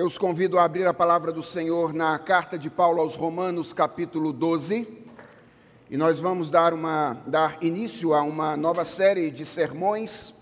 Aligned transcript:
Eu 0.00 0.06
os 0.06 0.16
convido 0.16 0.58
a 0.58 0.64
abrir 0.64 0.86
a 0.86 0.94
palavra 0.94 1.30
do 1.30 1.42
Senhor 1.42 1.92
na 1.92 2.18
carta 2.18 2.58
de 2.58 2.70
Paulo 2.70 3.02
aos 3.02 3.14
Romanos, 3.14 3.74
capítulo 3.74 4.32
12. 4.32 4.88
E 5.90 5.96
nós 5.98 6.18
vamos 6.18 6.50
dar, 6.50 6.72
uma, 6.72 7.18
dar 7.26 7.58
início 7.62 8.14
a 8.14 8.22
uma 8.22 8.56
nova 8.56 8.82
série 8.82 9.30
de 9.30 9.44
sermões 9.44 10.34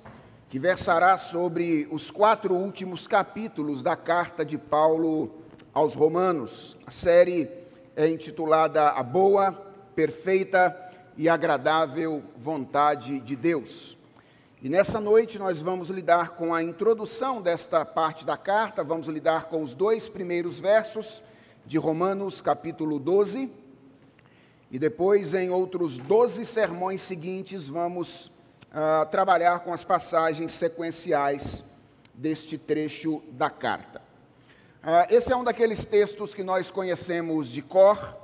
que 0.49 0.61
versará 0.61 1.19
sobre 1.19 1.89
os 1.91 2.09
quatro 2.09 2.55
últimos 2.55 3.09
capítulos 3.09 3.83
da 3.83 3.97
carta 3.97 4.45
de 4.45 4.57
Paulo 4.57 5.35
aos 5.75 5.93
Romanos. 5.93 6.79
A 6.87 6.93
série 6.93 7.51
é 7.97 8.09
intitulada 8.09 8.91
A 8.91 9.03
Boa, 9.03 9.51
Perfeita 9.93 10.73
e 11.17 11.29
Agradável 11.29 12.23
Vontade 12.37 13.19
de 13.19 13.35
Deus. 13.35 13.98
E 14.61 14.69
nessa 14.69 14.99
noite 14.99 15.39
nós 15.39 15.61
vamos 15.61 15.89
lidar 15.89 16.31
com 16.31 16.53
a 16.53 16.61
introdução 16.61 17.41
desta 17.41 17.85
parte 17.85 18.27
da 18.27 18.37
carta, 18.37 18.83
vamos 18.83 19.07
lidar 19.07 19.45
com 19.45 19.63
os 19.63 19.73
dois 19.73 20.09
primeiros 20.09 20.59
versos 20.59 21.23
de 21.65 21.79
Romanos, 21.79 22.41
capítulo 22.41 22.99
12. 22.99 23.53
E 24.69 24.77
depois, 24.77 25.33
em 25.33 25.49
outros 25.49 26.01
12 26.01 26.45
sermões 26.45 27.03
seguintes, 27.03 27.69
vamos 27.69 28.33
uh, 28.73 29.09
trabalhar 29.13 29.61
com 29.61 29.73
as 29.73 29.85
passagens 29.85 30.51
sequenciais 30.51 31.63
deste 32.13 32.59
trecho 32.59 33.23
da 33.31 33.49
carta. 33.49 34.03
Uh, 34.83 35.07
esse 35.15 35.33
é 35.33 35.37
um 35.37 35.45
daqueles 35.45 35.85
textos 35.85 36.35
que 36.35 36.43
nós 36.43 36.69
conhecemos 36.69 37.49
de 37.49 37.63
cor, 37.63 38.17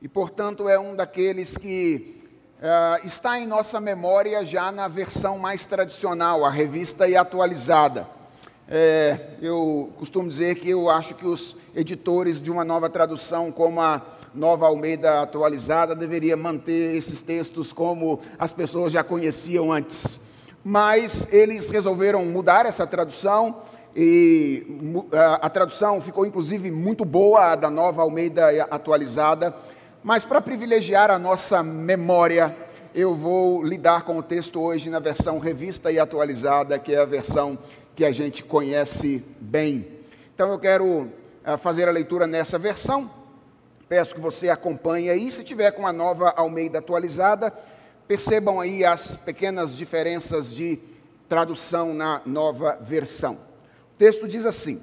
e, 0.00 0.06
portanto, 0.06 0.68
é 0.68 0.78
um 0.78 0.94
daqueles 0.94 1.56
que 1.56 2.21
uh, 2.62 3.04
está 3.04 3.38
em 3.40 3.46
nossa 3.46 3.80
memória 3.80 4.44
já 4.44 4.70
na 4.70 4.86
versão 4.86 5.38
mais 5.38 5.66
tradicional, 5.66 6.44
a 6.44 6.50
revista 6.50 7.08
e 7.08 7.16
atualizada. 7.16 8.06
É, 8.68 9.18
eu 9.42 9.92
costumo 9.98 10.28
dizer 10.28 10.54
que 10.54 10.70
eu 10.70 10.88
acho 10.88 11.14
que 11.14 11.26
os 11.26 11.56
editores 11.74 12.40
de 12.40 12.50
uma 12.50 12.64
nova 12.64 12.88
tradução, 12.88 13.50
como 13.50 13.80
a 13.80 14.00
Nova 14.34 14.66
Almeida 14.66 15.20
atualizada, 15.20 15.94
deveria 15.94 16.36
manter 16.36 16.96
esses 16.96 17.20
textos 17.20 17.72
como 17.72 18.20
as 18.38 18.52
pessoas 18.52 18.92
já 18.92 19.04
conheciam 19.04 19.70
antes. 19.70 20.18
Mas 20.64 21.26
eles 21.30 21.68
resolveram 21.68 22.24
mudar 22.24 22.64
essa 22.64 22.86
tradução 22.86 23.56
e 23.94 25.06
a, 25.12 25.46
a 25.46 25.50
tradução 25.50 26.00
ficou 26.00 26.24
inclusive 26.24 26.70
muito 26.70 27.04
boa, 27.04 27.52
a 27.52 27.56
da 27.56 27.68
Nova 27.68 28.00
Almeida 28.00 28.66
atualizada. 28.70 29.54
Mas 30.02 30.24
para 30.24 30.40
privilegiar 30.40 31.12
a 31.12 31.18
nossa 31.18 31.62
memória, 31.62 32.56
eu 32.92 33.14
vou 33.14 33.62
lidar 33.62 34.02
com 34.02 34.18
o 34.18 34.22
texto 34.22 34.60
hoje 34.60 34.90
na 34.90 34.98
versão 34.98 35.38
revista 35.38 35.92
e 35.92 35.98
atualizada, 35.98 36.76
que 36.76 36.92
é 36.92 36.98
a 36.98 37.04
versão 37.04 37.56
que 37.94 38.04
a 38.04 38.10
gente 38.10 38.42
conhece 38.42 39.24
bem. 39.40 39.86
Então 40.34 40.50
eu 40.50 40.58
quero 40.58 41.02
uh, 41.02 41.56
fazer 41.56 41.86
a 41.88 41.92
leitura 41.92 42.26
nessa 42.26 42.58
versão. 42.58 43.08
Peço 43.88 44.12
que 44.12 44.20
você 44.20 44.48
acompanhe 44.48 45.08
aí. 45.08 45.30
Se 45.30 45.44
tiver 45.44 45.70
com 45.70 45.86
a 45.86 45.92
nova 45.92 46.30
Almeida 46.30 46.80
atualizada, 46.80 47.52
percebam 48.08 48.58
aí 48.58 48.84
as 48.84 49.14
pequenas 49.14 49.72
diferenças 49.76 50.52
de 50.52 50.80
tradução 51.28 51.94
na 51.94 52.20
nova 52.26 52.76
versão. 52.80 53.34
O 53.34 53.98
texto 53.98 54.26
diz 54.26 54.46
assim: 54.46 54.82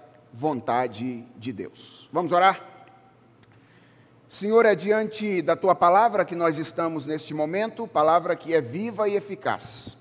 de 0.33 1.53
Deus. 1.53 2.09
Vamos 2.11 2.31
orar? 2.31 2.71
Senhor, 4.27 4.65
é 4.65 4.73
diante 4.73 5.41
da 5.41 5.57
tua 5.57 5.75
palavra 5.75 6.23
que 6.23 6.35
nós 6.35 6.57
estamos 6.57 7.05
neste 7.05 7.33
momento, 7.33 7.85
palavra 7.85 8.35
que 8.35 8.53
é 8.53 8.61
viva 8.61 9.09
e 9.09 9.15
eficaz. 9.15 9.97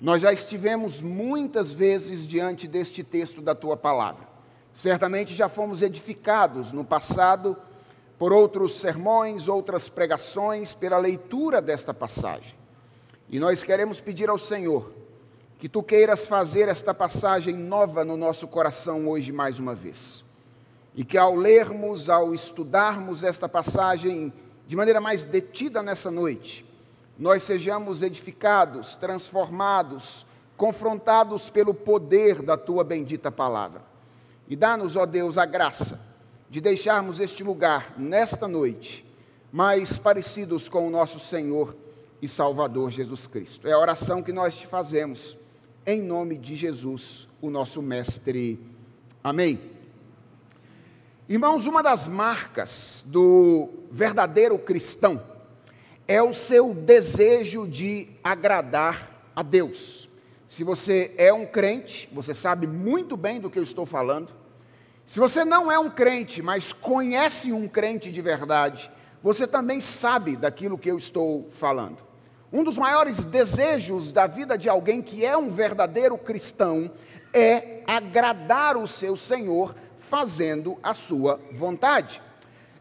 Nós 0.00 0.22
já 0.22 0.32
estivemos 0.32 1.00
muitas 1.00 1.72
vezes 1.72 2.26
diante 2.26 2.68
deste 2.68 3.02
texto 3.02 3.40
da 3.40 3.54
tua 3.54 3.76
palavra. 3.76 4.28
Certamente 4.72 5.34
já 5.34 5.48
fomos 5.48 5.82
edificados 5.82 6.70
no 6.70 6.84
passado 6.84 7.56
por 8.18 8.32
outros 8.32 8.74
sermões, 8.74 9.48
outras 9.48 9.88
pregações, 9.88 10.72
pela 10.72 10.98
leitura 10.98 11.60
desta 11.60 11.92
passagem. 11.92 12.54
E 13.28 13.40
nós 13.40 13.62
queremos 13.62 14.00
pedir 14.00 14.28
ao 14.28 14.38
Senhor 14.38 14.92
que 15.58 15.68
tu 15.68 15.82
queiras 15.82 16.26
fazer 16.26 16.68
esta 16.68 16.92
passagem 16.92 17.54
nova 17.54 18.04
no 18.04 18.16
nosso 18.16 18.46
coração 18.46 19.08
hoje 19.08 19.32
mais 19.32 19.58
uma 19.58 19.74
vez. 19.74 20.24
E 20.94 21.04
que 21.04 21.16
ao 21.16 21.34
lermos, 21.34 22.08
ao 22.08 22.34
estudarmos 22.34 23.22
esta 23.22 23.48
passagem 23.48 24.32
de 24.66 24.76
maneira 24.76 25.00
mais 25.00 25.24
detida 25.24 25.82
nessa 25.82 26.10
noite, 26.10 26.64
nós 27.18 27.42
sejamos 27.42 28.02
edificados, 28.02 28.96
transformados, 28.96 30.26
confrontados 30.56 31.48
pelo 31.48 31.72
poder 31.72 32.42
da 32.42 32.56
tua 32.56 32.84
bendita 32.84 33.30
palavra. 33.30 33.82
E 34.48 34.54
dá-nos, 34.54 34.96
ó 34.96 35.06
Deus, 35.06 35.38
a 35.38 35.46
graça 35.46 36.00
de 36.50 36.60
deixarmos 36.60 37.18
este 37.18 37.42
lugar 37.42 37.94
nesta 37.98 38.46
noite 38.46 39.04
mais 39.50 39.96
parecidos 39.96 40.68
com 40.68 40.86
o 40.86 40.90
nosso 40.90 41.18
Senhor 41.18 41.74
e 42.20 42.28
Salvador 42.28 42.90
Jesus 42.90 43.26
Cristo. 43.26 43.66
É 43.66 43.72
a 43.72 43.78
oração 43.78 44.22
que 44.22 44.32
nós 44.32 44.54
te 44.54 44.66
fazemos 44.66 45.36
em 45.86 46.02
nome 46.02 46.36
de 46.36 46.56
Jesus, 46.56 47.28
o 47.40 47.48
nosso 47.48 47.80
Mestre. 47.80 48.58
Amém. 49.22 49.60
Irmãos, 51.28 51.64
uma 51.64 51.80
das 51.80 52.08
marcas 52.08 53.04
do 53.06 53.68
verdadeiro 53.88 54.58
cristão 54.58 55.22
é 56.08 56.20
o 56.20 56.34
seu 56.34 56.74
desejo 56.74 57.68
de 57.68 58.08
agradar 58.22 59.30
a 59.34 59.44
Deus. 59.44 60.08
Se 60.48 60.64
você 60.64 61.14
é 61.16 61.32
um 61.32 61.46
crente, 61.46 62.08
você 62.12 62.34
sabe 62.34 62.66
muito 62.66 63.16
bem 63.16 63.40
do 63.40 63.48
que 63.48 63.58
eu 63.58 63.62
estou 63.62 63.86
falando. 63.86 64.32
Se 65.06 65.20
você 65.20 65.44
não 65.44 65.70
é 65.70 65.78
um 65.78 65.88
crente, 65.88 66.42
mas 66.42 66.72
conhece 66.72 67.52
um 67.52 67.68
crente 67.68 68.10
de 68.10 68.20
verdade, 68.20 68.90
você 69.22 69.46
também 69.46 69.80
sabe 69.80 70.36
daquilo 70.36 70.78
que 70.78 70.90
eu 70.90 70.96
estou 70.96 71.48
falando. 71.52 72.05
Um 72.56 72.64
dos 72.64 72.78
maiores 72.78 73.22
desejos 73.22 74.10
da 74.10 74.26
vida 74.26 74.56
de 74.56 74.66
alguém 74.66 75.02
que 75.02 75.26
é 75.26 75.36
um 75.36 75.50
verdadeiro 75.50 76.16
cristão 76.16 76.90
é 77.30 77.82
agradar 77.86 78.78
o 78.78 78.88
seu 78.88 79.14
Senhor 79.14 79.74
fazendo 79.98 80.78
a 80.82 80.94
sua 80.94 81.38
vontade. 81.52 82.22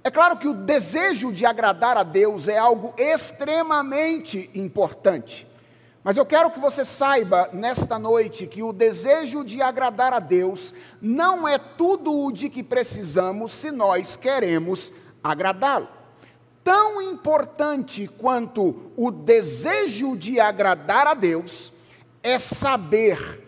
É 0.02 0.10
claro 0.10 0.38
que 0.38 0.48
o 0.48 0.54
desejo 0.54 1.30
de 1.30 1.46
agradar 1.46 1.98
a 1.98 2.04
Deus 2.04 2.48
é 2.48 2.58
algo 2.58 2.94
extremamente 2.98 4.50
importante. 4.56 5.46
Mas 6.02 6.16
eu 6.16 6.26
quero 6.26 6.52
que 6.52 6.60
você 6.62 6.86
saiba 6.86 7.50
nesta 7.52 8.00
noite 8.00 8.48
que 8.48 8.64
o 8.64 8.72
desejo 8.72 9.44
de 9.44 9.62
agradar 9.62 10.14
a 10.14 10.20
Deus 10.20 10.74
não 11.02 11.46
é 11.46 11.58
tudo 11.58 12.14
o 12.14 12.32
de 12.32 12.50
que 12.50 12.64
precisamos 12.64 13.52
se 13.52 13.72
nós 13.72 14.16
queremos 14.16 14.94
agradá-lo 15.22 16.05
tão 16.66 17.00
importante 17.00 18.08
quanto 18.08 18.92
o 18.98 19.12
desejo 19.12 20.18
de 20.18 20.40
agradar 20.40 21.06
a 21.06 21.14
Deus 21.14 21.72
é 22.24 22.40
saber 22.40 23.44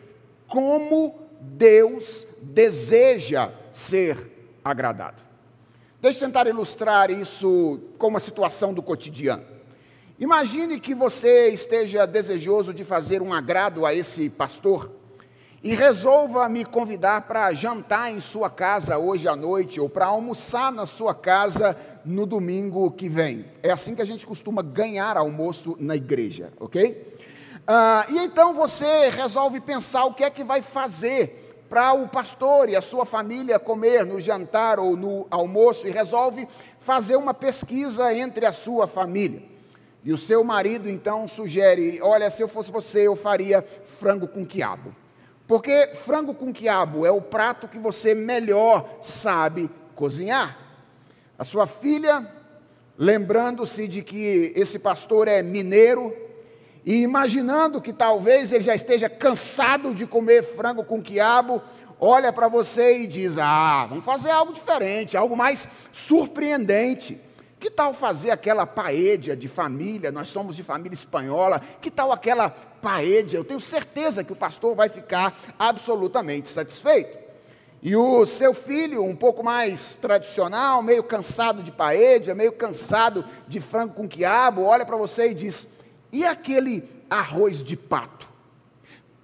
como 0.48 1.20
Deus 1.42 2.28
deseja 2.44 3.52
ser 3.74 4.60
agradado. 4.64 5.24
Deixa 6.00 6.20
eu 6.20 6.28
tentar 6.28 6.46
ilustrar 6.46 7.10
isso 7.10 7.80
com 7.98 8.08
uma 8.08 8.20
situação 8.20 8.72
do 8.72 8.84
cotidiano. 8.84 9.44
Imagine 10.20 10.80
que 10.80 10.94
você 10.94 11.50
esteja 11.50 12.06
desejoso 12.06 12.72
de 12.72 12.86
fazer 12.86 13.24
um 13.24 13.34
agrado 13.34 13.84
a 13.84 13.96
esse 13.96 14.30
pastor 14.30 14.92
e 15.64 15.74
resolva 15.74 16.48
me 16.48 16.64
convidar 16.64 17.22
para 17.22 17.52
jantar 17.54 18.12
em 18.12 18.20
sua 18.20 18.50
casa 18.50 18.98
hoje 18.98 19.28
à 19.28 19.36
noite 19.36 19.80
ou 19.80 19.90
para 19.90 20.06
almoçar 20.06 20.72
na 20.72 20.86
sua 20.86 21.16
casa 21.16 21.76
no 22.06 22.26
domingo 22.26 22.92
que 22.92 23.10
vem. 23.10 23.46
É 23.64 23.72
assim 23.72 23.96
que 23.96 24.02
a 24.02 24.06
gente 24.06 24.26
costuma 24.26 24.62
ganhar 24.62 25.18
almoço 25.18 25.76
na 25.80 25.96
igreja, 25.96 26.54
ok? 26.60 27.18
Ah, 27.66 28.06
e 28.10 28.18
então 28.20 28.54
você 28.54 29.10
resolve 29.10 29.60
pensar 29.60 30.06
o 30.06 30.14
que 30.14 30.24
é 30.24 30.30
que 30.30 30.44
vai 30.44 30.62
fazer 30.62 31.66
para 31.68 31.94
o 31.94 32.08
pastor 32.08 32.70
e 32.70 32.76
a 32.76 32.82
sua 32.82 33.06
família 33.06 33.60
comer 33.60 34.06
no 34.06 34.22
jantar 34.22 34.80
ou 34.80 34.96
no 34.96 35.28
almoço 35.30 35.86
e 35.86 35.92
resolve 35.92 36.48
fazer 36.80 37.18
uma 37.18 37.34
pesquisa 37.34 38.14
entre 38.14 38.46
a 38.46 38.54
sua 38.54 38.88
família. 38.88 39.44
E 40.04 40.14
o 40.14 40.18
seu 40.18 40.44
marido 40.44 40.90
então 40.90 41.28
sugere: 41.28 42.00
olha, 42.02 42.30
se 42.30 42.42
eu 42.42 42.48
fosse 42.48 42.72
você, 42.72 43.08
eu 43.08 43.16
faria 43.16 43.62
frango 43.84 44.28
com 44.28 44.46
quiabo. 44.46 44.96
Porque 45.48 45.92
frango 45.94 46.34
com 46.34 46.52
quiabo 46.52 47.06
é 47.06 47.12
o 47.12 47.22
prato 47.22 47.68
que 47.68 47.80
você 47.80 48.14
melhor 48.14 49.00
sabe 49.02 49.72
cozinhar. 49.96 50.58
A 51.40 51.46
sua 51.46 51.66
filha, 51.66 52.28
lembrando-se 52.98 53.88
de 53.88 54.02
que 54.02 54.52
esse 54.56 54.78
pastor 54.78 55.28
é 55.28 55.42
mineiro, 55.42 56.14
e 56.86 57.02
imaginando 57.02 57.82
que 57.82 57.94
talvez 57.94 58.52
ele 58.52 58.64
já 58.64 58.76
esteja 58.76 59.10
cansado 59.10 59.94
de 59.94 60.06
comer 60.06 60.44
frango 60.44 60.84
com 60.84 61.02
quiabo, 61.02 61.62
olha 62.00 62.34
para 62.34 62.48
você 62.48 63.00
e 63.00 63.08
diz: 63.08 63.38
Ah, 63.38 63.86
vamos 63.90 64.04
fazer 64.04 64.32
algo 64.32 64.54
diferente, 64.54 65.16
algo 65.16 65.36
mais 65.36 65.68
surpreendente. 65.92 67.22
Que 67.60 67.72
tal 67.72 67.94
fazer 67.94 68.30
aquela 68.30 68.68
paella 68.68 69.36
de 69.36 69.48
família? 69.48 70.12
Nós 70.12 70.30
somos 70.30 70.56
de 70.56 70.64
família 70.64 70.94
espanhola. 70.94 71.62
Que 71.82 71.90
tal 71.90 72.12
aquela 72.12 72.50
paella? 72.50 73.30
Eu 73.34 73.44
tenho 73.44 73.60
certeza 73.60 74.24
que 74.24 74.32
o 74.34 74.36
pastor 74.36 74.76
vai 74.76 74.90
ficar 74.90 75.36
absolutamente 75.58 76.50
satisfeito. 76.50 77.18
E 77.82 77.96
o 77.96 78.26
seu 78.26 78.54
filho, 78.54 79.04
um 79.04 79.16
pouco 79.16 79.44
mais 79.44 79.96
tradicional, 79.96 80.82
meio 80.82 81.04
cansado 81.04 81.64
de 81.64 81.72
paella, 81.72 82.36
meio 82.36 82.52
cansado 82.52 83.24
de 83.48 83.60
frango 83.60 83.94
com 83.94 84.08
quiabo, 84.08 84.64
olha 84.64 84.86
para 84.86 84.98
você 84.98 85.30
e 85.30 85.34
diz: 85.34 85.68
"E 86.12 86.26
aquele 86.26 86.84
arroz 87.10 87.64
de 87.64 87.78
pato?" 87.78 88.27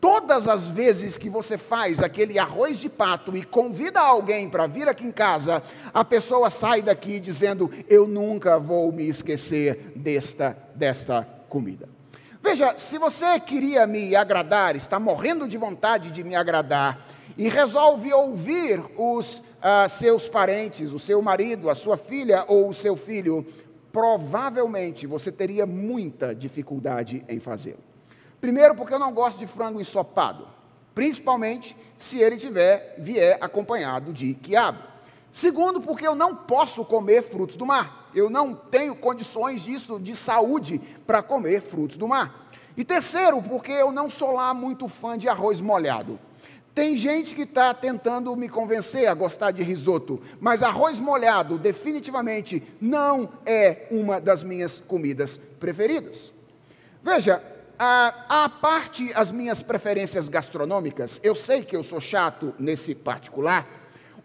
Todas 0.03 0.49
as 0.49 0.67
vezes 0.67 1.17
que 1.17 1.29
você 1.29 1.57
faz 1.57 2.03
aquele 2.03 2.37
arroz 2.37 2.77
de 2.77 2.89
pato 2.89 3.37
e 3.37 3.41
convida 3.41 4.01
alguém 4.01 4.49
para 4.49 4.67
vir 4.67 4.89
aqui 4.89 5.05
em 5.05 5.13
casa, 5.13 5.63
a 5.93 6.03
pessoa 6.03 6.49
sai 6.49 6.81
daqui 6.81 7.21
dizendo: 7.21 7.71
Eu 7.87 8.05
nunca 8.05 8.59
vou 8.59 8.91
me 8.91 9.07
esquecer 9.07 9.93
desta, 9.95 10.57
desta 10.75 11.25
comida. 11.47 11.87
Veja, 12.41 12.77
se 12.77 12.97
você 12.97 13.39
queria 13.39 13.87
me 13.87 14.13
agradar, 14.13 14.75
está 14.75 14.99
morrendo 14.99 15.47
de 15.47 15.55
vontade 15.55 16.11
de 16.11 16.21
me 16.21 16.35
agradar, 16.35 16.99
e 17.37 17.47
resolve 17.47 18.11
ouvir 18.11 18.81
os 18.97 19.37
uh, 19.37 19.87
seus 19.87 20.27
parentes, 20.27 20.91
o 20.91 20.99
seu 20.99 21.21
marido, 21.21 21.69
a 21.69 21.75
sua 21.75 21.95
filha 21.95 22.43
ou 22.49 22.67
o 22.67 22.73
seu 22.73 22.97
filho, 22.97 23.45
provavelmente 23.89 25.07
você 25.07 25.31
teria 25.31 25.65
muita 25.65 26.35
dificuldade 26.35 27.23
em 27.29 27.39
fazê-lo. 27.39 27.92
Primeiro, 28.43 28.75
porque 28.75 28.93
eu 28.93 28.99
não 28.99 29.13
gosto 29.13 29.39
de 29.39 29.47
frango 29.47 29.79
ensopado, 29.79 30.45
principalmente 30.93 31.77
se 31.97 32.19
ele 32.19 32.35
tiver 32.35 32.93
vier 32.97 33.37
acompanhado 33.39 34.11
de 34.11 34.33
quiabo. 34.33 34.83
Segundo, 35.31 35.79
porque 35.79 36.05
eu 36.05 36.13
não 36.13 36.35
posso 36.35 36.83
comer 36.83 37.23
frutos 37.23 37.55
do 37.55 37.65
mar. 37.65 38.11
Eu 38.13 38.29
não 38.29 38.53
tenho 38.53 38.97
condições 38.97 39.61
disso 39.61 39.97
de 39.97 40.13
saúde 40.13 40.81
para 41.07 41.23
comer 41.23 41.61
frutos 41.61 41.95
do 41.95 42.05
mar. 42.05 42.49
E 42.75 42.83
terceiro, 42.83 43.41
porque 43.41 43.71
eu 43.71 43.93
não 43.93 44.09
sou 44.09 44.33
lá 44.33 44.53
muito 44.53 44.89
fã 44.89 45.17
de 45.17 45.29
arroz 45.29 45.61
molhado. 45.61 46.19
Tem 46.75 46.97
gente 46.97 47.33
que 47.33 47.43
está 47.43 47.73
tentando 47.73 48.35
me 48.35 48.49
convencer 48.49 49.07
a 49.07 49.13
gostar 49.13 49.51
de 49.51 49.63
risoto, 49.63 50.21
mas 50.41 50.61
arroz 50.61 50.99
molhado 50.99 51.57
definitivamente 51.57 52.61
não 52.81 53.29
é 53.45 53.87
uma 53.89 54.19
das 54.19 54.43
minhas 54.43 54.81
comidas 54.81 55.37
preferidas. 55.37 56.33
Veja, 57.01 57.52
a, 57.83 58.45
a 58.45 58.49
parte 58.49 59.11
as 59.13 59.29
minhas 59.29 59.61
preferências 59.61 60.29
gastronômicas, 60.29 61.19
eu 61.21 61.35
sei 61.35 61.63
que 61.63 61.75
eu 61.75 61.83
sou 61.83 61.99
chato 61.99 62.53
nesse 62.57 62.95
particular. 62.95 63.67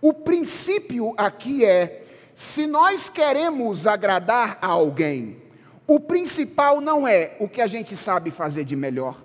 O 0.00 0.14
princípio 0.14 1.12
aqui 1.16 1.64
é: 1.64 2.04
se 2.36 2.66
nós 2.68 3.08
queremos 3.08 3.84
agradar 3.84 4.58
a 4.62 4.68
alguém, 4.68 5.42
o 5.88 5.98
principal 5.98 6.80
não 6.80 7.06
é 7.06 7.36
o 7.40 7.48
que 7.48 7.60
a 7.60 7.66
gente 7.66 7.96
sabe 7.96 8.30
fazer 8.30 8.64
de 8.64 8.76
melhor. 8.76 9.20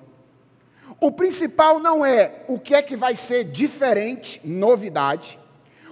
O 1.00 1.12
principal 1.12 1.79
não 1.79 2.03
é 2.03 2.44
o 2.47 2.57
que 2.57 2.74
é 2.74 2.81
que 2.81 2.95
vai 2.95 3.15
ser 3.15 3.44
diferente, 3.44 4.41
novidade. 4.44 5.38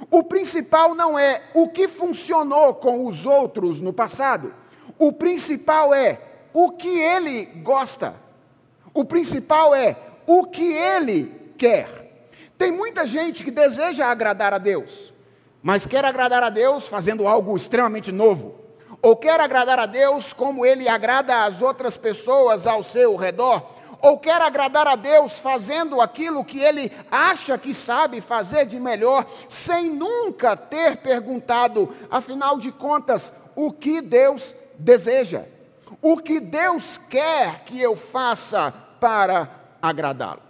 O 0.09 0.23
principal 0.23 0.95
não 0.95 1.17
é 1.17 1.43
o 1.53 1.69
que 1.69 1.87
funcionou 1.87 2.73
com 2.73 3.05
os 3.05 3.23
outros 3.23 3.81
no 3.81 3.93
passado. 3.93 4.51
O 4.97 5.13
principal 5.13 5.93
é 5.93 6.19
o 6.53 6.71
que 6.71 6.87
ele 6.87 7.45
gosta. 7.45 8.30
O 8.93 9.05
principal 9.05 9.73
é 9.73 9.95
o 10.27 10.45
que 10.45 10.73
ele 10.73 11.53
quer. 11.57 12.01
Tem 12.57 12.71
muita 12.71 13.07
gente 13.07 13.43
que 13.43 13.51
deseja 13.51 14.07
agradar 14.07 14.53
a 14.53 14.57
Deus, 14.57 15.13
mas 15.63 15.85
quer 15.85 16.05
agradar 16.05 16.43
a 16.43 16.49
Deus 16.49 16.87
fazendo 16.87 17.27
algo 17.27 17.55
extremamente 17.55 18.11
novo, 18.11 18.55
ou 19.01 19.15
quer 19.15 19.39
agradar 19.39 19.79
a 19.79 19.85
Deus 19.85 20.31
como 20.31 20.65
ele 20.65 20.87
agrada 20.87 21.43
as 21.43 21.61
outras 21.61 21.97
pessoas 21.97 22.67
ao 22.67 22.83
seu 22.83 23.15
redor, 23.15 23.65
ou 24.01 24.17
quer 24.17 24.41
agradar 24.41 24.87
a 24.87 24.95
Deus 24.95 25.39
fazendo 25.39 26.01
aquilo 26.01 26.43
que 26.43 26.59
ele 26.59 26.91
acha 27.09 27.57
que 27.57 27.73
sabe 27.73 28.19
fazer 28.19 28.65
de 28.65 28.79
melhor, 28.79 29.25
sem 29.47 29.89
nunca 29.89 30.55
ter 30.55 30.97
perguntado, 30.97 31.95
afinal 32.09 32.57
de 32.57 32.71
contas, 32.71 33.31
o 33.55 33.71
que 33.71 34.01
Deus 34.01 34.55
deseja. 34.77 35.45
O 36.01 36.17
que 36.17 36.39
Deus 36.39 36.99
quer 37.09 37.63
que 37.63 37.81
eu 37.81 37.95
faça 37.95 38.71
para 38.99 39.49
agradá-lo. 39.81 40.41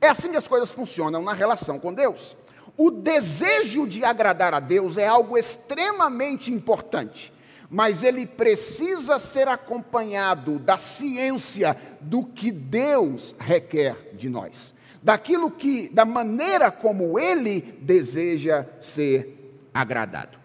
É 0.00 0.08
assim 0.08 0.30
que 0.30 0.36
as 0.36 0.48
coisas 0.48 0.70
funcionam 0.70 1.22
na 1.22 1.32
relação 1.32 1.78
com 1.78 1.92
Deus. 1.92 2.36
O 2.76 2.90
desejo 2.90 3.86
de 3.86 4.04
agradar 4.04 4.54
a 4.54 4.58
Deus 4.58 4.96
é 4.96 5.06
algo 5.06 5.36
extremamente 5.36 6.50
importante, 6.50 7.32
mas 7.70 8.02
ele 8.02 8.26
precisa 8.26 9.18
ser 9.18 9.46
acompanhado 9.46 10.58
da 10.58 10.78
ciência 10.78 11.76
do 12.00 12.24
que 12.24 12.50
Deus 12.50 13.36
requer 13.38 14.14
de 14.14 14.28
nós, 14.28 14.74
daquilo 15.02 15.50
que, 15.50 15.88
da 15.90 16.04
maneira 16.04 16.70
como 16.70 17.18
ele 17.18 17.60
deseja 17.80 18.66
ser 18.80 19.68
agradado. 19.72 20.41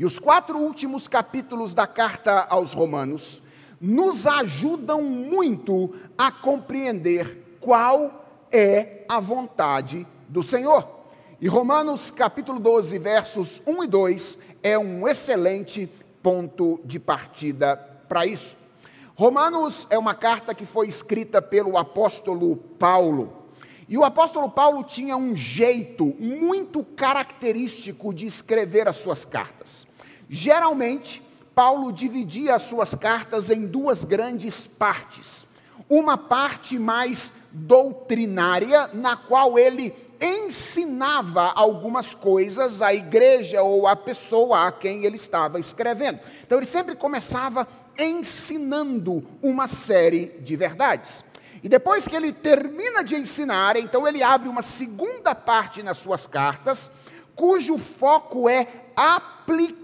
E 0.00 0.04
os 0.06 0.18
quatro 0.18 0.56
últimos 0.56 1.06
capítulos 1.06 1.74
da 1.74 1.86
carta 1.86 2.46
aos 2.48 2.72
Romanos 2.72 3.42
nos 3.78 4.26
ajudam 4.26 5.02
muito 5.02 5.94
a 6.16 6.32
compreender 6.32 7.58
qual 7.60 8.24
é 8.50 9.04
a 9.06 9.20
vontade 9.20 10.06
do 10.26 10.42
Senhor. 10.42 10.88
E 11.38 11.46
Romanos 11.46 12.10
capítulo 12.10 12.58
12, 12.58 12.98
versos 12.98 13.60
1 13.66 13.84
e 13.84 13.86
2 13.86 14.38
é 14.62 14.78
um 14.78 15.06
excelente 15.06 15.86
ponto 16.22 16.80
de 16.82 16.98
partida 16.98 17.76
para 18.08 18.24
isso. 18.24 18.56
Romanos 19.14 19.86
é 19.90 19.98
uma 19.98 20.14
carta 20.14 20.54
que 20.54 20.64
foi 20.64 20.88
escrita 20.88 21.42
pelo 21.42 21.76
apóstolo 21.76 22.56
Paulo. 22.56 23.36
E 23.86 23.98
o 23.98 24.04
apóstolo 24.04 24.48
Paulo 24.48 24.82
tinha 24.82 25.14
um 25.14 25.36
jeito 25.36 26.06
muito 26.18 26.82
característico 26.82 28.14
de 28.14 28.24
escrever 28.24 28.88
as 28.88 28.96
suas 28.96 29.26
cartas. 29.26 29.89
Geralmente, 30.32 31.20
Paulo 31.56 31.92
dividia 31.92 32.54
as 32.54 32.62
suas 32.62 32.94
cartas 32.94 33.50
em 33.50 33.66
duas 33.66 34.04
grandes 34.04 34.64
partes. 34.64 35.44
Uma 35.88 36.16
parte 36.16 36.78
mais 36.78 37.32
doutrinária, 37.50 38.88
na 38.94 39.16
qual 39.16 39.58
ele 39.58 39.92
ensinava 40.20 41.50
algumas 41.50 42.14
coisas 42.14 42.80
à 42.80 42.94
igreja 42.94 43.60
ou 43.62 43.88
à 43.88 43.96
pessoa 43.96 44.68
a 44.68 44.72
quem 44.72 45.04
ele 45.04 45.16
estava 45.16 45.58
escrevendo. 45.58 46.20
Então 46.46 46.58
ele 46.58 46.66
sempre 46.66 46.94
começava 46.94 47.66
ensinando 47.98 49.26
uma 49.42 49.66
série 49.66 50.26
de 50.42 50.54
verdades. 50.54 51.24
E 51.60 51.68
depois 51.68 52.06
que 52.06 52.14
ele 52.14 52.32
termina 52.32 53.02
de 53.02 53.16
ensinar, 53.16 53.76
então 53.76 54.06
ele 54.06 54.22
abre 54.22 54.48
uma 54.48 54.62
segunda 54.62 55.34
parte 55.34 55.82
nas 55.82 55.98
suas 55.98 56.24
cartas, 56.24 56.88
cujo 57.34 57.76
foco 57.78 58.48
é 58.48 58.68
aplicar 58.94 59.79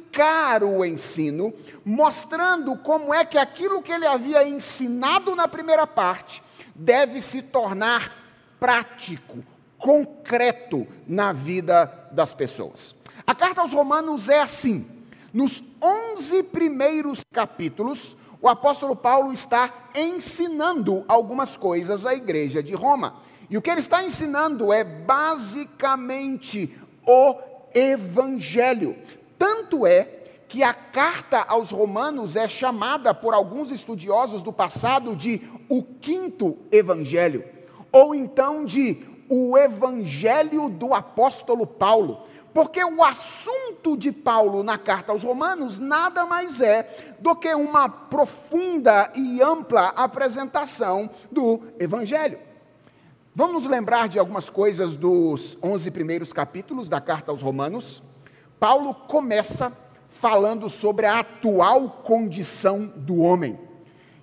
o 0.62 0.84
ensino, 0.84 1.52
mostrando 1.84 2.76
como 2.76 3.12
é 3.12 3.24
que 3.24 3.38
aquilo 3.38 3.82
que 3.82 3.92
ele 3.92 4.06
havia 4.06 4.46
ensinado 4.46 5.34
na 5.34 5.46
primeira 5.46 5.86
parte 5.86 6.42
deve 6.74 7.20
se 7.20 7.42
tornar 7.42 8.12
prático, 8.58 9.44
concreto 9.78 10.86
na 11.06 11.32
vida 11.32 12.08
das 12.12 12.34
pessoas. 12.34 12.94
A 13.26 13.34
carta 13.34 13.60
aos 13.60 13.72
Romanos 13.72 14.28
é 14.28 14.40
assim. 14.40 14.86
Nos 15.32 15.62
11 15.82 16.44
primeiros 16.44 17.20
capítulos, 17.32 18.16
o 18.40 18.48
apóstolo 18.48 18.94
Paulo 18.94 19.32
está 19.32 19.90
ensinando 19.94 21.04
algumas 21.08 21.56
coisas 21.56 22.06
à 22.06 22.14
igreja 22.14 22.62
de 22.62 22.74
Roma. 22.74 23.16
E 23.48 23.56
o 23.56 23.62
que 23.62 23.70
ele 23.70 23.80
está 23.80 24.02
ensinando 24.02 24.72
é 24.72 24.82
basicamente 24.82 26.74
o 27.06 27.34
evangelho. 27.74 28.96
Tanto 29.38 29.86
é 29.86 30.24
que 30.48 30.62
a 30.62 30.72
carta 30.72 31.42
aos 31.42 31.70
Romanos 31.70 32.36
é 32.36 32.48
chamada 32.48 33.12
por 33.12 33.34
alguns 33.34 33.70
estudiosos 33.70 34.42
do 34.42 34.52
passado 34.52 35.16
de 35.16 35.42
o 35.68 35.82
quinto 35.82 36.56
evangelho, 36.70 37.44
ou 37.90 38.14
então 38.14 38.64
de 38.64 39.04
o 39.28 39.58
evangelho 39.58 40.68
do 40.68 40.94
apóstolo 40.94 41.66
Paulo. 41.66 42.22
Porque 42.54 42.82
o 42.82 43.04
assunto 43.04 43.98
de 43.98 44.10
Paulo 44.10 44.62
na 44.62 44.78
carta 44.78 45.12
aos 45.12 45.22
Romanos 45.22 45.78
nada 45.78 46.24
mais 46.24 46.58
é 46.58 47.16
do 47.18 47.36
que 47.36 47.52
uma 47.54 47.86
profunda 47.86 49.12
e 49.14 49.42
ampla 49.42 49.88
apresentação 49.88 51.10
do 51.30 51.60
Evangelho. 51.78 52.38
Vamos 53.34 53.64
nos 53.64 53.70
lembrar 53.70 54.08
de 54.08 54.18
algumas 54.18 54.48
coisas 54.48 54.96
dos 54.96 55.58
11 55.62 55.90
primeiros 55.90 56.32
capítulos 56.32 56.88
da 56.88 56.98
carta 56.98 57.30
aos 57.30 57.42
Romanos. 57.42 58.02
Paulo 58.58 58.94
começa 58.94 59.76
falando 60.08 60.68
sobre 60.70 61.06
a 61.06 61.20
atual 61.20 61.90
condição 62.02 62.86
do 62.96 63.18
homem. 63.18 63.58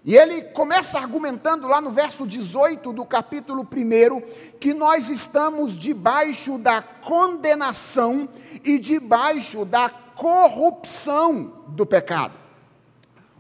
E 0.06 0.18
ele 0.18 0.42
começa 0.42 1.00
argumentando 1.00 1.68
lá 1.68 1.80
no 1.80 1.92
verso 1.92 2.28
18 2.28 2.92
do 2.92 3.06
capítulo 3.06 3.62
1 3.62 4.58
que 4.60 4.74
nós 4.74 5.08
estamos 5.08 5.78
debaixo 5.78 6.58
da 6.58 6.82
condenação 6.82 8.28
e 8.66 8.78
debaixo 8.78 9.64
da 9.64 9.90
corrupção 9.90 11.64
do 11.70 11.86
pecado. 11.86 12.34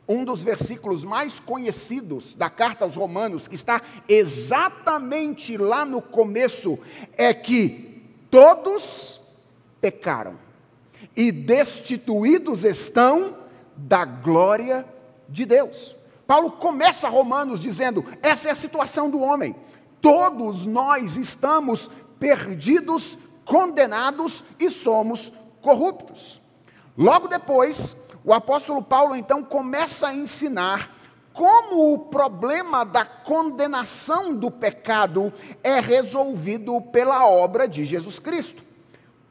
Um 0.07 0.23
dos 0.23 0.41
versículos 0.41 1.03
mais 1.03 1.39
conhecidos 1.39 2.33
da 2.33 2.49
carta 2.49 2.85
aos 2.85 2.95
Romanos, 2.95 3.47
que 3.47 3.55
está 3.55 3.81
exatamente 4.07 5.57
lá 5.57 5.85
no 5.85 6.01
começo, 6.01 6.79
é 7.17 7.33
que 7.33 8.03
todos 8.29 9.21
pecaram 9.81 10.37
e 11.15 11.31
destituídos 11.31 12.63
estão 12.63 13.37
da 13.75 14.05
glória 14.05 14.85
de 15.27 15.45
Deus. 15.45 15.95
Paulo 16.25 16.51
começa 16.51 17.09
Romanos 17.09 17.59
dizendo: 17.59 18.05
essa 18.21 18.47
é 18.47 18.51
a 18.51 18.55
situação 18.55 19.09
do 19.09 19.21
homem. 19.21 19.55
Todos 20.01 20.65
nós 20.65 21.15
estamos 21.15 21.89
perdidos, 22.19 23.17
condenados 23.45 24.43
e 24.59 24.69
somos 24.69 25.31
corruptos. 25.61 26.41
Logo 26.97 27.27
depois, 27.27 27.95
o 28.23 28.33
apóstolo 28.33 28.81
Paulo 28.81 29.15
então 29.15 29.43
começa 29.43 30.07
a 30.07 30.15
ensinar 30.15 30.91
como 31.33 31.93
o 31.93 31.99
problema 31.99 32.85
da 32.85 33.03
condenação 33.03 34.35
do 34.35 34.51
pecado 34.51 35.33
é 35.63 35.79
resolvido 35.79 36.79
pela 36.79 37.27
obra 37.27 37.67
de 37.67 37.83
Jesus 37.85 38.19
Cristo. 38.19 38.63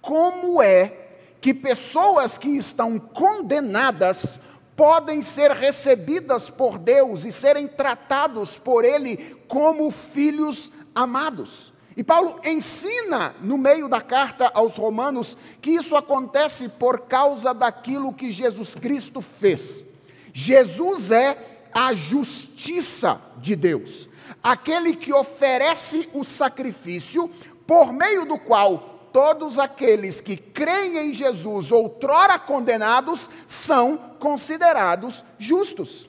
Como 0.01 0.61
é 0.61 1.02
que 1.43 1.53
pessoas 1.53 2.39
que 2.39 2.51
estão 2.51 3.01
condenadas 3.01 4.39
podem 4.77 5.21
ser 5.21 5.51
recebidas 5.51 6.49
por 6.49 6.79
Deus 6.79 7.25
e 7.25 7.33
serem 7.33 7.67
tratados 7.67 8.57
por 8.57 8.85
Ele 8.85 9.37
como 9.49 9.91
filhos 9.91 10.71
amados. 10.95 11.73
E 11.97 12.05
Paulo 12.05 12.41
ensina 12.45 13.35
no 13.41 13.59
meio 13.59 13.89
da 13.89 14.01
carta 14.01 14.53
aos 14.55 14.77
Romanos 14.77 15.37
que 15.61 15.73
isso 15.73 15.97
acontece 15.97 16.69
por 16.69 17.01
causa 17.01 17.53
daquilo 17.53 18.15
que 18.15 18.31
Jesus 18.31 18.77
Cristo 18.77 19.21
fez. 19.21 19.85
Jesus 20.33 21.11
é 21.11 21.67
a 21.75 21.93
justiça 21.93 23.21
de 23.39 23.57
Deus, 23.57 24.09
aquele 24.41 24.95
que 24.95 25.13
oferece 25.13 26.09
o 26.15 26.23
sacrifício 26.23 27.29
por 27.67 27.93
meio 27.93 28.25
do 28.25 28.39
qual 28.39 28.92
todos 29.13 29.59
aqueles 29.59 30.21
que 30.21 30.37
creem 30.37 30.99
em 30.99 31.15
Jesus, 31.15 31.71
outrora 31.71 32.39
condenados, 32.39 33.29
são 33.47 33.97
considerados 34.19 35.25
justos. 35.39 36.09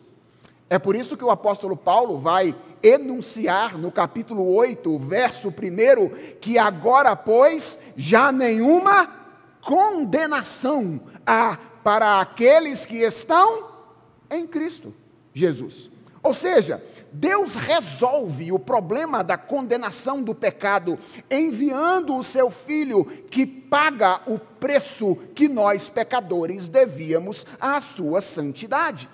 É 0.69 0.79
por 0.79 0.95
isso 0.95 1.17
que 1.17 1.23
o 1.23 1.29
apóstolo 1.29 1.75
Paulo 1.75 2.17
vai 2.17 2.55
enunciar 2.81 3.77
no 3.77 3.91
capítulo 3.91 4.53
8, 4.55 4.97
verso 4.99 5.49
1, 5.49 5.53
que 6.39 6.57
agora, 6.57 7.15
pois, 7.15 7.77
já 7.95 8.31
nenhuma 8.31 9.07
condenação 9.61 10.99
há 11.25 11.57
para 11.83 12.19
aqueles 12.19 12.85
que 12.85 12.97
estão 12.97 13.69
em 14.29 14.47
Cristo 14.47 14.93
Jesus. 15.33 15.89
Ou 16.21 16.33
seja, 16.33 16.83
Deus 17.13 17.53
resolve 17.53 18.51
o 18.51 18.57
problema 18.57 19.23
da 19.23 19.37
condenação 19.37 20.23
do 20.23 20.33
pecado, 20.33 20.97
enviando 21.29 22.15
o 22.15 22.23
seu 22.23 22.49
filho 22.49 23.05
que 23.29 23.45
paga 23.45 24.21
o 24.25 24.39
preço 24.39 25.15
que 25.35 25.47
nós 25.47 25.87
pecadores 25.87 26.67
devíamos 26.67 27.45
à 27.61 27.79
sua 27.79 28.19
santidade. 28.19 29.07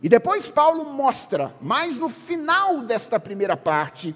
E 0.00 0.08
depois 0.08 0.46
Paulo 0.46 0.84
mostra, 0.84 1.52
mais 1.60 1.98
no 1.98 2.08
final 2.08 2.82
desta 2.82 3.18
primeira 3.18 3.56
parte, 3.56 4.14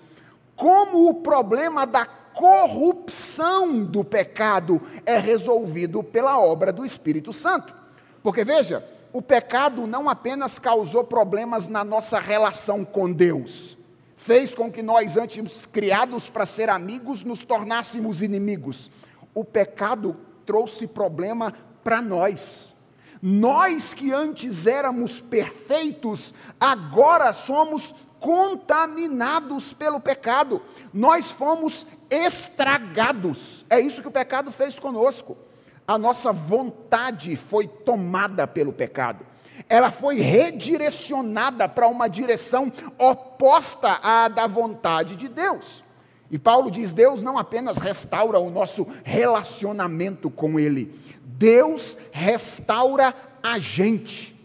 como 0.54 1.08
o 1.08 1.14
problema 1.14 1.84
da 1.84 2.06
corrupção 2.06 3.82
do 3.82 4.04
pecado 4.04 4.80
é 5.04 5.18
resolvido 5.18 6.02
pela 6.04 6.38
obra 6.38 6.72
do 6.72 6.86
Espírito 6.86 7.32
Santo. 7.32 7.74
Porque 8.22 8.44
veja, 8.44 8.86
o 9.12 9.20
pecado 9.20 9.86
não 9.86 10.08
apenas 10.08 10.58
causou 10.58 11.04
problemas 11.04 11.66
na 11.66 11.82
nossa 11.82 12.18
relação 12.20 12.84
com 12.84 13.12
Deus, 13.12 13.76
fez 14.16 14.54
com 14.54 14.70
que 14.70 14.82
nós, 14.82 15.16
antes 15.16 15.66
criados 15.66 16.28
para 16.28 16.46
ser 16.46 16.68
amigos, 16.68 17.24
nos 17.24 17.44
tornássemos 17.44 18.22
inimigos. 18.22 18.90
O 19.34 19.44
pecado 19.44 20.16
trouxe 20.46 20.86
problema 20.86 21.52
para 21.82 22.00
nós. 22.00 22.74
Nós 23.22 23.92
que 23.92 24.12
antes 24.12 24.66
éramos 24.66 25.20
perfeitos, 25.20 26.32
agora 26.58 27.32
somos 27.32 27.94
contaminados 28.18 29.72
pelo 29.72 30.00
pecado. 30.00 30.62
Nós 30.92 31.30
fomos 31.30 31.86
estragados. 32.08 33.64
É 33.68 33.80
isso 33.80 34.02
que 34.02 34.08
o 34.08 34.12
pecado 34.12 34.50
fez 34.52 34.78
conosco 34.78 35.36
a 35.90 35.98
nossa 35.98 36.32
vontade 36.32 37.34
foi 37.34 37.66
tomada 37.66 38.46
pelo 38.46 38.72
pecado. 38.72 39.26
Ela 39.68 39.90
foi 39.90 40.20
redirecionada 40.20 41.68
para 41.68 41.88
uma 41.88 42.06
direção 42.06 42.72
oposta 42.96 43.98
à 44.00 44.28
da 44.28 44.46
vontade 44.46 45.16
de 45.16 45.28
Deus. 45.28 45.82
E 46.30 46.38
Paulo 46.38 46.70
diz: 46.70 46.92
Deus 46.92 47.20
não 47.20 47.36
apenas 47.36 47.76
restaura 47.76 48.38
o 48.38 48.50
nosso 48.50 48.86
relacionamento 49.02 50.30
com 50.30 50.60
Ele, 50.60 50.96
Deus 51.24 51.98
restaura 52.12 53.12
a 53.42 53.58
gente. 53.58 54.40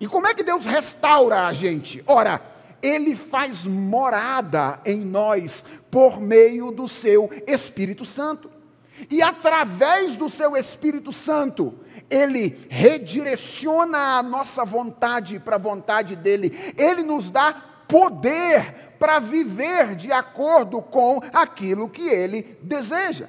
E 0.00 0.06
como 0.06 0.26
é 0.26 0.32
que 0.32 0.42
Deus 0.42 0.64
restaura 0.64 1.46
a 1.46 1.52
gente? 1.52 2.02
Ora, 2.06 2.40
Ele 2.80 3.14
faz 3.14 3.66
morada 3.66 4.80
em 4.86 4.96
nós 4.96 5.66
por 5.90 6.18
meio 6.18 6.70
do 6.70 6.88
seu 6.88 7.30
Espírito 7.46 8.06
Santo. 8.06 8.61
E 9.10 9.22
através 9.22 10.16
do 10.16 10.28
seu 10.28 10.56
Espírito 10.56 11.12
Santo, 11.12 11.74
ele 12.10 12.66
redireciona 12.68 14.18
a 14.18 14.22
nossa 14.22 14.64
vontade 14.64 15.38
para 15.38 15.56
a 15.56 15.58
vontade 15.58 16.14
dele. 16.14 16.74
Ele 16.76 17.02
nos 17.02 17.30
dá 17.30 17.54
poder 17.88 18.96
para 18.98 19.18
viver 19.18 19.96
de 19.96 20.12
acordo 20.12 20.80
com 20.80 21.20
aquilo 21.32 21.88
que 21.88 22.08
ele 22.08 22.56
deseja. 22.62 23.28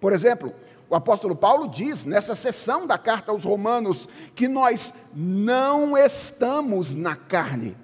Por 0.00 0.12
exemplo, 0.12 0.52
o 0.90 0.94
apóstolo 0.94 1.34
Paulo 1.34 1.68
diz 1.68 2.04
nessa 2.04 2.34
sessão 2.34 2.86
da 2.86 2.98
carta 2.98 3.32
aos 3.32 3.44
Romanos 3.44 4.08
que 4.34 4.46
nós 4.46 4.92
não 5.14 5.96
estamos 5.96 6.94
na 6.94 7.16
carne, 7.16 7.76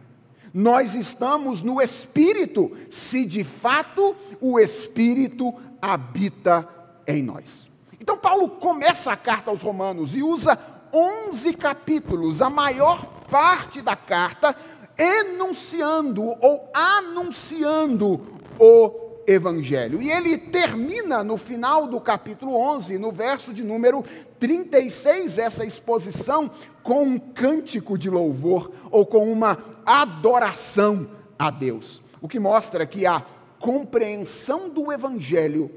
nós 0.53 0.95
estamos 0.95 1.63
no 1.63 1.81
Espírito, 1.81 2.77
se 2.91 3.25
de 3.25 3.43
fato 3.43 4.15
o 4.41 4.59
Espírito 4.59 5.55
habita 5.81 6.69
em 7.17 7.23
nós. 7.23 7.69
Então, 8.00 8.17
Paulo 8.17 8.49
começa 8.49 9.12
a 9.12 9.17
carta 9.17 9.50
aos 9.50 9.62
Romanos 9.62 10.14
e 10.14 10.23
usa 10.23 10.59
11 10.93 11.55
capítulos, 11.55 12.43
a 12.43 12.50
maior 12.50 13.05
parte 13.31 13.81
da 13.81 13.95
carta, 13.95 14.57
enunciando 14.99 16.23
ou 16.23 16.71
anunciando 16.75 18.21
o 18.59 19.23
Evangelho. 19.26 20.02
E 20.02 20.11
ele 20.11 20.37
termina 20.37 21.23
no 21.23 21.37
final 21.37 21.87
do 21.87 22.00
capítulo 22.00 22.57
11, 22.57 22.99
no 22.99 23.12
verso 23.12 23.52
de 23.52 23.62
número 23.62 24.05
36, 24.38 25.38
essa 25.38 25.64
exposição 25.64 26.50
com 26.83 27.02
um 27.02 27.19
cântico 27.19 27.97
de 27.97 28.11
louvor 28.11 28.73
ou 28.90 29.07
com 29.07 29.31
uma 29.31 29.59
adoração 29.87 31.09
a 31.38 31.50
Deus. 31.50 32.02
O 32.21 32.29
que 32.29 32.40
mostra 32.40 32.85
que 32.87 33.07
a 33.07 33.25
compreensão 33.59 34.69
do 34.69 34.90
Evangelho 34.90 35.71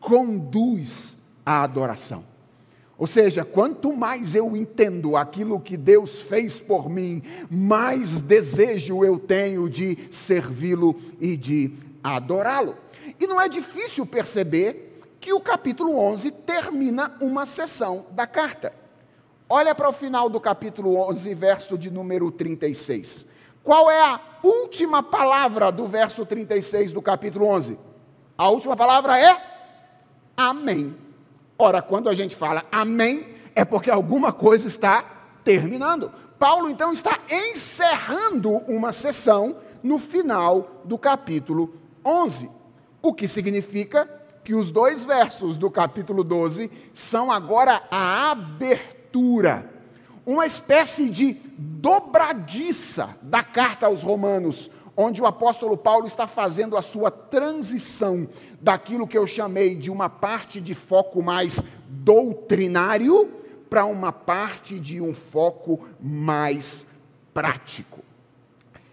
conduz 0.00 1.16
à 1.44 1.62
adoração. 1.62 2.24
Ou 2.98 3.06
seja, 3.06 3.44
quanto 3.44 3.94
mais 3.94 4.34
eu 4.34 4.56
entendo 4.56 5.16
aquilo 5.16 5.60
que 5.60 5.76
Deus 5.76 6.22
fez 6.22 6.58
por 6.58 6.88
mim, 6.88 7.22
mais 7.50 8.20
desejo 8.22 9.04
eu 9.04 9.18
tenho 9.18 9.68
de 9.68 10.08
servi-lo 10.10 10.96
e 11.20 11.36
de 11.36 11.74
adorá-lo. 12.02 12.76
E 13.20 13.26
não 13.26 13.40
é 13.40 13.48
difícil 13.48 14.06
perceber 14.06 15.02
que 15.20 15.32
o 15.32 15.40
capítulo 15.40 15.98
11 15.98 16.30
termina 16.30 17.14
uma 17.20 17.44
sessão 17.44 18.06
da 18.12 18.26
carta. 18.26 18.72
Olha 19.48 19.74
para 19.74 19.88
o 19.88 19.92
final 19.92 20.28
do 20.28 20.40
capítulo 20.40 20.96
11, 21.08 21.34
verso 21.34 21.78
de 21.78 21.90
número 21.90 22.30
36. 22.30 23.26
Qual 23.62 23.90
é 23.90 24.00
a 24.00 24.20
última 24.42 25.02
palavra 25.02 25.70
do 25.70 25.86
verso 25.86 26.24
36 26.24 26.92
do 26.92 27.02
capítulo 27.02 27.46
11? 27.46 27.78
A 28.38 28.48
última 28.48 28.76
palavra 28.76 29.18
é 29.18 29.55
Amém. 30.36 30.94
Ora, 31.58 31.80
quando 31.80 32.08
a 32.08 32.14
gente 32.14 32.36
fala 32.36 32.64
amém, 32.70 33.26
é 33.54 33.64
porque 33.64 33.90
alguma 33.90 34.32
coisa 34.32 34.68
está 34.68 35.02
terminando. 35.42 36.12
Paulo 36.38 36.68
então 36.68 36.92
está 36.92 37.18
encerrando 37.30 38.50
uma 38.68 38.92
sessão 38.92 39.56
no 39.82 39.98
final 39.98 40.82
do 40.84 40.98
capítulo 40.98 41.74
11. 42.04 42.50
O 43.00 43.14
que 43.14 43.26
significa 43.26 44.08
que 44.44 44.54
os 44.54 44.70
dois 44.70 45.04
versos 45.04 45.56
do 45.56 45.70
capítulo 45.70 46.22
12 46.22 46.70
são 46.92 47.32
agora 47.32 47.82
a 47.90 48.30
abertura, 48.30 49.68
uma 50.24 50.46
espécie 50.46 51.08
de 51.08 51.40
dobradiça 51.58 53.16
da 53.22 53.42
carta 53.42 53.86
aos 53.86 54.02
Romanos, 54.02 54.70
onde 54.96 55.20
o 55.20 55.26
apóstolo 55.26 55.76
Paulo 55.76 56.06
está 56.06 56.26
fazendo 56.26 56.76
a 56.76 56.82
sua 56.82 57.10
transição 57.10 58.26
daquilo 58.60 59.06
que 59.06 59.18
eu 59.18 59.26
chamei 59.26 59.74
de 59.74 59.90
uma 59.90 60.08
parte 60.08 60.60
de 60.60 60.74
foco 60.74 61.22
mais 61.22 61.62
doutrinário 61.86 63.30
para 63.68 63.84
uma 63.84 64.12
parte 64.12 64.78
de 64.80 65.00
um 65.00 65.12
foco 65.12 65.86
mais 66.00 66.86
prático. 67.34 68.00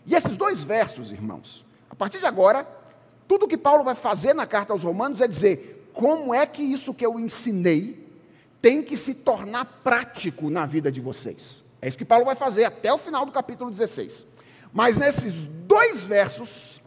E 0.06 0.14
esses 0.14 0.36
dois 0.36 0.64
versos, 0.64 1.12
irmãos, 1.12 1.66
a 1.90 1.96
partir 1.96 2.20
de 2.20 2.26
agora, 2.26 2.68
tudo 3.28 3.48
que 3.48 3.58
Paulo 3.58 3.84
vai 3.84 3.96
fazer 3.96 4.34
na 4.34 4.46
carta 4.46 4.74
aos 4.74 4.84
Romanos 4.84 5.22
é 5.22 5.28
dizer 5.28 5.90
como 5.94 6.34
é 6.34 6.46
que 6.46 6.62
isso 6.62 6.94
que 6.94 7.06
eu 7.06 7.20
ensinei 7.20 8.04
tem 8.62 8.82
que 8.82 8.98
se 8.98 9.14
tornar 9.14 9.66
prático 9.84 10.50
na 10.50 10.66
vida 10.66 10.92
de 10.92 11.00
vocês. 11.00 11.64
É 11.82 11.88
isso 11.88 11.98
que 11.98 12.06
Paulo 12.06 12.26
vai 12.26 12.36
fazer 12.36 12.66
até 12.66 12.92
o 12.92 12.98
final 12.98 13.26
do 13.26 13.32
capítulo 13.32 13.70
16. 13.70 14.33
Mas 14.74 14.98
nesses 14.98 15.44
dois 15.44 16.02
versos, 16.02 16.82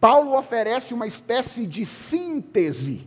Paulo 0.00 0.36
oferece 0.36 0.94
uma 0.94 1.06
espécie 1.06 1.66
de 1.66 1.84
síntese, 1.84 3.06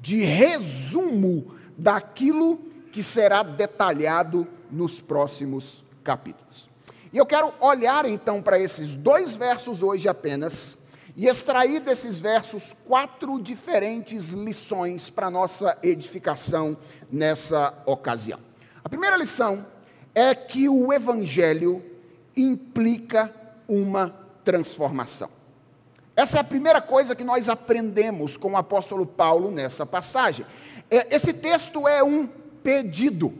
de 0.00 0.24
resumo 0.24 1.54
daquilo 1.78 2.58
que 2.92 3.02
será 3.02 3.42
detalhado 3.42 4.46
nos 4.70 5.00
próximos 5.00 5.84
capítulos. 6.02 6.68
E 7.12 7.18
eu 7.18 7.24
quero 7.24 7.52
olhar 7.60 8.04
então 8.04 8.42
para 8.42 8.58
esses 8.58 8.94
dois 8.94 9.36
versos 9.36 9.82
hoje 9.82 10.08
apenas 10.08 10.76
e 11.16 11.26
extrair 11.26 11.80
desses 11.80 12.18
versos 12.18 12.74
quatro 12.84 13.40
diferentes 13.40 14.30
lições 14.30 15.08
para 15.08 15.30
nossa 15.30 15.78
edificação 15.82 16.76
nessa 17.10 17.72
ocasião. 17.86 18.38
A 18.84 18.88
primeira 18.88 19.16
lição 19.16 19.66
é 20.14 20.34
que 20.34 20.68
o 20.68 20.92
evangelho 20.92 21.82
implica 22.36 23.32
uma 23.68 24.14
transformação. 24.44 25.28
Essa 26.14 26.38
é 26.38 26.40
a 26.40 26.44
primeira 26.44 26.80
coisa 26.80 27.14
que 27.14 27.24
nós 27.24 27.48
aprendemos 27.48 28.36
com 28.36 28.52
o 28.52 28.56
apóstolo 28.56 29.06
Paulo 29.06 29.50
nessa 29.50 29.84
passagem. 29.84 30.46
É, 30.90 31.14
esse 31.14 31.32
texto 31.32 31.86
é 31.86 32.02
um 32.02 32.26
pedido. 32.62 33.34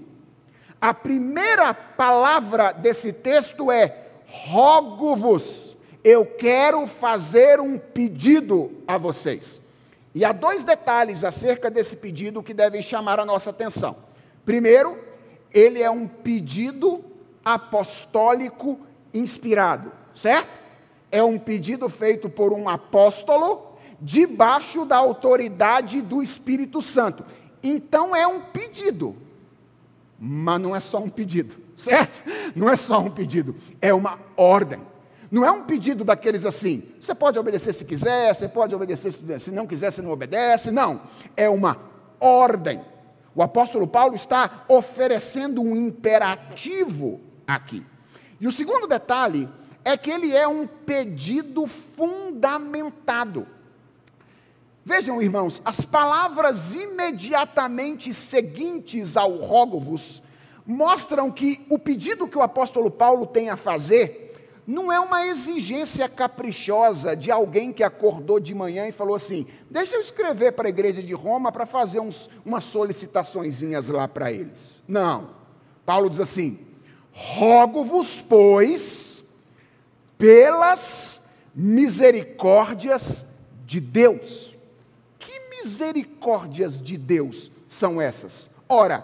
A 0.81 0.93
primeira 0.93 1.73
palavra 1.73 2.73
desse 2.73 3.13
texto 3.13 3.71
é 3.71 3.97
rogo-vos 4.27 5.67
eu 6.07 6.25
quero 6.25 6.87
fazer 6.87 7.59
um 7.59 7.77
pedido 7.77 8.71
a 8.87 8.97
vocês. 8.97 9.61
E 10.15 10.25
há 10.25 10.31
dois 10.31 10.63
detalhes 10.63 11.25
acerca 11.25 11.69
desse 11.69 11.97
pedido 11.97 12.45
que 12.45 12.55
devem 12.55 12.81
chamar 12.81 13.19
a 13.19 13.25
nossa 13.25 13.51
atenção. 13.51 13.97
Primeiro, 14.45 14.97
ele 15.53 15.83
é 15.83 15.91
um 15.91 16.07
pedido 16.07 17.05
apostólico 17.47 18.81
inspirado, 19.15 19.93
certo? 20.17 20.51
É 21.13 21.23
um 21.23 21.39
pedido 21.39 21.89
feito 21.89 22.29
por 22.29 22.53
um 22.53 22.69
apóstolo 22.69 23.77
debaixo 24.01 24.85
da 24.85 24.97
autoridade 24.97 26.03
do 26.03 26.21
Espírito 26.21 26.83
Santo. 26.83 27.25
Então 27.63 28.17
é 28.17 28.27
um 28.27 28.41
pedido, 28.41 29.15
mas 30.19 30.61
não 30.61 30.75
é 30.75 30.81
só 30.81 30.99
um 30.99 31.09
pedido, 31.09 31.55
certo? 31.79 32.29
Não 32.57 32.69
é 32.69 32.75
só 32.75 32.99
um 32.99 33.11
pedido, 33.11 33.55
é 33.81 33.95
uma 33.95 34.19
ordem. 34.37 34.81
Não 35.31 35.45
é 35.45 35.51
um 35.51 35.63
pedido 35.63 36.05
daqueles 36.05 36.45
assim, 36.45 36.83
você 37.01 37.15
pode 37.15 37.39
obedecer 37.39 37.73
se 37.73 37.85
quiser, 37.85 38.35
você 38.35 38.49
pode 38.49 38.75
obedecer 38.75 39.13
se 39.13 39.51
não 39.53 39.67
quiser, 39.67 39.93
você 39.93 40.03
não 40.03 40.11
obedece. 40.11 40.73
Não, 40.73 41.01
é 41.37 41.49
uma 41.49 41.79
ordem. 42.19 42.81
O 43.35 43.43
apóstolo 43.43 43.87
Paulo 43.87 44.15
está 44.15 44.65
oferecendo 44.69 45.61
um 45.61 45.77
imperativo 45.77 47.21
aqui. 47.47 47.85
E 48.41 48.47
o 48.47 48.53
segundo 48.53 48.87
detalhe 48.87 49.49
é 49.85 49.97
que 49.97 50.11
ele 50.11 50.35
é 50.35 50.47
um 50.49 50.67
pedido 50.67 51.67
fundamentado. 51.67 53.47
Vejam, 54.85 55.21
irmãos, 55.21 55.61
as 55.65 55.81
palavras 55.81 56.75
imediatamente 56.75 58.13
seguintes 58.13 59.17
ao 59.17 59.37
rogo-vos 59.37 60.23
mostram 60.67 61.31
que 61.31 61.65
o 61.71 61.79
pedido 61.79 62.29
que 62.29 62.39
o 62.39 62.43
apóstolo 62.43 62.91
Paulo 62.91 63.27
tem 63.27 63.49
a 63.51 63.57
fazer 63.57 64.27
não 64.67 64.93
é 64.93 64.99
uma 64.99 65.25
exigência 65.27 66.09
caprichosa 66.09 67.15
de 67.15 67.31
alguém 67.31 67.73
que 67.73 67.85
acordou 67.85 68.41
de 68.41 68.53
manhã 68.53 68.89
e 68.89 68.93
falou 68.93 69.15
assim: 69.15 69.47
deixa 69.71 69.95
eu 69.95 70.01
escrever 70.01 70.53
para 70.53 70.67
a 70.67 70.71
igreja 70.71 71.03
de 71.03 71.13
Roma 71.15 71.53
para 71.53 71.65
fazer 71.65 72.01
uns, 72.01 72.29
umas 72.45 72.65
solicitaçõezinhas 72.65 73.89
lá 73.89 74.09
para 74.09 74.33
eles. 74.33 74.83
Não. 74.89 75.31
Paulo 75.85 76.11
diz 76.11 76.19
assim: 76.19 76.59
rogo-vos, 77.17 78.21
pois, 78.21 79.25
pelas 80.19 81.23
misericórdias 81.55 83.25
de 83.65 83.81
Deus. 83.81 84.57
Que 85.19 85.33
misericórdias 85.49 86.79
de 86.79 86.99
Deus 86.99 87.51
são 87.67 88.01
essas? 88.01 88.51
Ora, 88.69 88.99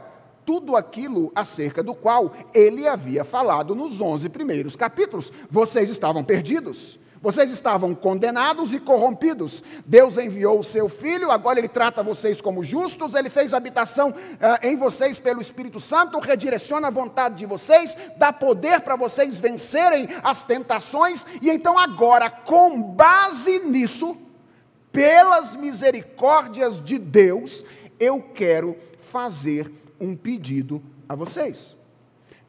tudo 0.45 0.77
aquilo 0.77 1.33
acerca 1.35 1.83
do 1.83 1.95
qual 1.95 2.35
ele 2.53 2.87
havia 2.87 3.25
falado 3.25 3.75
nos 3.75 3.99
11 3.99 4.29
primeiros 4.29 4.77
capítulos. 4.77 5.33
Vocês 5.51 5.89
estavam 5.89 6.23
perdidos. 6.23 6.99
Vocês 7.23 7.53
estavam 7.53 7.95
condenados 7.95 8.73
e 8.73 8.81
corrompidos. 8.81 9.63
Deus 9.87 10.19
enviou 10.19 10.59
o 10.59 10.65
seu 10.65 10.89
filho, 10.89 11.31
agora 11.31 11.61
ele 11.61 11.69
trata 11.69 12.03
vocês 12.03 12.41
como 12.41 12.65
justos, 12.65 13.15
ele 13.15 13.31
fez 13.31 13.55
habitação 13.55 14.11
uh, 14.11 14.67
em 14.67 14.77
vocês 14.77 15.21
pelo 15.21 15.41
Espírito 15.41 15.79
Santo, 15.79 16.19
redireciona 16.19 16.89
a 16.89 16.91
vontade 16.91 17.37
de 17.37 17.47
vocês, 17.47 17.97
dá 18.17 18.33
poder 18.33 18.81
para 18.81 18.97
vocês 18.97 19.37
vencerem 19.37 20.09
as 20.25 20.43
tentações, 20.43 21.25
e 21.41 21.49
então 21.49 21.79
agora, 21.79 22.29
com 22.29 22.83
base 22.83 23.61
nisso, 23.61 24.17
pelas 24.91 25.55
misericórdias 25.55 26.83
de 26.83 26.99
Deus, 26.99 27.65
eu 28.01 28.21
quero 28.21 28.77
fazer 29.13 29.71
um 30.01 30.17
pedido 30.17 30.83
a 31.09 31.15
vocês. 31.15 31.77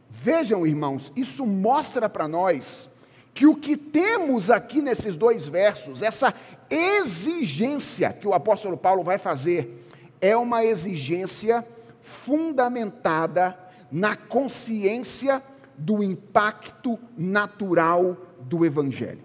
Vejam, 0.10 0.66
irmãos, 0.66 1.14
isso 1.16 1.46
mostra 1.46 2.10
para 2.10 2.28
nós 2.28 2.90
que 3.34 3.48
o 3.48 3.56
que 3.56 3.76
temos 3.76 4.50
aqui 4.50 4.82
nesses 4.82 5.16
dois 5.16 5.48
versos, 5.48 6.02
essa 6.02 6.34
exigência 6.70 8.14
que 8.14 8.28
o 8.28 8.34
apóstolo 8.34 8.78
Paulo 8.78 9.04
vai 9.04 9.18
fazer, 9.18 9.88
é 10.22 10.36
uma 10.38 10.64
exigência 10.64 11.66
fundamentada 12.02 13.58
na 13.92 14.16
consciência 14.16 15.42
do 15.78 16.04
impacto 16.04 17.00
natural 17.18 18.18
do 18.40 18.66
Evangelho. 18.66 19.24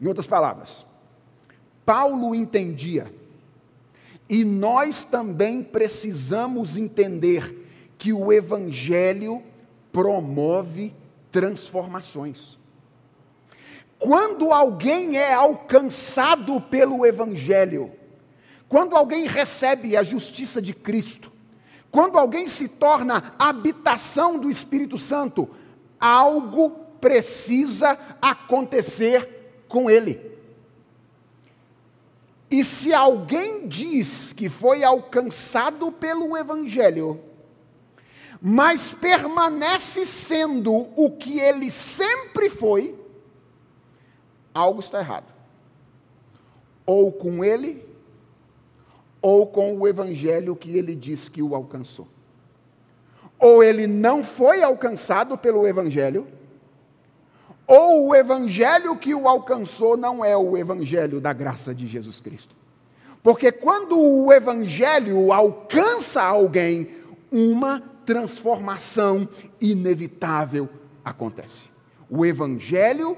Em 0.00 0.06
outras 0.06 0.26
palavras, 0.26 0.86
Paulo 1.84 2.34
entendia 2.34 3.12
e 4.28 4.44
nós 4.44 5.04
também 5.04 5.62
precisamos 5.62 6.76
entender 6.76 7.66
que 7.96 8.12
o 8.12 8.32
Evangelho 8.32 9.42
promove 9.92 10.92
transformações. 11.30 12.55
Quando 13.98 14.52
alguém 14.52 15.16
é 15.16 15.32
alcançado 15.32 16.60
pelo 16.60 17.06
Evangelho, 17.06 17.92
quando 18.68 18.96
alguém 18.96 19.26
recebe 19.26 19.96
a 19.96 20.02
justiça 20.02 20.60
de 20.60 20.74
Cristo, 20.74 21.32
quando 21.90 22.18
alguém 22.18 22.46
se 22.46 22.68
torna 22.68 23.34
habitação 23.38 24.38
do 24.38 24.50
Espírito 24.50 24.98
Santo, 24.98 25.48
algo 25.98 26.70
precisa 27.00 27.98
acontecer 28.20 29.64
com 29.68 29.88
ele. 29.88 30.20
E 32.50 32.62
se 32.64 32.92
alguém 32.92 33.66
diz 33.66 34.32
que 34.32 34.48
foi 34.48 34.84
alcançado 34.84 35.90
pelo 35.90 36.36
Evangelho, 36.36 37.20
mas 38.40 38.94
permanece 38.94 40.04
sendo 40.04 40.72
o 40.94 41.10
que 41.10 41.40
ele 41.40 41.70
sempre 41.70 42.48
foi, 42.50 42.94
algo 44.56 44.80
está 44.80 45.00
errado. 45.00 45.32
Ou 46.84 47.12
com 47.12 47.44
ele, 47.44 47.84
ou 49.20 49.46
com 49.46 49.76
o 49.76 49.86
Evangelho 49.86 50.56
que 50.56 50.76
ele 50.76 50.94
diz 50.94 51.28
que 51.28 51.42
o 51.42 51.54
alcançou. 51.54 52.06
Ou 53.38 53.62
ele 53.62 53.86
não 53.86 54.24
foi 54.24 54.62
alcançado 54.62 55.36
pelo 55.36 55.66
Evangelho, 55.66 56.26
ou 57.66 58.08
o 58.08 58.14
evangelho 58.14 58.96
que 58.96 59.12
o 59.12 59.26
alcançou 59.28 59.96
não 59.96 60.24
é 60.24 60.36
o 60.36 60.56
evangelho 60.56 61.20
da 61.20 61.32
graça 61.32 61.74
de 61.74 61.86
Jesus 61.86 62.20
Cristo. 62.20 62.54
Porque 63.22 63.50
quando 63.50 63.98
o 63.98 64.32
evangelho 64.32 65.32
alcança 65.32 66.22
alguém, 66.22 66.88
uma 67.30 67.82
transformação 68.04 69.28
inevitável 69.60 70.68
acontece. 71.04 71.68
O 72.08 72.24
evangelho 72.24 73.16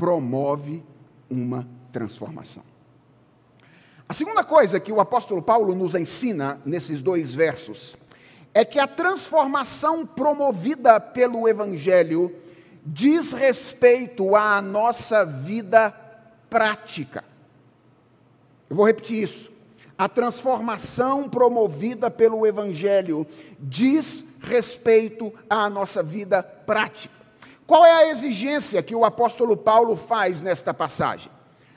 promove 0.00 0.82
uma 1.28 1.68
transformação. 1.92 2.62
A 4.08 4.14
segunda 4.14 4.42
coisa 4.42 4.80
que 4.80 4.90
o 4.90 4.98
apóstolo 4.98 5.42
Paulo 5.42 5.74
nos 5.74 5.94
ensina 5.94 6.58
nesses 6.64 7.02
dois 7.02 7.34
versos 7.34 7.98
é 8.54 8.64
que 8.64 8.78
a 8.78 8.86
transformação 8.86 10.06
promovida 10.06 10.98
pelo 10.98 11.46
Evangelho 11.46 12.34
diz 12.82 13.32
respeito 13.32 14.34
à 14.34 14.62
nossa 14.62 15.26
vida 15.26 15.94
prática. 16.48 17.22
Eu 18.70 18.76
vou 18.76 18.86
repetir 18.86 19.22
isso. 19.22 19.52
A 19.98 20.08
transformação 20.08 21.28
promovida 21.28 22.10
pelo 22.10 22.46
Evangelho 22.46 23.26
diz 23.58 24.24
respeito 24.40 25.30
à 25.48 25.68
nossa 25.68 26.02
vida 26.02 26.42
prática. 26.42 27.19
Qual 27.70 27.86
é 27.86 27.92
a 27.92 28.08
exigência 28.08 28.82
que 28.82 28.96
o 28.96 29.04
apóstolo 29.04 29.56
Paulo 29.56 29.94
faz 29.94 30.42
nesta 30.42 30.74
passagem? 30.74 31.30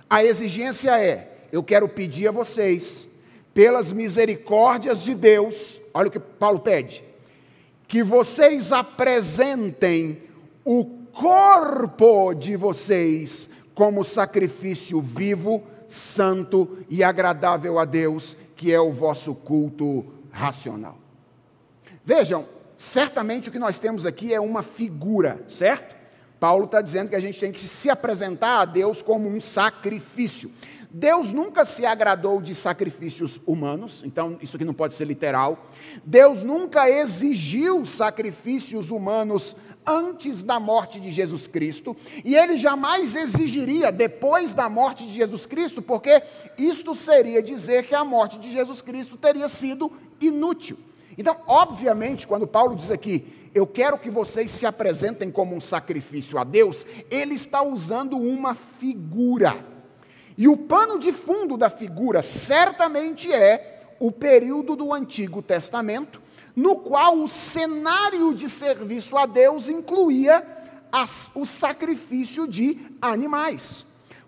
A 0.09 0.25
exigência 0.25 0.99
é: 0.99 1.45
eu 1.51 1.61
quero 1.61 1.87
pedir 1.87 2.27
a 2.27 2.31
vocês, 2.31 3.07
pelas 3.53 3.91
misericórdias 3.91 5.03
de 5.03 5.13
Deus, 5.13 5.79
olha 5.93 6.07
o 6.07 6.11
que 6.11 6.17
Paulo 6.17 6.61
pede, 6.61 7.03
que 7.87 8.01
vocês 8.01 8.71
apresentem 8.71 10.23
o 10.65 10.83
corpo 11.13 12.33
de 12.33 12.55
vocês 12.55 13.47
como 13.75 14.03
sacrifício 14.03 14.99
vivo, 14.99 15.61
santo 15.87 16.79
e 16.89 17.03
agradável 17.03 17.77
a 17.77 17.85
Deus, 17.85 18.35
que 18.55 18.73
é 18.73 18.81
o 18.81 18.91
vosso 18.91 19.35
culto 19.35 20.03
racional. 20.31 20.97
Vejam, 22.03 22.45
certamente 22.83 23.47
o 23.47 23.51
que 23.51 23.57
nós 23.57 23.79
temos 23.79 24.05
aqui 24.05 24.33
é 24.33 24.41
uma 24.41 24.61
figura, 24.61 25.41
certo? 25.47 25.95
Paulo 26.37 26.65
está 26.65 26.81
dizendo 26.81 27.09
que 27.09 27.15
a 27.15 27.19
gente 27.19 27.39
tem 27.39 27.51
que 27.51 27.61
se 27.61 27.89
apresentar 27.89 28.59
a 28.59 28.65
Deus 28.65 29.01
como 29.01 29.29
um 29.29 29.39
sacrifício. 29.39 30.51
Deus 30.91 31.31
nunca 31.31 31.63
se 31.63 31.85
agradou 31.85 32.41
de 32.41 32.53
sacrifícios 32.53 33.39
humanos, 33.47 34.03
então 34.05 34.37
isso 34.41 34.57
aqui 34.57 34.65
não 34.65 34.73
pode 34.73 34.93
ser 34.93 35.05
literal. 35.05 35.65
Deus 36.05 36.43
nunca 36.43 36.89
exigiu 36.89 37.85
sacrifícios 37.85 38.91
humanos 38.91 39.55
antes 39.85 40.43
da 40.43 40.59
morte 40.59 40.99
de 40.99 41.09
Jesus 41.09 41.47
Cristo, 41.47 41.95
e 42.23 42.35
ele 42.35 42.57
jamais 42.57 43.15
exigiria 43.15 43.91
depois 43.91 44.53
da 44.53 44.69
morte 44.69 45.07
de 45.07 45.15
Jesus 45.15 45.45
Cristo, 45.45 45.81
porque 45.81 46.21
isto 46.57 46.93
seria 46.95 47.41
dizer 47.41 47.87
que 47.87 47.95
a 47.95 48.03
morte 48.03 48.37
de 48.37 48.51
Jesus 48.51 48.81
Cristo 48.81 49.15
teria 49.15 49.47
sido 49.47 49.91
inútil. 50.19 50.77
Então, 51.17 51.37
obviamente, 51.47 52.27
quando 52.27 52.47
Paulo 52.47 52.75
diz 52.75 52.89
aqui, 52.89 53.49
eu 53.53 53.67
quero 53.67 53.97
que 53.97 54.09
vocês 54.09 54.49
se 54.49 54.65
apresentem 54.65 55.31
como 55.31 55.55
um 55.55 55.61
sacrifício 55.61 56.37
a 56.39 56.43
Deus, 56.43 56.85
ele 57.09 57.35
está 57.35 57.61
usando 57.61 58.17
uma 58.17 58.55
figura. 58.55 59.55
E 60.37 60.47
o 60.47 60.57
pano 60.57 60.97
de 60.97 61.11
fundo 61.11 61.55
da 61.55 61.69
figura 61.69 62.23
certamente 62.23 63.31
é 63.31 63.95
o 63.99 64.11
período 64.11 64.75
do 64.75 64.91
Antigo 64.91 65.41
Testamento, 65.41 66.21
no 66.55 66.77
qual 66.77 67.17
o 67.17 67.27
cenário 67.27 68.33
de 68.33 68.49
serviço 68.49 69.15
a 69.17 69.25
Deus 69.25 69.69
incluía 69.69 70.45
as, 70.91 71.31
o 71.35 71.45
sacrifício 71.45 72.47
de 72.47 72.79
animais. 73.01 73.85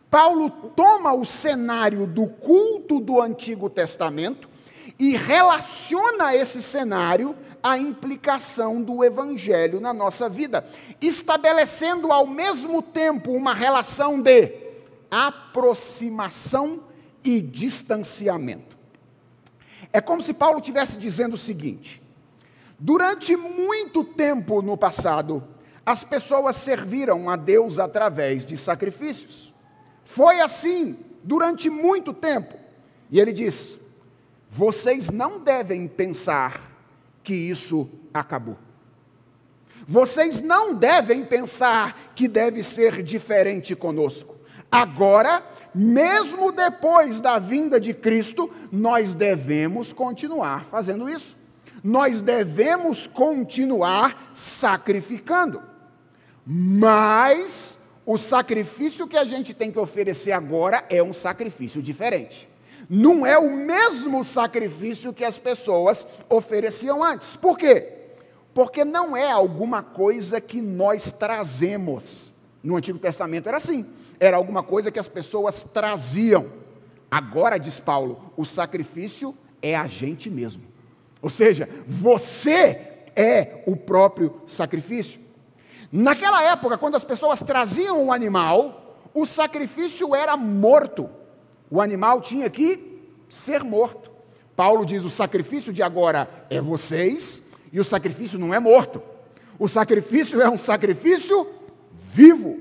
Paulo 0.10 0.50
toma 0.50 1.14
o 1.14 1.26
cenário 1.26 2.06
do 2.06 2.28
culto 2.28 3.00
do 3.00 3.22
Antigo 3.22 3.70
Testamento 3.70 4.48
e 4.98 5.16
relaciona 5.16 6.36
esse 6.36 6.62
cenário 6.62 7.36
à 7.62 7.78
implicação 7.78 8.82
do 8.82 9.04
Evangelho 9.04 9.80
na 9.80 9.94
nossa 9.94 10.30
vida, 10.30 10.66
estabelecendo 11.02 12.12
ao 12.12 12.28
mesmo 12.28 12.82
tempo 12.82 13.32
uma 13.32 13.54
relação 13.54 14.22
de 14.22 14.54
aproximação 15.10 16.84
e 17.24 17.42
distanciamento. 17.42 18.78
É 19.92 20.00
como 20.00 20.22
se 20.22 20.34
Paulo 20.34 20.60
estivesse 20.60 20.98
dizendo 20.98 21.34
o 21.34 21.38
seguinte: 21.38 22.02
durante 22.78 23.36
muito 23.36 24.04
tempo 24.04 24.62
no 24.62 24.78
passado, 24.78 25.44
as 25.86 26.04
pessoas 26.04 26.56
serviram 26.56 27.30
a 27.30 27.36
Deus 27.36 27.80
através 27.80 28.46
de 28.46 28.58
sacrifícios. 28.58 29.54
Foi 30.04 30.40
assim 30.40 30.98
durante 31.24 31.70
muito 31.70 32.14
tempo. 32.14 32.56
E 33.10 33.20
ele 33.20 33.32
diz: 33.32 33.80
vocês 34.56 35.10
não 35.10 35.38
devem 35.38 35.86
pensar 35.86 36.72
que 37.22 37.34
isso 37.34 37.90
acabou. 38.14 38.58
Vocês 39.86 40.40
não 40.40 40.74
devem 40.74 41.26
pensar 41.26 42.14
que 42.16 42.26
deve 42.26 42.64
ser 42.64 43.04
diferente 43.04 43.76
conosco. 43.76 44.34
Agora, 44.72 45.44
mesmo 45.74 46.54
depois 46.54 47.20
da 47.20 47.38
vinda 47.38 47.82
de 47.82 47.94
Cristo, 47.94 48.50
nós 48.72 49.14
devemos 49.14 49.92
continuar 49.92 50.64
fazendo 50.64 51.10
isso. 51.10 51.38
Nós 51.84 52.22
devemos 52.22 53.08
continuar 53.08 54.30
sacrificando. 54.34 55.62
Mas 56.46 57.78
o 58.06 58.18
sacrifício 58.18 59.06
que 59.06 59.18
a 59.18 59.26
gente 59.26 59.54
tem 59.54 59.70
que 59.70 59.80
oferecer 59.80 60.32
agora 60.32 60.86
é 60.90 61.04
um 61.04 61.12
sacrifício 61.12 61.82
diferente. 61.82 62.55
Não 62.90 63.26
é 63.26 63.38
o 63.38 63.52
mesmo 63.52 64.24
sacrifício 64.24 65.14
que 65.14 65.24
as 65.24 65.38
pessoas 65.38 66.06
ofereciam 66.30 67.04
antes. 67.04 67.36
Por 67.36 67.58
quê? 67.58 67.94
Porque 68.54 68.86
não 68.86 69.16
é 69.16 69.30
alguma 69.30 69.84
coisa 69.84 70.40
que 70.40 70.62
nós 70.62 71.12
trazemos. 71.12 72.34
No 72.64 72.76
Antigo 72.76 72.98
Testamento 72.98 73.48
era 73.48 73.58
assim 73.58 73.86
era 74.20 74.38
alguma 74.38 74.64
coisa 74.64 74.92
que 74.92 75.00
as 75.00 75.08
pessoas 75.08 75.64
traziam. 75.64 76.48
Agora, 77.10 77.58
diz 77.58 77.80
Paulo, 77.80 78.32
o 78.36 78.46
sacrifício 78.46 79.36
é 79.62 79.76
a 79.76 79.88
gente 79.88 80.30
mesmo. 80.30 80.64
Ou 81.22 81.30
seja, 81.30 81.70
você 81.88 83.06
é 83.16 83.64
o 83.66 83.76
próprio 83.76 84.42
sacrifício. 84.48 85.20
Naquela 85.92 86.44
época, 86.44 86.78
quando 86.78 86.96
as 86.96 87.04
pessoas 87.04 87.42
traziam 87.42 88.04
um 88.04 88.12
animal, 88.12 88.98
o 89.14 89.26
sacrifício 89.26 90.16
era 90.16 90.36
morto. 90.36 91.10
O 91.70 91.82
animal 91.82 92.22
tinha 92.22 92.50
que 92.50 93.02
ser 93.30 93.64
morto. 93.64 94.12
Paulo 94.56 94.86
diz: 94.86 95.04
o 95.04 95.10
sacrifício 95.10 95.74
de 95.74 95.84
agora 95.84 96.30
é 96.50 96.62
vocês, 96.62 97.42
e 97.72 97.80
o 97.80 97.84
sacrifício 97.84 98.40
não 98.40 98.54
é 98.54 98.60
morto. 98.60 99.02
O 99.60 99.68
sacrifício 99.68 100.42
é 100.42 100.50
um 100.50 100.58
sacrifício 100.58 101.48
vivo. 102.14 102.60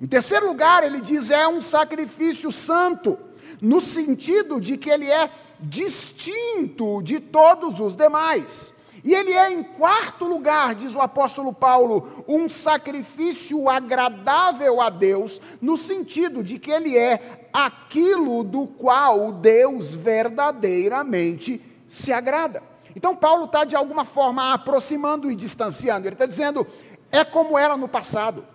Em 0.00 0.06
terceiro 0.06 0.46
lugar, 0.46 0.84
ele 0.84 1.00
diz 1.00 1.30
é 1.30 1.46
um 1.46 1.60
sacrifício 1.60 2.50
santo, 2.50 3.18
no 3.60 3.80
sentido 3.80 4.60
de 4.60 4.76
que 4.76 4.90
ele 4.90 5.10
é 5.10 5.30
distinto 5.60 7.02
de 7.02 7.20
todos 7.20 7.80
os 7.80 7.96
demais. 7.96 8.73
E 9.04 9.12
ele 9.12 9.34
é, 9.34 9.52
em 9.52 9.62
quarto 9.62 10.24
lugar, 10.24 10.74
diz 10.74 10.94
o 10.94 11.00
apóstolo 11.00 11.52
Paulo, 11.52 12.24
um 12.26 12.48
sacrifício 12.48 13.68
agradável 13.68 14.80
a 14.80 14.88
Deus, 14.88 15.42
no 15.60 15.76
sentido 15.76 16.42
de 16.42 16.58
que 16.58 16.70
ele 16.70 16.96
é 16.96 17.48
aquilo 17.52 18.42
do 18.42 18.66
qual 18.66 19.30
Deus 19.30 19.92
verdadeiramente 19.92 21.60
se 21.86 22.14
agrada. 22.14 22.62
Então, 22.96 23.14
Paulo 23.14 23.44
está, 23.44 23.64
de 23.64 23.76
alguma 23.76 24.06
forma, 24.06 24.54
aproximando 24.54 25.30
e 25.30 25.36
distanciando. 25.36 26.08
Ele 26.08 26.14
está 26.14 26.24
dizendo, 26.24 26.66
é 27.12 27.22
como 27.24 27.58
era 27.58 27.76
no 27.76 27.88
passado. 27.88 28.46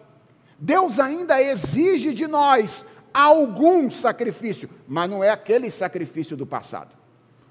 Deus 0.57 0.99
ainda 0.99 1.39
exige 1.41 2.11
de 2.11 2.25
nós 2.25 2.85
algum 3.13 3.89
sacrifício, 3.91 4.67
mas 4.87 5.09
não 5.09 5.23
é 5.23 5.29
aquele 5.29 5.69
sacrifício 5.69 6.35
do 6.35 6.47
passado. 6.47 6.98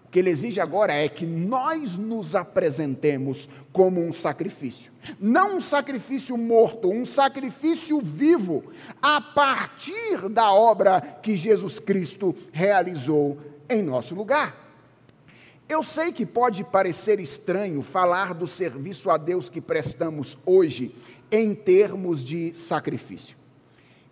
O 0.08 0.10
que 0.10 0.20
ele 0.20 0.30
exige 0.30 0.58
agora 0.58 0.94
é 0.94 1.06
que 1.06 1.26
nós 1.26 1.98
nos 1.98 2.34
apresentemos 2.34 3.46
como 3.70 4.00
um 4.00 4.10
sacrifício. 4.10 4.90
Não 5.20 5.58
um 5.58 5.60
sacrifício 5.60 6.34
morto, 6.34 6.90
um 6.90 7.04
sacrifício 7.04 8.00
vivo, 8.00 8.64
a 9.02 9.20
partir 9.20 10.30
da 10.30 10.50
obra 10.50 10.98
que 11.22 11.36
Jesus 11.36 11.78
Cristo 11.78 12.34
realizou 12.50 13.36
em 13.68 13.82
nosso 13.82 14.14
lugar. 14.14 14.56
Eu 15.68 15.84
sei 15.84 16.10
que 16.10 16.24
pode 16.24 16.64
parecer 16.64 17.20
estranho 17.20 17.82
falar 17.82 18.32
do 18.32 18.46
serviço 18.46 19.10
a 19.10 19.18
Deus 19.18 19.50
que 19.50 19.60
prestamos 19.60 20.38
hoje 20.46 20.94
em 21.30 21.54
termos 21.54 22.24
de 22.24 22.54
sacrifício. 22.54 23.36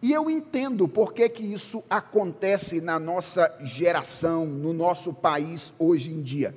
E 0.06 0.12
eu 0.12 0.30
entendo 0.30 0.86
por 0.86 1.12
que, 1.12 1.28
que 1.28 1.42
isso 1.42 1.82
acontece 1.90 2.80
na 2.80 2.96
nossa 2.96 3.52
geração, 3.64 4.46
no 4.46 4.72
nosso 4.72 5.12
país 5.12 5.72
hoje 5.80 6.12
em 6.12 6.22
dia. 6.22 6.54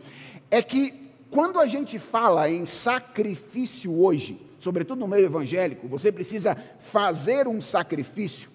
É 0.51 0.61
que 0.61 1.09
quando 1.31 1.59
a 1.59 1.65
gente 1.65 1.97
fala 1.97 2.47
em 2.47 2.67
sacrifício 2.67 4.03
hoje, 4.03 4.39
sobretudo 4.59 4.99
no 4.99 5.07
meio 5.07 5.25
evangélico, 5.25 5.87
você 5.87 6.11
precisa 6.11 6.55
fazer 6.79 7.47
um 7.47 7.59
sacrifício. 7.59 8.51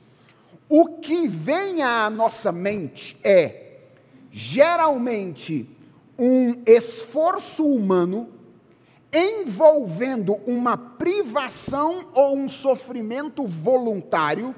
O 0.68 0.86
que 0.86 1.26
vem 1.26 1.82
à 1.82 2.08
nossa 2.08 2.52
mente 2.52 3.18
é, 3.24 3.78
geralmente, 4.30 5.68
um 6.16 6.62
esforço 6.64 7.66
humano 7.66 8.28
envolvendo 9.12 10.34
uma 10.46 10.76
privação 10.76 12.06
ou 12.14 12.36
um 12.36 12.48
sofrimento 12.48 13.44
voluntário 13.44 14.54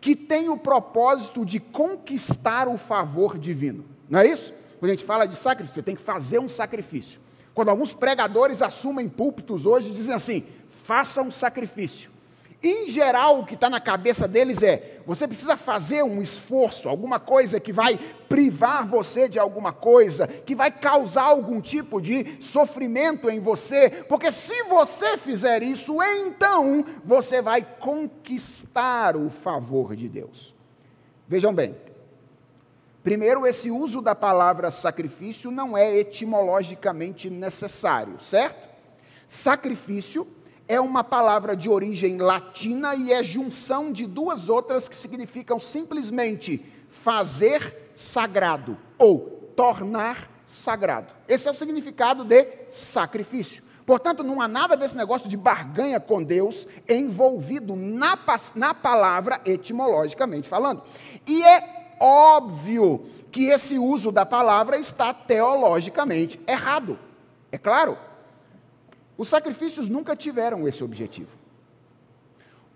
que 0.00 0.14
tem 0.14 0.48
o 0.48 0.56
propósito 0.56 1.44
de 1.44 1.58
conquistar 1.58 2.68
o 2.68 2.78
favor 2.78 3.38
divino. 3.38 3.84
Não 4.08 4.20
é 4.20 4.28
isso? 4.28 4.52
Quando 4.78 4.90
a 4.90 4.94
gente 4.94 5.04
fala 5.04 5.26
de 5.26 5.36
sacrifício, 5.36 5.74
você 5.74 5.82
tem 5.82 5.96
que 5.96 6.02
fazer 6.02 6.38
um 6.38 6.48
sacrifício. 6.48 7.20
Quando 7.52 7.70
alguns 7.70 7.92
pregadores 7.92 8.62
assumem 8.62 9.08
púlpitos 9.08 9.66
hoje, 9.66 9.90
dizem 9.90 10.14
assim: 10.14 10.44
faça 10.68 11.20
um 11.20 11.30
sacrifício. 11.30 12.10
Em 12.60 12.88
geral, 12.88 13.40
o 13.40 13.46
que 13.46 13.54
está 13.54 13.70
na 13.70 13.80
cabeça 13.80 14.26
deles 14.26 14.64
é: 14.64 15.00
você 15.06 15.28
precisa 15.28 15.56
fazer 15.56 16.02
um 16.02 16.20
esforço, 16.20 16.88
alguma 16.88 17.20
coisa 17.20 17.60
que 17.60 17.72
vai 17.72 17.96
privar 18.28 18.84
você 18.84 19.28
de 19.28 19.38
alguma 19.38 19.72
coisa, 19.72 20.26
que 20.26 20.56
vai 20.56 20.70
causar 20.70 21.22
algum 21.22 21.60
tipo 21.60 22.00
de 22.00 22.42
sofrimento 22.42 23.30
em 23.30 23.38
você, 23.38 23.90
porque 24.08 24.32
se 24.32 24.64
você 24.64 25.16
fizer 25.16 25.62
isso, 25.62 26.02
então 26.02 26.84
você 27.04 27.40
vai 27.40 27.62
conquistar 27.62 29.16
o 29.16 29.30
favor 29.30 29.94
de 29.94 30.08
Deus. 30.08 30.52
Vejam 31.28 31.54
bem, 31.54 31.76
primeiro, 33.04 33.46
esse 33.46 33.70
uso 33.70 34.02
da 34.02 34.16
palavra 34.16 34.72
sacrifício 34.72 35.52
não 35.52 35.78
é 35.78 35.96
etimologicamente 35.96 37.30
necessário, 37.30 38.20
certo? 38.20 38.68
Sacrifício 39.28 40.26
é 40.68 40.78
uma 40.78 41.02
palavra 41.02 41.56
de 41.56 41.68
origem 41.68 42.18
latina 42.18 42.94
e 42.94 43.12
é 43.12 43.22
junção 43.22 43.90
de 43.90 44.06
duas 44.06 44.50
outras 44.50 44.88
que 44.88 44.94
significam 44.94 45.58
simplesmente 45.58 46.64
fazer 46.90 47.90
sagrado 47.94 48.76
ou 48.98 49.50
tornar 49.56 50.30
sagrado. 50.46 51.12
Esse 51.26 51.48
é 51.48 51.50
o 51.50 51.54
significado 51.54 52.22
de 52.22 52.46
sacrifício. 52.68 53.62
Portanto, 53.86 54.22
não 54.22 54.42
há 54.42 54.46
nada 54.46 54.76
desse 54.76 54.94
negócio 54.94 55.30
de 55.30 55.36
barganha 55.36 55.98
com 55.98 56.22
Deus 56.22 56.66
envolvido 56.86 57.74
na, 57.74 58.18
na 58.54 58.74
palavra 58.74 59.40
etimologicamente 59.46 60.46
falando. 60.46 60.82
E 61.26 61.42
é 61.42 61.96
óbvio 61.98 63.06
que 63.32 63.46
esse 63.46 63.78
uso 63.78 64.12
da 64.12 64.26
palavra 64.26 64.78
está 64.78 65.14
teologicamente 65.14 66.38
errado. 66.46 66.98
É 67.50 67.56
claro. 67.56 67.96
Os 69.18 69.28
sacrifícios 69.28 69.88
nunca 69.88 70.14
tiveram 70.14 70.68
esse 70.68 70.84
objetivo. 70.84 71.30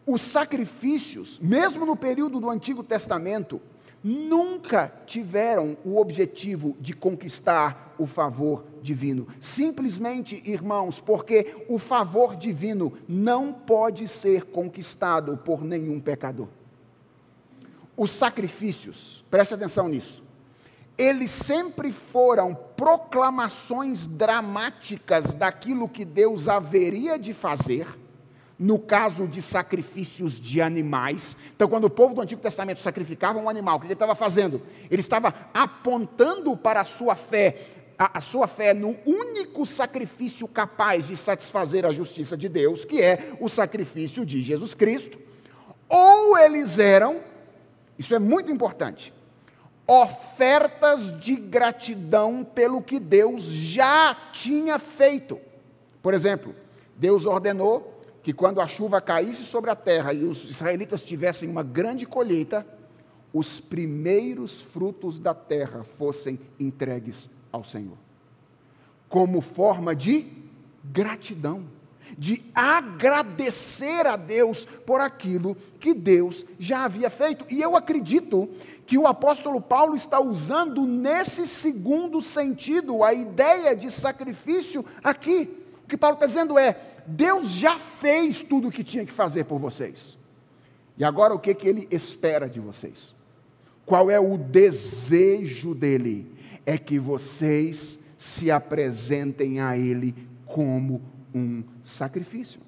Os 0.05 0.21
sacrifícios, 0.21 1.39
mesmo 1.39 1.87
no 1.87 1.95
período 1.95 2.41
do 2.41 2.51
Antigo 2.51 2.83
Testamento, 2.83 3.61
nunca 4.03 4.93
tiveram 5.07 5.77
o 5.85 6.01
objetivo 6.01 6.77
de 6.81 6.93
conquistar 6.93 7.95
o 7.97 8.05
favor 8.05 8.65
divino. 8.83 9.29
Simplesmente, 9.41 10.43
irmãos, 10.45 10.99
porque 10.99 11.65
o 11.69 11.79
favor 11.79 12.35
divino 12.35 12.93
não 13.09 13.53
pode 13.53 14.09
ser 14.09 14.47
conquistado 14.47 15.37
por 15.37 15.63
nenhum 15.63 16.01
pecador. 16.01 16.49
Os 17.97 18.11
sacrifícios, 18.11 19.25
preste 19.31 19.55
atenção 19.55 19.87
nisso, 19.87 20.25
eles 20.97 21.31
sempre 21.31 21.91
foram 21.91 22.55
proclamações 22.55 24.07
dramáticas 24.07 25.33
daquilo 25.35 25.89
que 25.89 26.05
Deus 26.05 26.49
haveria 26.49 27.19
de 27.19 27.33
fazer, 27.33 27.87
no 28.59 28.79
caso 28.79 29.27
de 29.27 29.41
sacrifícios 29.41 30.39
de 30.39 30.61
animais. 30.61 31.37
Então, 31.57 31.69
quando 31.69 31.85
o 31.85 31.91
povo 31.91 32.15
do 32.15 32.21
Antigo 32.21 32.41
Testamento 32.41 32.81
sacrificava 32.81 33.39
um 33.39 33.49
animal, 33.49 33.77
o 33.77 33.81
que 33.81 33.87
ele 33.87 33.95
estava 33.95 34.15
fazendo? 34.15 34.63
Ele 34.91 35.01
estava 35.01 35.35
apontando 35.53 36.57
para 36.57 36.83
a 36.83 36.85
sua 36.85 37.15
fé, 37.15 37.57
a, 37.99 38.19
a 38.19 38.21
sua 38.21 38.47
fé 38.47 38.75
no 38.75 38.97
único 39.07 39.65
sacrifício 39.65 40.47
capaz 40.47 41.07
de 41.07 41.17
satisfazer 41.17 41.87
a 41.87 41.93
justiça 41.93 42.37
de 42.37 42.49
Deus, 42.49 42.85
que 42.85 43.01
é 43.01 43.33
o 43.41 43.49
sacrifício 43.49 44.25
de 44.25 44.43
Jesus 44.43 44.75
Cristo. 44.75 45.19
Ou 45.89 46.39
eles 46.39 46.79
eram, 46.79 47.21
isso 47.99 48.15
é 48.15 48.19
muito 48.19 48.51
importante, 48.51 49.13
ofertas 49.87 51.19
de 51.21 51.37
gratidão 51.37 52.45
pelo 52.45 52.83
que 52.83 52.99
Deus 53.01 53.43
já 53.43 54.17
tinha 54.33 54.79
feito. 54.79 55.39
Por 56.01 56.15
exemplo, 56.15 56.55
Deus 56.97 57.27
ordenou 57.27 58.01
que 58.23 58.33
quando 58.33 58.61
a 58.61 58.69
chuva 58.69 59.01
caísse 59.01 59.45
sobre 59.45 59.71
a 59.71 59.77
terra 59.77 60.13
e 60.13 60.25
os 60.25 60.45
israelitas 60.49 61.03
tivessem 61.03 61.49
uma 61.49 61.63
grande 61.63 62.07
colheita, 62.07 62.67
os 63.33 63.61
primeiros 63.61 64.61
frutos 64.61 65.19
da 65.19 65.35
terra 65.35 65.83
fossem 65.83 66.39
entregues 66.61 67.29
ao 67.51 67.65
Senhor, 67.65 67.97
como 69.09 69.41
forma 69.41 69.95
de 69.97 70.31
gratidão, 70.85 71.65
de 72.19 72.43
agradecer 72.55 74.07
a 74.07 74.17
Deus 74.17 74.65
por 74.87 75.01
aquilo 75.01 75.57
que 75.81 75.95
Deus 75.95 76.45
já 76.59 76.85
havia 76.85 77.11
feito. 77.11 77.47
E 77.51 77.61
eu 77.61 77.77
acredito 77.77 78.49
que 78.87 78.99
o 78.99 79.07
apóstolo 79.07 79.61
Paulo 79.61 79.95
está 79.95 80.21
usando 80.21 80.87
nesse 80.87 81.47
segundo 81.47 82.21
sentido 82.21 83.03
a 83.03 83.15
ideia 83.15 83.75
de 83.75 83.91
sacrifício 83.91 84.85
aqui. 85.03 85.49
O 85.85 85.89
que 85.89 85.97
Paulo 85.97 86.17
está 86.17 86.27
dizendo 86.27 86.59
é: 86.59 86.79
Deus 87.07 87.51
já 87.51 87.79
fez 87.79 88.43
tudo 88.43 88.69
o 88.69 88.73
que 88.73 88.85
tinha 88.85 89.05
que 89.05 89.13
fazer 89.13 89.45
por 89.45 89.59
vocês. 89.59 90.19
E 90.97 91.05
agora 91.05 91.35
o 91.35 91.39
que, 91.39 91.55
que 91.55 91.67
ele 91.67 91.89
espera 91.91 92.49
de 92.49 92.61
vocês? 92.61 93.15
Qual 93.85 94.11
é 94.11 94.21
o 94.21 94.37
desejo 94.37 95.75
dele? 95.75 96.31
É 96.65 96.79
que 96.79 96.99
vocês 96.99 97.99
se 98.17 98.51
apresentem 98.51 99.61
a 99.61 99.77
ele 99.77 100.15
como 100.47 101.03
um 101.35 101.65
sacrifício. 101.85 102.61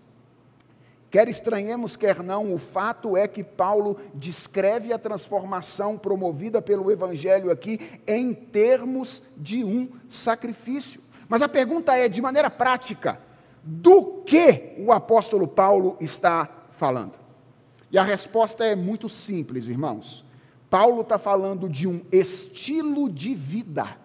Quer 1.10 1.28
estranhemos, 1.28 1.94
quer 1.94 2.22
não, 2.24 2.52
o 2.52 2.58
fato 2.58 3.16
é 3.16 3.28
que 3.28 3.44
Paulo 3.44 3.98
descreve 4.12 4.92
a 4.92 4.98
transformação 4.98 5.96
promovida 5.96 6.60
pelo 6.60 6.90
Evangelho 6.90 7.52
aqui 7.52 7.78
em 8.04 8.34
termos 8.34 9.22
de 9.36 9.62
um 9.62 9.88
sacrifício. 10.08 11.00
Mas 11.28 11.40
a 11.40 11.48
pergunta 11.48 11.96
é, 11.96 12.08
de 12.08 12.20
maneira 12.20 12.50
prática, 12.50 13.20
do 13.62 14.22
que 14.26 14.74
o 14.78 14.92
apóstolo 14.92 15.46
Paulo 15.46 15.96
está 16.00 16.48
falando? 16.72 17.14
E 17.90 17.96
a 17.96 18.02
resposta 18.02 18.64
é 18.64 18.74
muito 18.74 19.08
simples, 19.08 19.68
irmãos. 19.68 20.24
Paulo 20.68 21.02
está 21.02 21.16
falando 21.16 21.68
de 21.68 21.86
um 21.86 22.02
estilo 22.10 23.08
de 23.08 23.34
vida. 23.34 23.96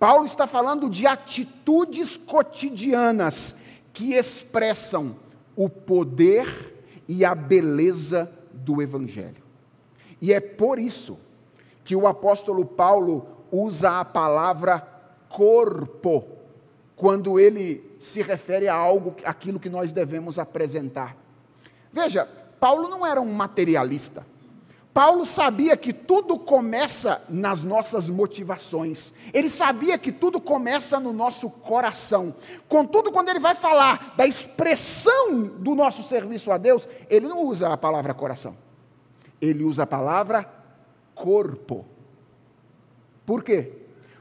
Paulo 0.00 0.24
está 0.24 0.46
falando 0.46 0.88
de 0.88 1.06
atitudes 1.06 2.16
cotidianas 2.16 3.54
que 3.92 4.14
expressam 4.14 5.14
o 5.54 5.68
poder 5.68 6.82
e 7.06 7.22
a 7.22 7.34
beleza 7.34 8.32
do 8.50 8.80
Evangelho. 8.80 9.42
E 10.18 10.32
é 10.32 10.40
por 10.40 10.78
isso 10.78 11.18
que 11.84 11.94
o 11.94 12.06
apóstolo 12.06 12.64
Paulo 12.64 13.26
usa 13.52 14.00
a 14.00 14.04
palavra 14.04 14.80
corpo 15.28 16.24
quando 16.96 17.38
ele 17.38 17.84
se 18.00 18.22
refere 18.22 18.68
a 18.68 18.74
algo, 18.74 19.14
aquilo 19.22 19.60
que 19.60 19.68
nós 19.68 19.92
devemos 19.92 20.38
apresentar. 20.38 21.14
Veja, 21.92 22.26
Paulo 22.58 22.88
não 22.88 23.06
era 23.06 23.20
um 23.20 23.30
materialista. 23.30 24.26
Paulo 24.92 25.24
sabia 25.24 25.76
que 25.76 25.92
tudo 25.92 26.36
começa 26.36 27.22
nas 27.28 27.62
nossas 27.62 28.08
motivações. 28.08 29.12
Ele 29.32 29.48
sabia 29.48 29.96
que 29.96 30.10
tudo 30.10 30.40
começa 30.40 30.98
no 30.98 31.12
nosso 31.12 31.48
coração. 31.48 32.34
Contudo, 32.68 33.12
quando 33.12 33.28
ele 33.28 33.38
vai 33.38 33.54
falar 33.54 34.14
da 34.16 34.26
expressão 34.26 35.44
do 35.44 35.76
nosso 35.76 36.02
serviço 36.02 36.50
a 36.50 36.58
Deus, 36.58 36.88
ele 37.08 37.28
não 37.28 37.44
usa 37.44 37.68
a 37.68 37.76
palavra 37.76 38.12
coração. 38.12 38.56
Ele 39.40 39.62
usa 39.62 39.84
a 39.84 39.86
palavra 39.86 40.44
corpo. 41.14 41.86
Por 43.24 43.44
quê? 43.44 43.72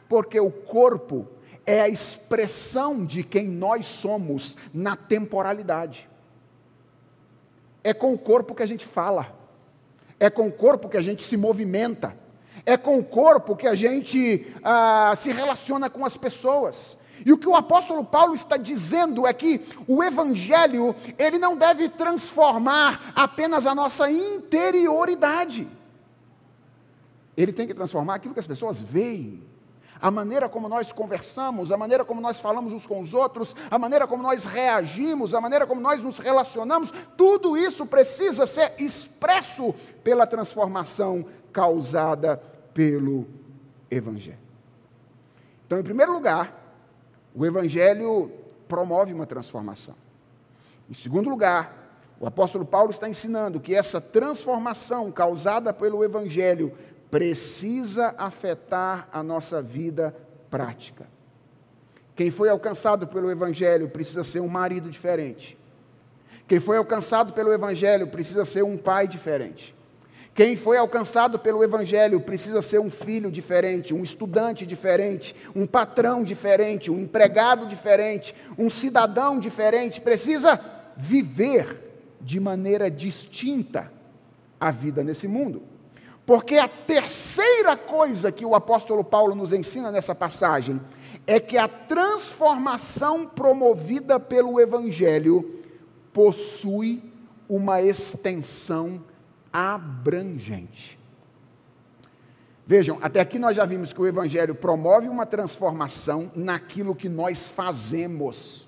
Porque 0.07 0.39
o 0.39 0.51
corpo 0.51 1.27
é 1.65 1.81
a 1.81 1.89
expressão 1.89 3.03
de 3.03 3.23
quem 3.23 3.47
nós 3.47 3.87
somos 3.87 4.55
na 4.71 4.95
temporalidade. 4.95 6.07
É 7.83 7.91
com 7.91 8.13
o 8.13 8.19
corpo 8.19 8.53
que 8.53 8.61
a 8.61 8.67
gente 8.67 8.85
fala 8.85 9.38
é 10.19 10.29
com 10.29 10.47
o 10.47 10.51
corpo 10.51 10.89
que 10.89 10.97
a 10.97 11.01
gente 11.01 11.23
se 11.23 11.37
movimenta, 11.37 12.17
é 12.65 12.75
com 12.75 12.97
o 12.99 13.03
corpo 13.03 13.55
que 13.55 13.67
a 13.67 13.75
gente 13.75 14.45
ah, 14.63 15.13
se 15.15 15.31
relaciona 15.31 15.89
com 15.89 16.05
as 16.05 16.17
pessoas. 16.17 16.97
E 17.25 17.33
o 17.33 17.37
que 17.37 17.47
o 17.47 17.55
apóstolo 17.55 18.03
Paulo 18.03 18.33
está 18.33 18.57
dizendo 18.57 19.27
é 19.27 19.33
que 19.33 19.65
o 19.87 20.03
evangelho, 20.03 20.95
ele 21.17 21.37
não 21.37 21.55
deve 21.57 21.89
transformar 21.89 23.11
apenas 23.15 23.65
a 23.65 23.75
nossa 23.75 24.09
interioridade. 24.09 25.67
Ele 27.35 27.51
tem 27.51 27.67
que 27.67 27.73
transformar 27.73 28.15
aquilo 28.15 28.33
que 28.33 28.39
as 28.39 28.47
pessoas 28.47 28.81
veem 28.81 29.43
a 30.01 30.09
maneira 30.09 30.47
como 30.47 30.69
nós 30.69 30.91
conversamos, 30.91 31.71
a 31.71 31.77
maneira 31.77 32.05
como 32.05 32.21
nós 32.21 32.39
falamos 32.39 32.71
uns 32.71 32.87
com 32.87 33.01
os 33.01 33.13
outros, 33.13 33.55
a 33.69 33.77
maneira 33.77 34.07
como 34.07 34.23
nós 34.23 34.45
reagimos, 34.45 35.33
a 35.33 35.41
maneira 35.41 35.67
como 35.67 35.81
nós 35.81 36.03
nos 36.03 36.19
relacionamos, 36.19 36.93
tudo 37.17 37.57
isso 37.57 37.85
precisa 37.85 38.47
ser 38.47 38.73
expresso 38.77 39.73
pela 40.03 40.25
transformação 40.25 41.25
causada 41.51 42.37
pelo 42.73 43.27
Evangelho. 43.91 44.37
Então, 45.65 45.77
em 45.77 45.83
primeiro 45.83 46.13
lugar, 46.13 46.55
o 47.35 47.45
Evangelho 47.45 48.31
promove 48.67 49.13
uma 49.13 49.25
transformação. 49.25 49.95
Em 50.89 50.93
segundo 50.93 51.29
lugar, 51.29 51.79
o 52.19 52.27
apóstolo 52.27 52.65
Paulo 52.65 52.91
está 52.91 53.07
ensinando 53.07 53.59
que 53.59 53.73
essa 53.73 54.01
transformação 54.01 55.11
causada 55.11 55.73
pelo 55.73 56.03
Evangelho 56.03 56.75
precisa 57.09 58.13
afetar 58.17 59.07
a 59.11 59.23
nossa 59.23 59.61
vida 59.61 60.15
prática. 60.49 61.07
Quem 62.15 62.29
foi 62.29 62.49
alcançado 62.49 63.07
pelo 63.07 63.31
Evangelho 63.31 63.89
precisa 63.89 64.23
ser 64.23 64.41
um 64.41 64.47
marido 64.47 64.89
diferente. 64.89 65.57
Quem 66.47 66.59
foi 66.59 66.77
alcançado 66.77 67.33
pelo 67.33 67.53
Evangelho 67.53 68.07
precisa 68.07 68.43
ser 68.43 68.63
um 68.63 68.75
pai 68.75 69.07
diferente. 69.07 69.75
Quem 70.33 70.55
foi 70.55 70.77
alcançado 70.77 71.37
pelo 71.39 71.63
Evangelho 71.63 72.21
precisa 72.21 72.61
ser 72.61 72.79
um 72.79 72.89
filho 72.89 73.31
diferente, 73.31 73.93
um 73.93 74.03
estudante 74.03 74.65
diferente, 74.65 75.35
um 75.55 75.67
patrão 75.67 76.23
diferente, 76.23 76.89
um 76.89 76.99
empregado 76.99 77.67
diferente, 77.67 78.33
um 78.57 78.69
cidadão 78.69 79.39
diferente, 79.39 79.99
precisa 79.99 80.59
viver 80.95 81.89
de 82.21 82.39
maneira 82.39 82.89
distinta 82.89 83.91
a 84.59 84.71
vida 84.71 85.03
nesse 85.03 85.27
mundo. 85.27 85.63
Porque 86.29 86.59
a 86.59 86.67
terceira 86.67 87.75
coisa 87.75 88.31
que 88.31 88.45
o 88.45 88.53
apóstolo 88.53 89.03
Paulo 89.03 89.33
nos 89.33 89.51
ensina 89.51 89.91
nessa 89.91 90.13
passagem 90.13 90.79
é 91.25 91.39
que 91.39 91.57
a 91.57 91.67
transformação 91.67 93.25
promovida 93.25 94.19
pelo 94.19 94.59
Evangelho 94.59 95.59
possui 96.13 97.01
uma 97.49 97.81
extensão 97.81 99.03
abrangente. 99.51 100.99
Vejam, 102.63 102.99
até 103.01 103.21
aqui 103.21 103.39
nós 103.39 103.57
já 103.57 103.65
vimos 103.65 103.91
que 103.91 103.99
o 103.99 104.05
Evangelho 104.05 104.53
promove 104.53 105.09
uma 105.09 105.25
transformação 105.25 106.31
naquilo 106.35 106.93
que 106.93 107.09
nós 107.09 107.47
fazemos. 107.47 108.67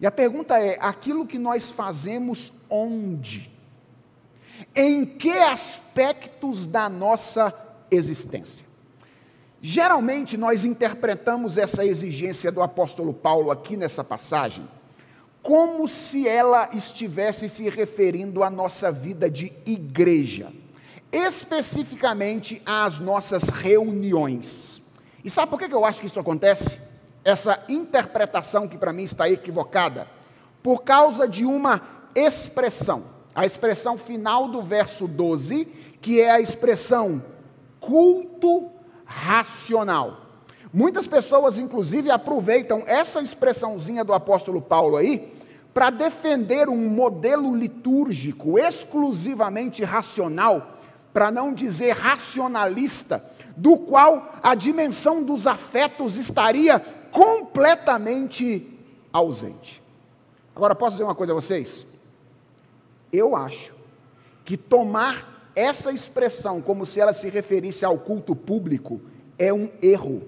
E 0.00 0.06
a 0.08 0.10
pergunta 0.10 0.58
é: 0.58 0.76
aquilo 0.80 1.24
que 1.24 1.38
nós 1.38 1.70
fazemos 1.70 2.52
onde? 2.68 3.56
Em 4.74 5.04
que 5.04 5.30
aspectos 5.30 6.66
da 6.66 6.88
nossa 6.88 7.52
existência? 7.90 8.66
Geralmente 9.60 10.36
nós 10.36 10.64
interpretamos 10.64 11.56
essa 11.56 11.84
exigência 11.84 12.52
do 12.52 12.62
apóstolo 12.62 13.12
Paulo 13.12 13.50
aqui 13.50 13.76
nessa 13.76 14.04
passagem 14.04 14.68
como 15.42 15.86
se 15.88 16.28
ela 16.28 16.68
estivesse 16.74 17.48
se 17.48 17.68
referindo 17.68 18.42
à 18.42 18.50
nossa 18.50 18.90
vida 18.90 19.30
de 19.30 19.52
igreja, 19.64 20.52
especificamente 21.12 22.60
às 22.66 22.98
nossas 22.98 23.44
reuniões. 23.44 24.82
E 25.24 25.30
sabe 25.30 25.50
por 25.50 25.58
que 25.58 25.72
eu 25.72 25.84
acho 25.84 26.00
que 26.00 26.06
isso 26.06 26.20
acontece? 26.20 26.80
Essa 27.24 27.62
interpretação 27.68 28.68
que 28.68 28.78
para 28.78 28.92
mim 28.92 29.04
está 29.04 29.28
equivocada, 29.30 30.06
por 30.62 30.82
causa 30.82 31.26
de 31.26 31.44
uma 31.44 31.80
expressão, 32.14 33.04
a 33.38 33.46
expressão 33.46 33.96
final 33.96 34.48
do 34.48 34.60
verso 34.60 35.06
12, 35.06 35.64
que 36.02 36.20
é 36.20 36.28
a 36.28 36.40
expressão 36.40 37.22
culto 37.78 38.68
racional. 39.04 40.22
Muitas 40.72 41.06
pessoas, 41.06 41.56
inclusive, 41.56 42.10
aproveitam 42.10 42.82
essa 42.84 43.22
expressãozinha 43.22 44.02
do 44.02 44.12
apóstolo 44.12 44.60
Paulo 44.60 44.96
aí 44.96 45.32
para 45.72 45.88
defender 45.88 46.68
um 46.68 46.88
modelo 46.88 47.54
litúrgico 47.54 48.58
exclusivamente 48.58 49.84
racional, 49.84 50.76
para 51.12 51.30
não 51.30 51.54
dizer 51.54 51.92
racionalista, 51.92 53.24
do 53.56 53.76
qual 53.76 54.32
a 54.42 54.56
dimensão 54.56 55.22
dos 55.22 55.46
afetos 55.46 56.16
estaria 56.16 56.80
completamente 57.12 58.68
ausente. 59.12 59.80
Agora, 60.56 60.74
posso 60.74 60.94
dizer 60.94 61.04
uma 61.04 61.14
coisa 61.14 61.32
a 61.32 61.36
vocês? 61.36 61.86
Eu 63.12 63.34
acho 63.34 63.74
que 64.44 64.56
tomar 64.56 65.52
essa 65.54 65.92
expressão 65.92 66.60
como 66.60 66.86
se 66.86 67.00
ela 67.00 67.12
se 67.12 67.28
referisse 67.28 67.84
ao 67.84 67.98
culto 67.98 68.36
público 68.36 69.00
é 69.38 69.52
um 69.52 69.70
erro. 69.82 70.22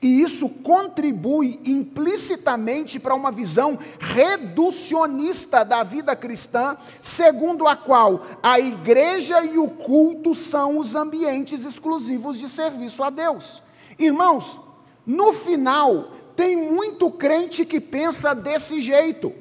E 0.00 0.22
isso 0.22 0.48
contribui 0.48 1.60
implicitamente 1.64 2.98
para 2.98 3.14
uma 3.14 3.30
visão 3.30 3.78
reducionista 3.98 5.64
da 5.64 5.82
vida 5.82 6.14
cristã, 6.16 6.76
segundo 7.02 7.66
a 7.66 7.76
qual 7.76 8.24
a 8.42 8.58
igreja 8.58 9.44
e 9.44 9.58
o 9.58 9.68
culto 9.68 10.34
são 10.34 10.78
os 10.78 10.94
ambientes 10.94 11.64
exclusivos 11.64 12.38
de 12.38 12.48
serviço 12.48 13.02
a 13.02 13.10
Deus. 13.10 13.62
Irmãos, 13.98 14.60
no 15.06 15.32
final, 15.32 16.12
tem 16.34 16.56
muito 16.56 17.10
crente 17.10 17.64
que 17.64 17.80
pensa 17.80 18.34
desse 18.34 18.80
jeito, 18.80 19.32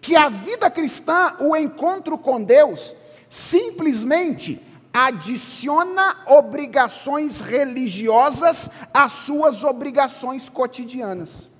que 0.00 0.14
a 0.16 0.28
vida 0.28 0.70
cristã, 0.70 1.34
o 1.40 1.56
encontro 1.56 2.16
com 2.16 2.42
Deus, 2.42 2.94
simplesmente 3.28 4.62
adiciona 4.92 6.22
obrigações 6.26 7.40
religiosas 7.40 8.70
às 8.94 9.12
suas 9.12 9.62
obrigações 9.62 10.48
cotidianas. 10.48 11.50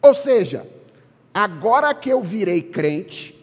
Ou 0.00 0.14
seja, 0.14 0.66
agora 1.32 1.94
que 1.94 2.08
eu 2.08 2.22
virei 2.22 2.62
crente, 2.62 3.34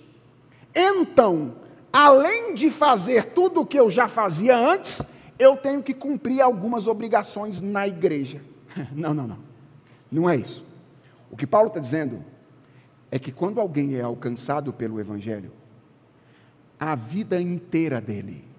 então, 0.76 1.54
além 1.92 2.56
de 2.56 2.72
fazer 2.72 3.34
tudo 3.34 3.62
o 3.62 3.66
que 3.66 3.80
eu 3.80 3.90
já 3.90 4.08
fazia 4.08 4.58
antes, 4.58 5.04
eu 5.38 5.58
tenho 5.58 5.84
que 5.84 5.94
cumprir 5.94 6.42
algumas 6.42 6.88
obrigações 6.88 7.62
na 7.62 7.88
igreja. 7.88 8.42
Não, 8.92 9.14
não, 9.14 9.28
não. 9.28 9.38
Não 10.10 10.30
é 10.30 10.38
isso. 10.38 10.66
O 11.30 11.36
que 11.36 11.46
Paulo 11.46 11.68
está 11.68 11.80
dizendo 11.80 12.24
é 13.12 13.20
que 13.20 13.32
quando 13.32 13.60
alguém 13.60 13.96
é 13.96 14.02
alcançado 14.02 14.72
pelo 14.72 15.00
Evangelho, 15.00 15.52
a 16.80 16.96
vida 16.96 17.40
inteira 17.40 18.00
dele 18.00 18.50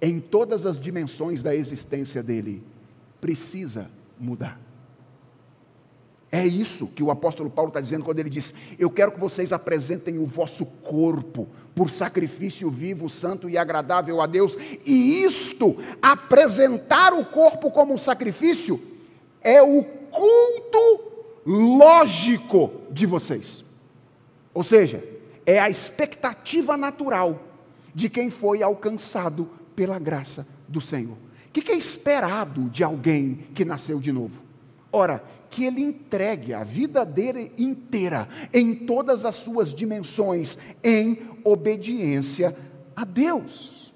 em 0.00 0.18
todas 0.18 0.64
as 0.64 0.80
dimensões 0.80 1.42
da 1.42 1.54
existência 1.54 2.22
dele, 2.22 2.62
precisa 3.20 3.90
mudar. 4.18 4.60
É 6.30 6.46
isso 6.46 6.86
que 6.88 7.02
o 7.02 7.10
apóstolo 7.10 7.48
Paulo 7.48 7.68
está 7.68 7.80
dizendo 7.80 8.04
quando 8.04 8.18
ele 8.18 8.28
diz: 8.28 8.54
Eu 8.78 8.90
quero 8.90 9.12
que 9.12 9.20
vocês 9.20 9.52
apresentem 9.52 10.18
o 10.18 10.26
vosso 10.26 10.66
corpo 10.66 11.48
por 11.74 11.90
sacrifício 11.90 12.70
vivo, 12.70 13.08
santo 13.08 13.48
e 13.48 13.56
agradável 13.56 14.20
a 14.20 14.26
Deus. 14.26 14.56
E 14.84 15.22
isto, 15.24 15.76
apresentar 16.02 17.14
o 17.14 17.24
corpo 17.24 17.70
como 17.70 17.94
um 17.94 17.98
sacrifício, 17.98 18.80
é 19.40 19.62
o 19.62 19.82
culto 19.82 21.07
lógico 21.44 22.70
de 22.90 23.06
vocês. 23.06 23.64
Ou 24.52 24.62
seja, 24.62 25.02
é 25.46 25.58
a 25.58 25.70
expectativa 25.70 26.76
natural 26.76 27.42
de 27.94 28.08
quem 28.08 28.30
foi 28.30 28.62
alcançado 28.62 29.48
pela 29.74 29.98
graça 29.98 30.46
do 30.66 30.80
Senhor. 30.80 31.16
O 31.46 31.50
que 31.50 31.72
é 31.72 31.76
esperado 31.76 32.68
de 32.70 32.84
alguém 32.84 33.46
que 33.54 33.64
nasceu 33.64 33.98
de 33.98 34.12
novo? 34.12 34.42
Ora, 34.92 35.24
que 35.50 35.64
ele 35.64 35.80
entregue 35.80 36.52
a 36.52 36.62
vida 36.62 37.04
dele 37.04 37.52
inteira, 37.56 38.28
em 38.52 38.74
todas 38.74 39.24
as 39.24 39.36
suas 39.36 39.72
dimensões, 39.72 40.58
em 40.84 41.18
obediência 41.42 42.56
a 42.94 43.04
Deus, 43.04 43.94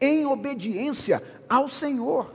em 0.00 0.24
obediência 0.26 1.22
ao 1.48 1.68
Senhor. 1.68 2.32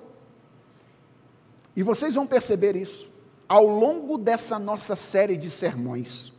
E 1.75 1.81
vocês 1.81 2.13
vão 2.15 2.27
perceber 2.27 2.75
isso 2.75 3.14
ao 3.47 3.65
longo 3.65 4.17
dessa 4.17 4.57
nossa 4.57 4.95
série 4.95 5.37
de 5.37 5.49
sermões, 5.49 6.31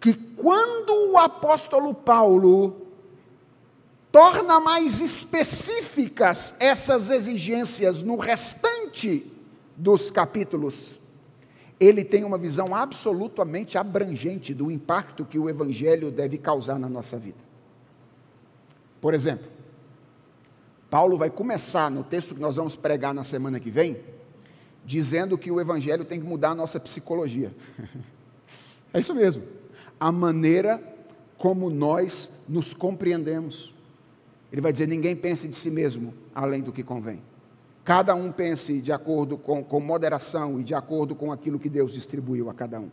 que 0.00 0.14
quando 0.14 1.12
o 1.12 1.18
apóstolo 1.18 1.94
Paulo 1.94 2.86
torna 4.12 4.58
mais 4.58 5.00
específicas 5.00 6.54
essas 6.58 7.10
exigências 7.10 8.02
no 8.02 8.16
restante 8.16 9.30
dos 9.76 10.10
capítulos, 10.10 10.98
ele 11.78 12.02
tem 12.02 12.24
uma 12.24 12.38
visão 12.38 12.74
absolutamente 12.74 13.76
abrangente 13.76 14.54
do 14.54 14.70
impacto 14.70 15.24
que 15.24 15.38
o 15.38 15.48
Evangelho 15.50 16.10
deve 16.10 16.38
causar 16.38 16.78
na 16.78 16.88
nossa 16.88 17.18
vida. 17.18 17.38
Por 19.00 19.12
exemplo, 19.12 19.46
Paulo 20.88 21.18
vai 21.18 21.28
começar 21.28 21.90
no 21.90 22.02
texto 22.02 22.34
que 22.34 22.40
nós 22.40 22.56
vamos 22.56 22.74
pregar 22.74 23.12
na 23.12 23.24
semana 23.24 23.60
que 23.60 23.70
vem, 23.70 23.98
dizendo 24.86 25.36
que 25.36 25.50
o 25.50 25.60
Evangelho 25.60 26.04
tem 26.04 26.20
que 26.20 26.26
mudar 26.26 26.50
a 26.50 26.54
nossa 26.54 26.78
psicologia. 26.78 27.52
é 28.94 29.00
isso 29.00 29.14
mesmo. 29.14 29.42
A 29.98 30.12
maneira 30.12 30.80
como 31.36 31.68
nós 31.68 32.30
nos 32.48 32.72
compreendemos. 32.72 33.74
Ele 34.52 34.60
vai 34.60 34.72
dizer: 34.72 34.86
ninguém 34.86 35.16
pense 35.16 35.48
de 35.48 35.56
si 35.56 35.70
mesmo 35.70 36.14
além 36.32 36.62
do 36.62 36.72
que 36.72 36.84
convém. 36.84 37.20
Cada 37.84 38.14
um 38.14 38.32
pense 38.32 38.80
de 38.80 38.92
acordo 38.92 39.36
com, 39.36 39.62
com 39.62 39.80
moderação 39.80 40.60
e 40.60 40.64
de 40.64 40.74
acordo 40.74 41.14
com 41.14 41.30
aquilo 41.30 41.58
que 41.58 41.68
Deus 41.68 41.92
distribuiu 41.92 42.48
a 42.48 42.54
cada 42.54 42.80
um. 42.80 42.88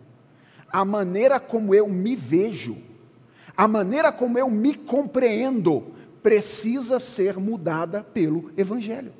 A 0.72 0.84
maneira 0.84 1.40
como 1.40 1.74
eu 1.74 1.88
me 1.88 2.16
vejo, 2.16 2.78
a 3.56 3.68
maneira 3.68 4.12
como 4.12 4.38
eu 4.38 4.50
me 4.50 4.74
compreendo, 4.74 5.84
precisa 6.22 7.00
ser 7.00 7.38
mudada 7.38 8.04
pelo 8.04 8.52
Evangelho. 8.58 9.14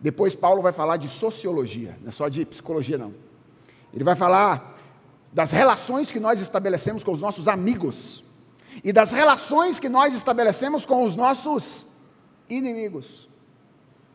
Depois 0.00 0.34
Paulo 0.34 0.62
vai 0.62 0.72
falar 0.72 0.96
de 0.96 1.08
sociologia, 1.08 1.96
não 2.02 2.08
é 2.08 2.12
só 2.12 2.28
de 2.28 2.44
psicologia, 2.44 2.98
não. 2.98 3.14
Ele 3.92 4.04
vai 4.04 4.14
falar 4.14 4.76
das 5.32 5.50
relações 5.50 6.10
que 6.12 6.20
nós 6.20 6.40
estabelecemos 6.40 7.02
com 7.02 7.12
os 7.12 7.22
nossos 7.22 7.48
amigos, 7.48 8.24
e 8.84 8.92
das 8.92 9.10
relações 9.10 9.78
que 9.78 9.88
nós 9.88 10.14
estabelecemos 10.14 10.84
com 10.84 11.02
os 11.02 11.16
nossos 11.16 11.86
inimigos. 12.48 13.28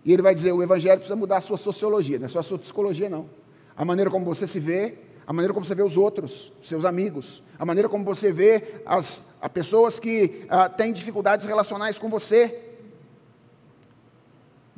E 0.05 0.13
ele 0.13 0.21
vai 0.21 0.33
dizer: 0.33 0.51
o 0.51 0.61
evangelho 0.61 0.97
precisa 0.97 1.15
mudar 1.15 1.37
a 1.37 1.41
sua 1.41 1.57
sociologia, 1.57 2.19
não 2.19 2.25
é 2.25 2.29
só 2.29 2.39
a 2.39 2.43
sua 2.43 2.59
psicologia, 2.59 3.09
não. 3.09 3.29
A 3.75 3.83
maneira 3.83 4.09
como 4.09 4.25
você 4.25 4.45
se 4.47 4.59
vê, 4.59 4.99
a 5.25 5.33
maneira 5.33 5.53
como 5.53 5.65
você 5.65 5.75
vê 5.75 5.83
os 5.83 5.97
outros, 5.97 6.51
seus 6.61 6.85
amigos, 6.85 7.43
a 7.57 7.65
maneira 7.65 7.87
como 7.87 8.03
você 8.03 8.31
vê 8.31 8.81
as, 8.85 9.23
as 9.41 9.51
pessoas 9.51 9.99
que 9.99 10.45
ah, 10.49 10.67
têm 10.69 10.91
dificuldades 10.91 11.45
relacionais 11.45 11.97
com 11.97 12.09
você. 12.09 12.70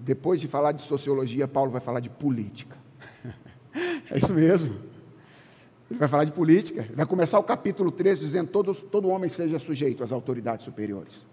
Depois 0.03 0.41
de 0.41 0.49
falar 0.49 0.73
de 0.73 0.81
sociologia, 0.81 1.47
Paulo 1.47 1.71
vai 1.71 1.79
falar 1.79 2.01
de 2.01 2.09
política. 2.09 2.75
é 4.11 4.17
isso 4.17 4.33
mesmo. 4.33 4.75
Ele 5.89 5.97
vai 5.97 6.09
falar 6.09 6.25
de 6.25 6.33
política. 6.33 6.81
Ele 6.81 6.95
vai 6.95 7.05
começar 7.05 7.39
o 7.39 7.43
capítulo 7.43 7.89
3 7.89 8.19
dizendo: 8.19 8.49
todo, 8.49 8.75
todo 8.75 9.07
homem 9.07 9.29
seja 9.29 9.57
sujeito 9.57 10.03
às 10.03 10.11
autoridades 10.11 10.65
superiores. 10.65 11.25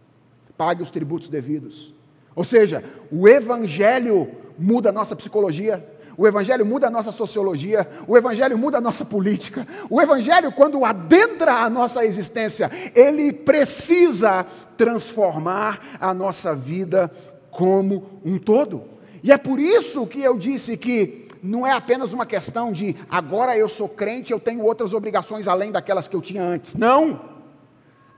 Pague 0.57 0.85
os 0.85 0.91
tributos 0.91 1.29
devidos. 1.29 1.93
Ou 2.33 2.45
seja, 2.45 2.85
o 3.11 3.27
Evangelho 3.29 4.31
muda 4.57 4.91
a 4.91 4.93
nossa 4.93 5.17
psicologia, 5.17 5.85
o 6.17 6.29
Evangelho 6.29 6.65
muda 6.65 6.87
a 6.87 6.91
nossa 6.91 7.11
sociologia, 7.11 7.89
o 8.07 8.17
Evangelho 8.17 8.57
muda 8.57 8.79
a 8.79 8.81
nossa 8.81 9.05
política. 9.05 9.67
O 9.89 10.01
Evangelho, 10.01 10.53
quando 10.53 10.85
adentra 10.85 11.55
a 11.55 11.69
nossa 11.69 12.05
existência, 12.05 12.71
ele 12.95 13.33
precisa 13.33 14.47
transformar 14.77 15.97
a 15.99 16.15
nossa 16.15 16.55
vida 16.55 17.11
como 17.51 18.21
um 18.25 18.39
todo. 18.39 18.85
E 19.23 19.33
é 19.33 19.37
por 19.37 19.61
isso 19.61 20.07
que 20.07 20.23
eu 20.23 20.39
disse 20.39 20.77
que 20.77 21.29
não 21.43 21.67
é 21.67 21.73
apenas 21.73 22.13
uma 22.13 22.27
questão 22.27 22.73
de 22.73 22.97
agora 23.09 23.57
eu 23.57 23.69
sou 23.69 23.89
crente, 23.89 24.33
eu 24.33 24.41
tenho 24.41 24.65
outras 24.65 24.93
obrigações 24.93 25.49
além 25.49 25.73
daquelas 25.73 26.07
que 26.07 26.17
eu 26.17 26.23
tinha 26.23 26.43
antes. 26.43 26.75
Não! 26.75 27.29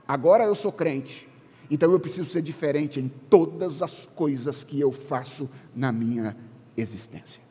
Agora 0.07 0.43
eu 0.43 0.55
sou 0.55 0.71
crente, 0.71 1.27
então 1.71 1.91
eu 1.91 1.99
preciso 1.99 2.29
ser 2.29 2.41
diferente 2.41 2.99
em 2.99 3.07
todas 3.07 3.81
as 3.81 4.05
coisas 4.05 4.63
que 4.63 4.79
eu 4.79 4.91
faço 4.91 5.49
na 5.73 5.91
minha 5.91 6.35
existência. 6.75 7.41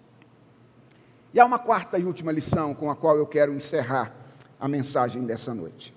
E 1.33 1.41
há 1.41 1.47
uma 1.47 1.59
quarta 1.59 1.99
e 1.99 2.05
última 2.05 2.31
lição 2.31 2.75
com 2.75 2.91
a 2.91 2.97
qual 2.97 3.17
eu 3.17 3.27
quero 3.27 3.55
encerrar 3.55 4.15
a 4.61 4.69
mensagem 4.69 5.25
dessa 5.25 5.55
noite. 5.55 5.95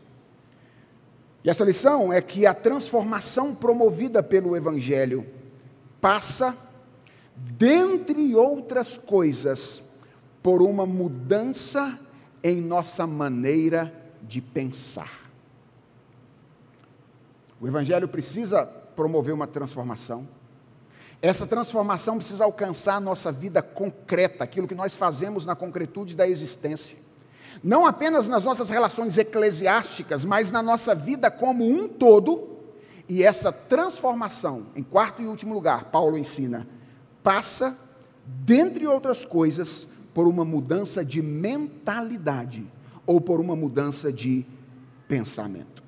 E 1.43 1.49
essa 1.49 1.63
lição 1.63 2.11
é 2.11 2.21
que 2.21 2.47
a 2.47 2.53
transformação 2.53 3.53
promovida 3.53 4.23
pelo 4.23 4.55
Evangelho 4.55 5.25
passa, 6.05 6.55
dentre 7.35 8.35
outras 8.35 8.95
coisas, 8.95 9.81
por 10.43 10.61
uma 10.61 10.85
mudança 10.85 11.99
em 12.43 12.61
nossa 12.61 13.07
maneira 13.07 13.91
de 14.21 14.39
pensar. 14.39 15.31
O 17.59 17.67
Evangelho 17.67 18.07
precisa 18.07 18.67
promover 18.67 19.33
uma 19.33 19.47
transformação. 19.47 20.27
Essa 21.23 21.47
transformação 21.47 22.17
precisa 22.17 22.43
alcançar 22.43 22.97
a 22.97 22.99
nossa 22.99 23.31
vida 23.31 23.63
concreta, 23.63 24.43
aquilo 24.43 24.67
que 24.67 24.75
nós 24.75 24.95
fazemos 24.95 25.43
na 25.43 25.55
concretude 25.55 26.15
da 26.15 26.27
existência. 26.27 26.99
Não 27.63 27.83
apenas 27.83 28.27
nas 28.27 28.45
nossas 28.45 28.69
relações 28.69 29.17
eclesiásticas, 29.17 30.23
mas 30.23 30.51
na 30.51 30.61
nossa 30.61 30.93
vida 30.93 31.31
como 31.31 31.67
um 31.67 31.87
todo 31.87 32.54
e 33.07 33.23
essa 33.23 33.51
transformação, 33.51 34.67
em 34.75 34.83
quarto 34.83 35.21
e 35.21 35.27
último 35.27 35.53
lugar, 35.53 35.85
Paulo 35.85 36.17
ensina, 36.17 36.67
passa, 37.21 37.77
dentre 38.25 38.87
outras 38.87 39.25
coisas, 39.25 39.87
por 40.13 40.27
uma 40.27 40.45
mudança 40.45 41.03
de 41.03 41.21
mentalidade 41.21 42.65
ou 43.05 43.21
por 43.21 43.39
uma 43.39 43.55
mudança 43.55 44.11
de 44.11 44.45
pensamento. 45.07 45.83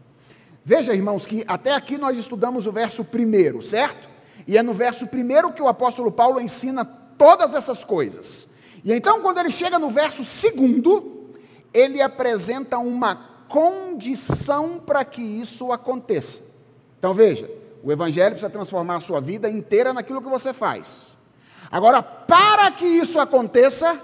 Veja, 0.63 0.93
irmãos, 0.93 1.26
que 1.26 1.43
até 1.47 1.74
aqui 1.74 1.97
nós 1.97 2.18
estudamos 2.18 2.65
o 2.65 2.72
verso 2.72 3.03
primeiro, 3.03 3.63
certo? 3.63 4.09
E 4.45 4.57
é 4.57 4.61
no 4.61 4.74
verso 4.74 5.07
primeiro 5.07 5.53
que 5.53 5.61
o 5.61 5.68
apóstolo 5.68 6.11
Paulo 6.11 6.41
ensina 6.41 6.86
todas 6.86 7.53
essas 7.53 7.84
coisas. 7.84 8.49
E 8.84 8.93
então, 8.93 9.22
quando 9.22 9.39
ele 9.39 9.51
chega 9.51 9.80
no 9.80 9.89
verso 9.89 10.24
segundo, 10.24 11.32
ele 11.74 12.01
apresenta 12.01 12.78
uma 12.78 13.15
condição 13.47 14.78
para 14.78 15.03
que 15.05 15.22
isso 15.22 15.72
aconteça. 15.72 16.47
Então 16.98 17.14
veja, 17.14 17.50
o 17.84 17.91
Evangelho 17.91 18.32
precisa 18.32 18.50
transformar 18.50 18.95
a 18.98 19.02
sua 19.02 19.22
vida 19.22 19.50
inteira 19.50 19.93
naquilo 19.93 20.22
que 20.22 20.30
você 20.30 20.52
faz. 20.52 21.16
Agora, 21.72 22.02
para 22.02 22.72
que 22.72 22.86
isso 22.86 23.20
aconteça, 23.20 24.00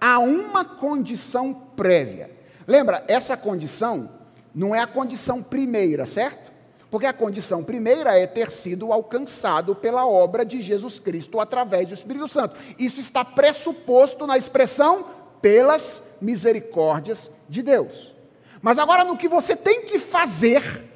há 0.00 0.18
uma 0.18 0.64
condição 0.64 1.52
prévia. 1.52 2.30
Lembra, 2.66 3.04
essa 3.08 3.36
condição 3.36 4.10
não 4.54 4.74
é 4.74 4.80
a 4.80 4.86
condição 4.86 5.42
primeira, 5.42 6.06
certo? 6.06 6.50
Porque 6.90 7.06
a 7.06 7.12
condição 7.12 7.62
primeira 7.62 8.18
é 8.18 8.26
ter 8.26 8.50
sido 8.50 8.92
alcançado 8.92 9.74
pela 9.74 10.06
obra 10.06 10.44
de 10.44 10.60
Jesus 10.60 10.98
Cristo 10.98 11.38
através 11.38 11.86
do 11.86 11.94
Espírito 11.94 12.26
Santo. 12.26 12.58
Isso 12.78 13.00
está 13.00 13.24
pressuposto 13.24 14.26
na 14.26 14.36
expressão 14.36 15.06
pelas 15.40 16.02
misericórdias 16.20 17.30
de 17.48 17.62
Deus. 17.62 18.14
Mas 18.60 18.78
agora, 18.78 19.04
no 19.04 19.16
que 19.16 19.28
você 19.28 19.54
tem 19.54 19.86
que 19.86 19.98
fazer 19.98 20.89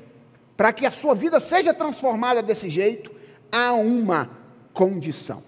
para 0.56 0.72
que 0.72 0.86
a 0.86 0.90
sua 0.90 1.14
vida 1.14 1.40
seja 1.40 1.74
transformada 1.74 2.42
desse 2.42 2.68
jeito, 2.70 3.10
há 3.50 3.72
uma 3.72 4.30
condição. 4.72 5.42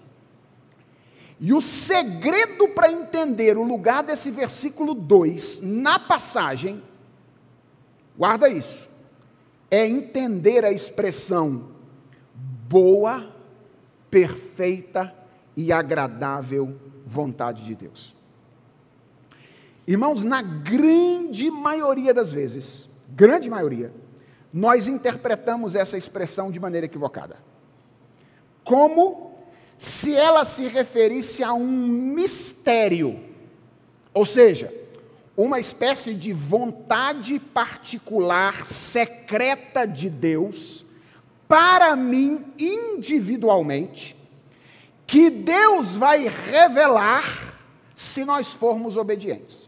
E 1.39 1.53
o 1.53 1.61
segredo 1.61 2.67
para 2.69 2.91
entender 2.91 3.57
o 3.57 3.63
lugar 3.63 4.03
desse 4.03 4.31
versículo 4.31 4.93
2 4.93 5.61
na 5.61 5.99
passagem, 5.99 6.81
guarda 8.17 8.49
isso, 8.49 8.89
é 9.69 9.85
entender 9.85 10.65
a 10.65 10.71
expressão 10.71 11.69
boa, 12.67 13.31
perfeita 14.09 15.13
e 15.55 15.71
agradável 15.71 16.75
vontade 17.05 17.63
de 17.63 17.75
Deus. 17.75 18.15
Irmãos, 19.85 20.23
na 20.23 20.41
grande 20.41 21.49
maioria 21.49 22.13
das 22.13 22.31
vezes, 22.31 22.89
grande 23.09 23.49
maioria, 23.49 23.93
nós 24.57 24.87
interpretamos 24.87 25.75
essa 25.75 25.95
expressão 25.95 26.49
de 26.51 26.59
maneira 26.59 26.87
equivocada. 26.87 27.37
Como 28.63 29.37
se 29.77 30.15
ela 30.15 30.43
se 30.45 30.65
referisse 30.67 31.43
a 31.43 31.53
um 31.53 31.67
mistério, 31.67 33.19
ou 34.11 34.25
seja, 34.25 34.73
uma 35.37 35.59
espécie 35.59 36.15
de 36.15 36.33
vontade 36.33 37.37
particular, 37.39 38.65
secreta 38.65 39.85
de 39.85 40.09
Deus, 40.09 40.83
para 41.47 41.95
mim 41.95 42.43
individualmente, 42.57 44.17
que 45.05 45.29
Deus 45.29 45.95
vai 45.95 46.27
revelar 46.27 47.53
se 47.93 48.25
nós 48.25 48.53
formos 48.53 48.97
obedientes. 48.97 49.66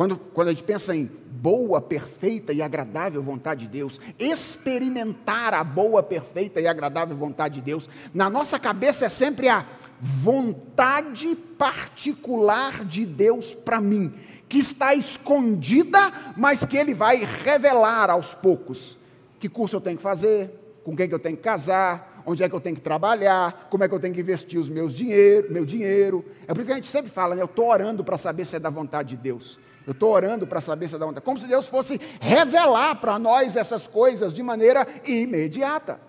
Quando, 0.00 0.16
quando 0.16 0.48
a 0.48 0.50
gente 0.52 0.62
pensa 0.62 0.96
em 0.96 1.10
boa, 1.30 1.78
perfeita 1.78 2.54
e 2.54 2.62
agradável 2.62 3.22
vontade 3.22 3.66
de 3.66 3.68
Deus, 3.68 4.00
experimentar 4.18 5.52
a 5.52 5.62
boa, 5.62 6.02
perfeita 6.02 6.58
e 6.58 6.66
agradável 6.66 7.14
vontade 7.14 7.56
de 7.56 7.60
Deus, 7.60 7.86
na 8.14 8.30
nossa 8.30 8.58
cabeça 8.58 9.04
é 9.04 9.10
sempre 9.10 9.50
a 9.50 9.66
vontade 10.00 11.36
particular 11.36 12.82
de 12.82 13.04
Deus 13.04 13.52
para 13.52 13.78
mim, 13.78 14.14
que 14.48 14.56
está 14.56 14.94
escondida, 14.94 16.10
mas 16.34 16.64
que 16.64 16.78
Ele 16.78 16.94
vai 16.94 17.22
revelar 17.44 18.08
aos 18.08 18.32
poucos. 18.32 18.96
Que 19.38 19.50
curso 19.50 19.76
eu 19.76 19.82
tenho 19.82 19.98
que 19.98 20.02
fazer, 20.02 20.80
com 20.82 20.96
quem 20.96 21.10
que 21.10 21.14
eu 21.14 21.18
tenho 21.18 21.36
que 21.36 21.42
casar, 21.42 22.22
onde 22.24 22.42
é 22.42 22.48
que 22.48 22.54
eu 22.54 22.60
tenho 22.60 22.76
que 22.76 22.80
trabalhar, 22.80 23.68
como 23.68 23.84
é 23.84 23.88
que 23.88 23.94
eu 23.94 24.00
tenho 24.00 24.14
que 24.14 24.20
investir 24.22 24.58
os 24.58 24.70
meus 24.70 24.94
dinheiro, 24.94 25.52
meu 25.52 25.66
dinheiro. 25.66 26.24
É 26.48 26.54
por 26.54 26.60
isso 26.60 26.68
que 26.68 26.72
a 26.72 26.76
gente 26.76 26.88
sempre 26.88 27.10
fala, 27.10 27.34
né? 27.34 27.42
eu 27.42 27.44
estou 27.44 27.68
orando 27.68 28.02
para 28.02 28.16
saber 28.16 28.46
se 28.46 28.56
é 28.56 28.58
da 28.58 28.70
vontade 28.70 29.10
de 29.10 29.16
Deus. 29.18 29.60
Eu 29.90 29.92
estou 29.92 30.12
orando 30.12 30.46
para 30.46 30.60
saber 30.60 30.86
se 30.86 30.94
é 30.94 30.98
da 30.98 31.04
vontade. 31.04 31.24
Como 31.24 31.36
se 31.36 31.48
Deus 31.48 31.66
fosse 31.66 32.00
revelar 32.20 33.00
para 33.00 33.18
nós 33.18 33.56
essas 33.56 33.88
coisas 33.88 34.32
de 34.32 34.40
maneira 34.40 34.86
imediata. 35.04 36.00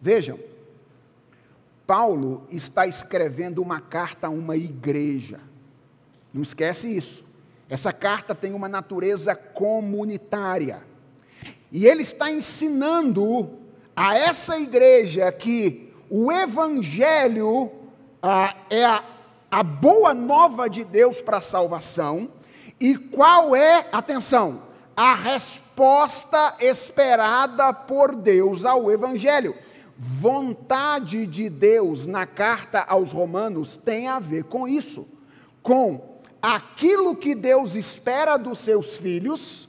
Vejam, 0.00 0.36
Paulo 1.86 2.44
está 2.50 2.88
escrevendo 2.88 3.62
uma 3.62 3.80
carta 3.80 4.26
a 4.26 4.30
uma 4.30 4.56
igreja. 4.56 5.38
Não 6.34 6.42
esquece 6.42 6.96
isso. 6.96 7.24
Essa 7.70 7.92
carta 7.92 8.34
tem 8.34 8.52
uma 8.52 8.68
natureza 8.68 9.36
comunitária. 9.36 10.82
E 11.70 11.86
ele 11.86 12.02
está 12.02 12.32
ensinando 12.32 13.48
a 13.94 14.18
essa 14.18 14.58
igreja 14.58 15.30
que 15.30 15.94
o 16.10 16.32
evangelho 16.32 17.70
ah, 18.20 18.56
é 18.68 18.84
a 18.84 19.17
a 19.50 19.62
boa 19.62 20.12
nova 20.12 20.68
de 20.68 20.84
Deus 20.84 21.20
para 21.20 21.38
a 21.38 21.42
salvação 21.42 22.28
e 22.78 22.96
qual 22.96 23.56
é, 23.56 23.86
atenção, 23.90 24.62
a 24.96 25.14
resposta 25.14 26.56
esperada 26.60 27.72
por 27.72 28.14
Deus 28.14 28.64
ao 28.64 28.90
Evangelho. 28.90 29.54
Vontade 29.96 31.26
de 31.26 31.48
Deus 31.48 32.06
na 32.06 32.26
carta 32.26 32.80
aos 32.80 33.10
Romanos 33.10 33.76
tem 33.76 34.06
a 34.06 34.20
ver 34.20 34.44
com 34.44 34.68
isso, 34.68 35.08
com 35.62 36.18
aquilo 36.40 37.16
que 37.16 37.34
Deus 37.34 37.74
espera 37.74 38.36
dos 38.36 38.60
seus 38.60 38.96
filhos, 38.96 39.68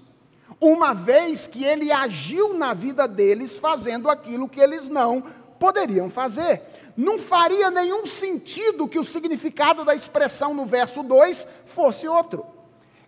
uma 0.62 0.94
vez 0.94 1.48
que 1.48 1.64
ele 1.64 1.92
agiu 1.92 2.54
na 2.54 2.74
vida 2.74 3.08
deles 3.08 3.58
fazendo 3.58 4.10
aquilo 4.10 4.48
que 4.48 4.60
eles 4.60 4.90
não 4.90 5.24
poderiam 5.58 6.10
fazer. 6.10 6.62
Não 7.00 7.18
faria 7.18 7.72
nenhum 7.72 8.06
sentido 8.06 8.86
que 8.86 9.00
o 9.00 9.06
significado 9.06 9.86
da 9.86 9.96
expressão 9.96 10.54
no 10.54 10.66
verso 10.66 11.02
2 11.02 11.48
fosse 11.64 12.06
outro. 12.10 12.46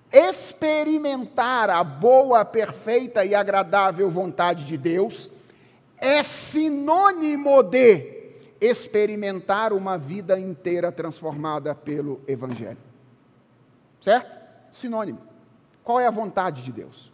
Experimentar 0.09 1.69
a 1.69 1.83
boa, 1.83 2.45
perfeita 2.45 3.25
e 3.25 3.35
agradável 3.35 4.09
vontade 4.09 4.63
de 4.63 4.77
Deus 4.77 5.29
é 5.97 6.23
sinônimo 6.23 7.61
de 7.63 8.31
experimentar 8.61 9.73
uma 9.73 9.97
vida 9.97 10.39
inteira 10.39 10.89
transformada 10.89 11.75
pelo 11.75 12.21
Evangelho. 12.25 12.77
Certo? 13.99 14.31
Sinônimo. 14.71 15.19
Qual 15.83 15.99
é 15.99 16.07
a 16.07 16.11
vontade 16.11 16.61
de 16.61 16.71
Deus? 16.71 17.07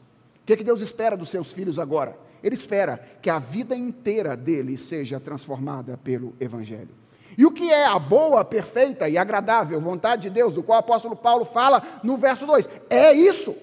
O 0.44 0.46
que, 0.46 0.54
é 0.54 0.56
que 0.56 0.64
Deus 0.64 0.82
espera 0.82 1.18
dos 1.18 1.30
seus 1.30 1.52
filhos 1.52 1.80
agora? 1.80 2.27
Ele 2.48 2.56
espera 2.56 2.98
que 3.22 3.30
a 3.30 3.40
vida 3.40 3.76
inteira 3.76 4.38
dele 4.38 4.78
seja 4.78 5.20
transformada 5.20 5.98
pelo 5.98 6.34
Evangelho. 6.40 6.96
E 7.38 7.46
o 7.46 7.52
que 7.52 7.70
é 7.70 7.86
a 7.86 8.00
boa, 8.00 8.46
perfeita 8.46 9.10
e 9.10 9.18
agradável 9.18 9.82
vontade 9.82 10.22
de 10.24 10.30
Deus, 10.30 10.56
do 10.56 10.64
qual 10.64 10.78
o 10.78 10.80
apóstolo 10.80 11.14
Paulo 11.14 11.44
fala 11.44 11.84
no 12.02 12.16
verso 12.16 12.46
2? 12.46 12.70
É 12.90 13.12
isso. 13.12 13.54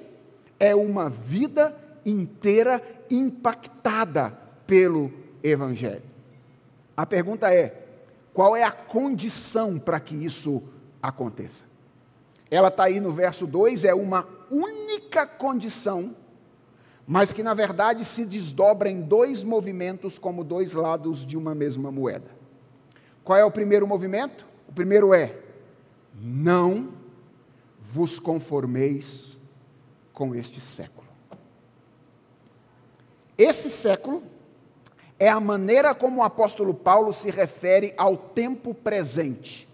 É 0.61 0.74
uma 0.74 1.09
vida 1.09 1.74
inteira 2.05 2.82
impactada 3.11 4.39
pelo 4.66 5.11
Evangelho. 5.43 6.03
A 6.95 7.07
pergunta 7.07 7.55
é: 7.55 7.87
qual 8.35 8.55
é 8.55 8.64
a 8.64 8.70
condição 8.70 9.78
para 9.78 9.99
que 9.99 10.14
isso 10.14 10.62
aconteça? 11.03 11.64
Ela 12.51 12.68
está 12.68 12.85
aí 12.85 13.01
no 13.01 13.11
verso 13.11 13.47
2, 13.47 13.85
é 13.87 13.95
uma 13.95 14.28
única 14.51 15.26
condição 15.26 16.14
mas 17.07 17.33
que 17.33 17.43
na 17.43 17.55
verdade 17.55 18.05
se 18.05 18.25
desdobra 18.25 18.89
em 18.89 19.01
dois 19.01 19.45
movimentos 19.45 20.19
como 20.19 20.43
dois 20.43 20.73
lados 20.73 21.27
de 21.27 21.37
uma 21.37 21.55
mesma 21.55 21.91
moeda. 21.91 22.31
Qual 23.23 23.39
é 23.39 23.45
o 23.45 23.51
primeiro 23.51 23.87
movimento? 23.87 24.47
O 24.69 24.73
primeiro 24.73 25.13
é: 25.13 25.37
não 26.15 26.93
vos 27.81 28.19
conformeis 28.19 29.39
com 30.13 30.35
este 30.35 30.61
século. 30.61 31.07
Esse 33.37 33.69
século 33.69 34.23
é 35.19 35.29
a 35.29 35.41
maneira 35.41 35.95
como 35.95 36.21
o 36.21 36.25
apóstolo 36.25 36.73
Paulo 36.73 37.13
se 37.13 37.31
refere 37.31 37.93
ao 37.97 38.17
tempo 38.17 38.73
presente, 38.75 39.69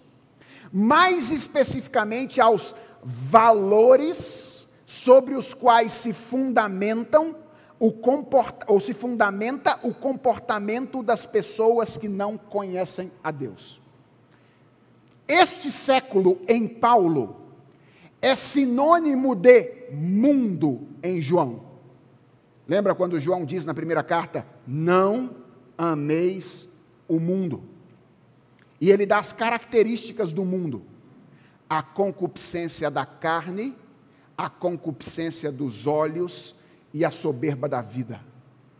mais 0.72 1.30
especificamente 1.30 2.40
aos 2.40 2.74
valores 3.02 4.59
sobre 4.90 5.36
os 5.36 5.54
quais 5.54 5.92
se 5.92 6.12
fundamentam 6.12 7.36
o 7.78 7.92
comporta, 7.92 8.66
ou 8.68 8.80
se 8.80 8.92
fundamenta 8.92 9.78
o 9.84 9.94
comportamento 9.94 11.00
das 11.00 11.24
pessoas 11.24 11.96
que 11.96 12.08
não 12.08 12.36
conhecem 12.36 13.12
a 13.22 13.30
Deus. 13.30 13.80
Este 15.28 15.70
século 15.70 16.40
em 16.48 16.66
Paulo 16.66 17.36
é 18.20 18.34
sinônimo 18.34 19.36
de 19.36 19.92
mundo 19.92 20.88
em 21.04 21.20
João. 21.20 21.60
Lembra 22.66 22.92
quando 22.92 23.20
João 23.20 23.44
diz 23.44 23.64
na 23.64 23.72
primeira 23.72 24.02
carta: 24.02 24.44
Não 24.66 25.36
ameis 25.78 26.66
o 27.06 27.20
mundo. 27.20 27.62
E 28.80 28.90
ele 28.90 29.06
dá 29.06 29.18
as 29.18 29.32
características 29.32 30.32
do 30.32 30.44
mundo: 30.44 30.82
a 31.68 31.80
concupiscência 31.80 32.90
da 32.90 33.06
carne, 33.06 33.76
a 34.40 34.48
concupiscência 34.48 35.52
dos 35.52 35.86
olhos 35.86 36.54
e 36.94 37.04
a 37.04 37.10
soberba 37.10 37.68
da 37.68 37.82
vida. 37.82 38.18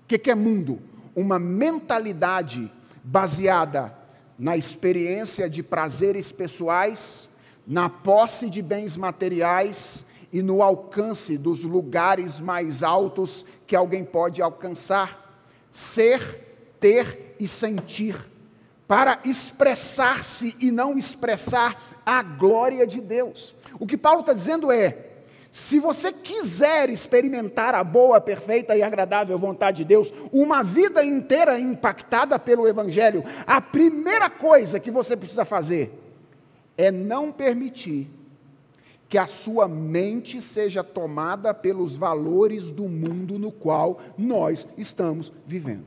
O 0.05 0.07
que, 0.07 0.31
é 0.31 0.35
mundo? 0.35 0.81
Uma 1.15 1.39
mentalidade 1.39 2.73
baseada 3.05 3.95
na 4.39 4.57
experiência 4.57 5.51
de 5.51 5.63
prazeres 5.63 6.33
pessoais, 6.33 7.29
na 7.67 7.91
posse 7.91 8.49
de 8.49 8.63
bens 8.63 8.97
materiais 8.97 10.03
e 10.33 10.41
no 10.41 10.63
alcance 10.63 11.37
dos 11.37 11.63
lugares 11.63 12.41
mais 12.41 12.83
altos 12.83 13.45
que 13.67 13.77
alguém 13.77 14.03
pode 14.03 14.41
alcançar. 14.41 15.45
Ser, 15.71 16.73
ter 16.81 17.37
e 17.39 17.47
sentir, 17.47 18.17
para 18.89 19.21
expressar-se 19.27 20.57
e 20.59 20.71
não 20.71 20.97
expressar 20.97 22.01
a 22.07 22.23
glória 22.23 22.87
de 22.87 23.03
Deus. 23.03 23.55
O 23.79 23.87
que 23.87 23.99
Paulo 23.99 24.21
está 24.21 24.33
dizendo 24.33 24.73
é: 24.73 25.10
se 25.53 25.81
você 25.81 26.13
quiser 26.13 26.91
experimentar 26.91 27.75
a 27.75 27.83
boa, 27.83 28.21
perfeita 28.21 28.77
e 28.77 28.83
agradável 28.83 29.37
vontade 29.39 29.79
de 29.79 29.85
Deus, 29.85 30.13
uma 30.33 30.63
vida 30.63 31.05
inteira 31.05 31.59
impactada 31.59 32.39
pelo 32.39 32.69
Evangelho, 32.69 33.25
a 33.47 33.61
primeira 33.61 34.31
coisa 34.31 34.79
que 34.79 34.91
você 34.91 35.17
precisa 35.17 35.45
fazer 35.45 35.93
é 36.79 36.91
não 36.91 37.33
permitir 37.33 38.09
que 39.09 39.19
a 39.19 39.27
sua 39.27 39.67
mente 39.67 40.41
seja 40.41 40.85
tomada 40.85 41.53
pelos 41.53 41.97
valores 41.97 42.71
do 42.71 42.85
mundo 42.85 43.41
no 43.41 43.51
qual 43.51 44.01
nós 44.17 44.69
estamos 44.79 45.33
vivendo. 45.45 45.85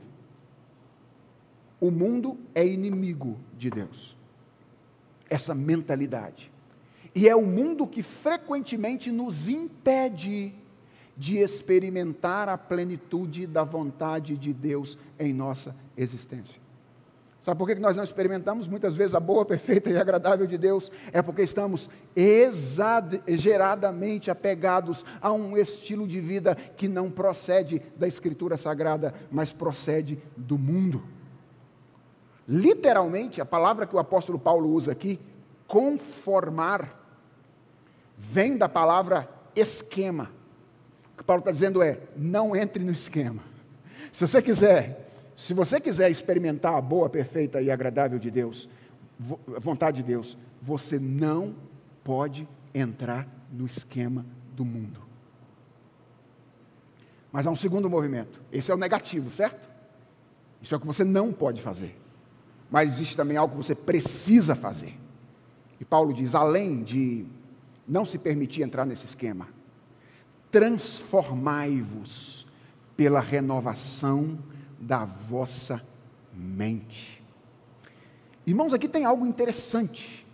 O 1.80 1.90
mundo 1.90 2.38
é 2.54 2.66
inimigo 2.66 3.38
de 3.56 3.70
Deus. 3.70 4.14
Essa 5.30 5.54
mentalidade. 5.54 6.52
E 7.14 7.28
é 7.28 7.36
o 7.36 7.46
mundo 7.46 7.86
que 7.86 8.02
frequentemente 8.02 9.12
nos 9.12 9.46
impede 9.46 10.52
de 11.16 11.38
experimentar 11.38 12.48
a 12.48 12.58
plenitude 12.58 13.46
da 13.46 13.62
vontade 13.62 14.36
de 14.36 14.52
Deus 14.52 14.98
em 15.18 15.32
nossa 15.32 15.76
existência. 15.96 16.60
Sabe 17.44 17.58
por 17.58 17.68
que 17.68 17.74
nós 17.74 17.94
não 17.94 18.02
experimentamos 18.02 18.66
muitas 18.66 18.96
vezes 18.96 19.14
a 19.14 19.20
boa, 19.20 19.44
perfeita 19.44 19.90
e 19.90 19.98
agradável 19.98 20.46
de 20.46 20.56
Deus? 20.56 20.90
É 21.12 21.20
porque 21.20 21.42
estamos 21.42 21.90
exageradamente 22.16 24.30
apegados 24.30 25.04
a 25.20 25.30
um 25.30 25.54
estilo 25.54 26.08
de 26.08 26.20
vida 26.20 26.54
que 26.54 26.88
não 26.88 27.10
procede 27.10 27.82
da 27.98 28.08
Escritura 28.08 28.56
Sagrada, 28.56 29.12
mas 29.30 29.52
procede 29.52 30.18
do 30.34 30.56
mundo. 30.56 31.04
Literalmente, 32.48 33.42
a 33.42 33.44
palavra 33.44 33.86
que 33.86 33.94
o 33.94 33.98
apóstolo 33.98 34.38
Paulo 34.38 34.70
usa 34.70 34.92
aqui, 34.92 35.20
conformar, 35.66 37.03
vem 38.16 38.56
da 38.56 38.68
palavra 38.68 39.28
esquema. 39.54 40.30
O 41.14 41.18
que 41.18 41.24
Paulo 41.24 41.40
está 41.40 41.50
dizendo 41.50 41.82
é: 41.82 42.00
não 42.16 42.54
entre 42.54 42.82
no 42.82 42.92
esquema. 42.92 43.42
Se 44.10 44.26
você 44.26 44.40
quiser, 44.40 45.10
se 45.34 45.52
você 45.52 45.80
quiser 45.80 46.10
experimentar 46.10 46.74
a 46.74 46.80
boa, 46.80 47.08
perfeita 47.08 47.60
e 47.60 47.70
agradável 47.70 48.18
de 48.18 48.30
Deus, 48.30 48.68
vontade 49.18 49.98
de 49.98 50.02
Deus, 50.02 50.36
você 50.60 50.98
não 50.98 51.54
pode 52.02 52.48
entrar 52.74 53.26
no 53.52 53.66
esquema 53.66 54.24
do 54.54 54.64
mundo. 54.64 55.00
Mas 57.32 57.46
há 57.46 57.50
um 57.50 57.56
segundo 57.56 57.90
movimento. 57.90 58.40
Esse 58.52 58.70
é 58.70 58.74
o 58.74 58.78
negativo, 58.78 59.28
certo? 59.28 59.68
Isso 60.62 60.72
é 60.72 60.76
o 60.76 60.80
que 60.80 60.86
você 60.86 61.02
não 61.02 61.32
pode 61.32 61.60
fazer. 61.60 61.98
Mas 62.70 62.92
existe 62.92 63.16
também 63.16 63.36
algo 63.36 63.56
que 63.56 63.64
você 63.64 63.74
precisa 63.74 64.54
fazer. 64.54 64.98
E 65.80 65.84
Paulo 65.84 66.12
diz: 66.12 66.34
além 66.34 66.82
de 66.82 67.26
não 67.86 68.04
se 68.04 68.18
permitir 68.18 68.62
entrar 68.62 68.84
nesse 68.84 69.04
esquema. 69.06 69.48
Transformai-vos 70.50 72.46
pela 72.96 73.20
renovação 73.20 74.38
da 74.78 75.04
vossa 75.04 75.82
mente. 76.32 77.22
Irmãos, 78.46 78.72
aqui 78.74 78.88
tem 78.88 79.04
algo 79.04 79.26
interessante. 79.26 80.26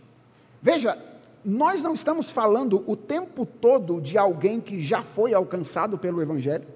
Veja, 0.61 0.99
nós 1.45 1.83
não 1.83 1.95
estamos 1.95 2.31
falando 2.31 2.85
o 2.87 2.97
tempo 2.97 3.47
todo 3.47 4.01
de 4.01 4.19
alguém 4.19 4.61
que 4.61 4.83
já 4.83 5.03
foi 5.03 5.33
alcançado 5.33 5.97
pelo 5.97 6.21
Evangelho. 6.21 6.67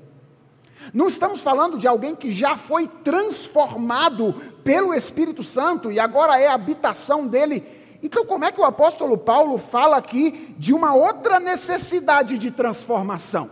Não 0.93 1.09
estamos 1.09 1.41
falando 1.41 1.79
de 1.79 1.87
alguém 1.87 2.15
que 2.15 2.33
já 2.33 2.57
foi 2.57 2.87
transformado 2.87 4.35
pelo 4.63 4.95
Espírito 4.95 5.43
Santo 5.43 5.91
e 5.91 5.99
agora 5.99 6.39
é 6.39 6.47
a 6.47 6.55
habitação 6.55 7.27
dele 7.27 7.63
então, 8.05 8.27
como 8.27 8.45
é 8.45 8.53
que 8.53 8.61
o 8.61 8.65
apóstolo 8.65 9.17
Paulo 9.17 9.57
fala 9.57 9.97
aqui 9.97 10.55
de 10.59 10.75
uma 10.75 10.95
outra 10.95 11.41
necessidade 11.41 12.37
de 12.37 12.51
transformação? 12.51 13.49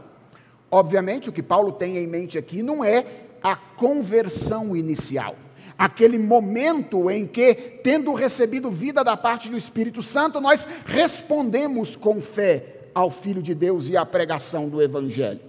Obviamente, 0.71 1.31
o 1.31 1.33
que 1.33 1.43
Paulo 1.43 1.73
tem 1.73 1.97
em 1.97 2.07
mente 2.07 2.37
aqui 2.37 2.63
não 2.63 2.85
é 2.85 3.07
a 3.43 3.57
conversão 3.57 4.77
inicial, 4.77 5.35
aquele 5.79 6.19
momento 6.19 7.11
em 7.11 7.27
que, 7.27 7.55
tendo 7.55 8.13
recebido 8.13 8.71
vida 8.71 9.03
da 9.03 9.17
parte 9.17 9.49
do 9.49 9.57
Espírito 9.57 10.03
Santo, 10.03 10.39
nós 10.39 10.69
respondemos 10.85 11.97
com 11.97 12.21
fé 12.21 12.91
ao 12.95 13.11
Filho 13.11 13.43
de 13.43 13.55
Deus 13.55 13.89
e 13.89 13.97
à 13.97 14.05
pregação 14.05 14.69
do 14.69 14.83
Evangelho. 14.83 15.41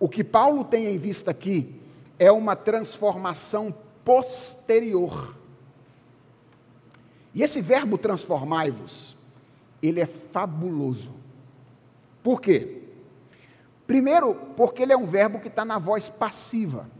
O 0.00 0.08
que 0.08 0.24
Paulo 0.24 0.64
tem 0.64 0.86
em 0.86 0.98
vista 0.98 1.30
aqui 1.30 1.80
é 2.18 2.32
uma 2.32 2.56
transformação 2.56 3.72
posterior 4.04 5.36
e 7.36 7.42
esse 7.42 7.60
verbo 7.60 7.98
transformai-vos, 7.98 9.14
ele 9.82 10.00
é 10.00 10.06
fabuloso. 10.06 11.10
Por 12.22 12.40
quê? 12.40 12.84
Primeiro, 13.86 14.34
porque 14.56 14.82
ele 14.82 14.94
é 14.94 14.96
um 14.96 15.04
verbo 15.04 15.38
que 15.38 15.48
está 15.48 15.62
na 15.62 15.78
voz 15.78 16.08
passiva. 16.08 16.90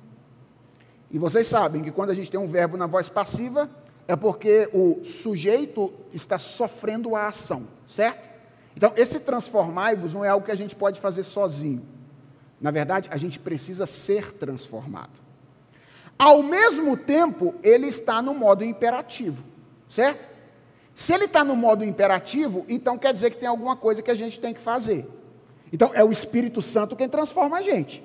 E 1.11 1.19
vocês 1.19 1.47
sabem 1.47 1.83
que 1.83 1.91
quando 1.91 2.11
a 2.11 2.15
gente 2.15 2.31
tem 2.31 2.39
um 2.39 2.47
verbo 2.47 2.77
na 2.77 2.87
voz 2.87 3.09
passiva, 3.09 3.71
é 4.07 4.15
porque 4.15 4.69
o 4.75 5.03
sujeito 5.07 5.91
está 6.13 6.39
sofrendo 6.39 7.17
a 7.17 7.29
ação, 7.29 7.67
certo? 7.89 8.29
Então, 8.77 8.93
esse 8.95 9.19
transformai-vos 9.19 10.13
não 10.13 10.23
é 10.23 10.29
algo 10.29 10.45
que 10.45 10.53
a 10.53 10.57
gente 10.57 10.77
pode 10.77 11.01
fazer 11.01 11.25
sozinho. 11.25 11.83
Na 12.61 12.71
verdade, 12.71 13.09
a 13.11 13.17
gente 13.17 13.39
precisa 13.39 13.87
ser 13.87 14.33
transformado. 14.33 15.19
Ao 16.19 16.43
mesmo 16.43 16.95
tempo, 16.95 17.55
ele 17.63 17.87
está 17.87 18.21
no 18.21 18.35
modo 18.35 18.63
imperativo, 18.63 19.43
certo? 19.89 20.25
Se 20.95 21.13
ele 21.13 21.27
está 21.27 21.45
no 21.45 21.55
modo 21.55 21.85
imperativo, 21.85 22.65
então 22.69 22.97
quer 22.97 23.13
dizer 23.13 23.31
que 23.31 23.37
tem 23.37 23.49
alguma 23.49 23.77
coisa 23.77 24.01
que 24.01 24.11
a 24.11 24.15
gente 24.15 24.41
tem 24.41 24.55
que 24.55 24.61
fazer. 24.61 25.07
Então, 25.73 25.91
é 25.93 26.03
o 26.03 26.13
Espírito 26.13 26.63
Santo 26.63 26.97
quem 26.97 27.09
transforma 27.09 27.59
a 27.59 27.63
gente. 27.63 28.03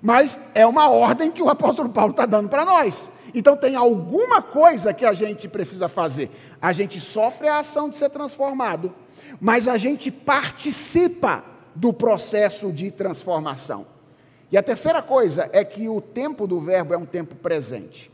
Mas 0.00 0.40
é 0.54 0.66
uma 0.66 0.88
ordem 0.88 1.30
que 1.30 1.42
o 1.42 1.50
apóstolo 1.50 1.90
Paulo 1.90 2.12
está 2.12 2.24
dando 2.24 2.48
para 2.48 2.64
nós. 2.64 3.10
Então, 3.34 3.56
tem 3.56 3.76
alguma 3.76 4.40
coisa 4.40 4.94
que 4.94 5.04
a 5.04 5.12
gente 5.12 5.48
precisa 5.48 5.88
fazer. 5.88 6.30
A 6.60 6.72
gente 6.72 6.98
sofre 7.00 7.48
a 7.48 7.58
ação 7.58 7.88
de 7.88 7.96
ser 7.96 8.08
transformado, 8.08 8.94
mas 9.40 9.68
a 9.68 9.76
gente 9.76 10.10
participa 10.10 11.44
do 11.74 11.92
processo 11.92 12.72
de 12.72 12.90
transformação. 12.90 13.86
E 14.50 14.56
a 14.56 14.62
terceira 14.62 15.00
coisa 15.02 15.48
é 15.52 15.64
que 15.64 15.88
o 15.88 16.00
tempo 16.00 16.46
do 16.46 16.60
verbo 16.60 16.92
é 16.92 16.96
um 16.96 17.06
tempo 17.06 17.36
presente, 17.36 18.10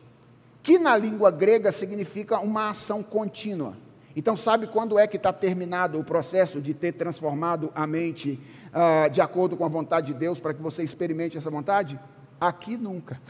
que 0.67 0.81
na 0.81 0.97
língua 0.97 1.31
grega 1.31 1.71
significa 1.71 2.41
uma 2.41 2.71
ação 2.71 3.01
contínua. 3.01 3.77
Então, 4.17 4.37
sabe 4.37 4.67
quando 4.67 4.99
é 4.99 5.07
que 5.07 5.17
está 5.17 5.33
terminado 5.33 5.97
o 5.97 6.03
processo 6.03 6.61
de 6.61 6.75
ter 6.75 6.91
transformado 6.95 7.71
a 7.73 7.87
mente 7.87 8.41
uh, 8.75 9.09
de 9.09 9.21
acordo 9.21 9.57
com 9.57 9.65
a 9.65 9.69
vontade 9.69 10.09
de 10.09 10.15
Deus 10.15 10.41
para 10.41 10.53
que 10.53 10.61
você 10.61 10.83
experimente 10.83 11.39
essa 11.39 11.53
vontade? 11.53 12.01
Aqui 12.41 12.77
nunca. 12.77 13.23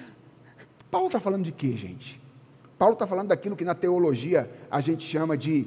Paulo 0.90 1.08
está 1.08 1.20
falando 1.20 1.44
de 1.44 1.52
quê, 1.52 1.72
gente? 1.72 2.18
Paulo 2.78 2.94
está 2.94 3.06
falando 3.06 3.28
daquilo 3.28 3.54
que 3.54 3.64
na 3.64 3.74
teologia 3.74 4.50
a 4.70 4.80
gente 4.80 5.06
chama 5.06 5.36
de 5.36 5.66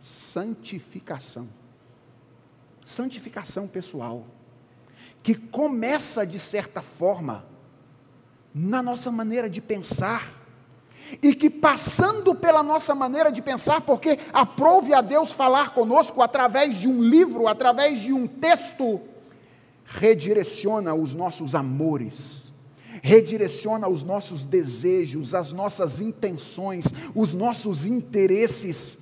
santificação. 0.00 1.48
Santificação 2.86 3.66
pessoal. 3.66 4.24
Que 5.20 5.34
começa, 5.34 6.24
de 6.24 6.38
certa 6.38 6.80
forma, 6.80 7.44
na 8.58 8.82
nossa 8.82 9.10
maneira 9.10 9.48
de 9.48 9.60
pensar 9.60 10.32
e 11.22 11.34
que 11.34 11.48
passando 11.48 12.34
pela 12.34 12.62
nossa 12.62 12.94
maneira 12.94 13.30
de 13.30 13.40
pensar, 13.40 13.80
porque 13.82 14.18
aprove 14.32 14.92
a 14.92 15.00
Deus 15.00 15.30
falar 15.30 15.72
conosco 15.72 16.20
através 16.20 16.76
de 16.76 16.88
um 16.88 17.00
livro, 17.00 17.46
através 17.46 18.00
de 18.00 18.12
um 18.12 18.26
texto, 18.26 19.00
redireciona 19.84 20.92
os 20.94 21.14
nossos 21.14 21.54
amores, 21.54 22.52
redireciona 23.00 23.88
os 23.88 24.02
nossos 24.02 24.44
desejos, 24.44 25.34
as 25.34 25.52
nossas 25.52 26.00
intenções, 26.00 26.86
os 27.14 27.34
nossos 27.34 27.86
interesses, 27.86 28.98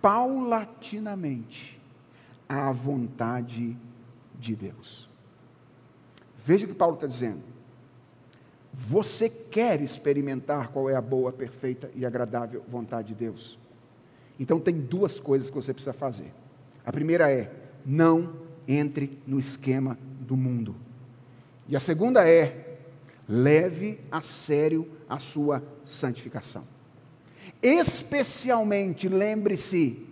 paulatinamente, 0.00 1.78
à 2.48 2.72
vontade 2.72 3.76
de 4.38 4.56
Deus. 4.56 5.08
Veja 6.36 6.64
o 6.64 6.68
que 6.68 6.74
Paulo 6.74 6.94
está 6.94 7.06
dizendo. 7.06 7.49
Você 8.72 9.28
quer 9.28 9.80
experimentar 9.80 10.68
qual 10.68 10.88
é 10.88 10.94
a 10.94 11.00
boa, 11.00 11.32
perfeita 11.32 11.90
e 11.94 12.06
agradável 12.06 12.62
vontade 12.68 13.08
de 13.08 13.14
Deus? 13.14 13.58
Então 14.38 14.60
tem 14.60 14.80
duas 14.80 15.20
coisas 15.20 15.50
que 15.50 15.56
você 15.56 15.72
precisa 15.74 15.92
fazer. 15.92 16.32
A 16.84 16.92
primeira 16.92 17.30
é: 17.30 17.52
não 17.84 18.32
entre 18.66 19.18
no 19.26 19.38
esquema 19.38 19.98
do 20.20 20.36
mundo. 20.36 20.74
E 21.68 21.76
a 21.76 21.80
segunda 21.80 22.28
é: 22.28 22.78
leve 23.28 24.00
a 24.10 24.22
sério 24.22 24.88
a 25.08 25.18
sua 25.18 25.62
santificação. 25.84 26.64
Especialmente 27.62 29.08
lembre-se 29.08 30.06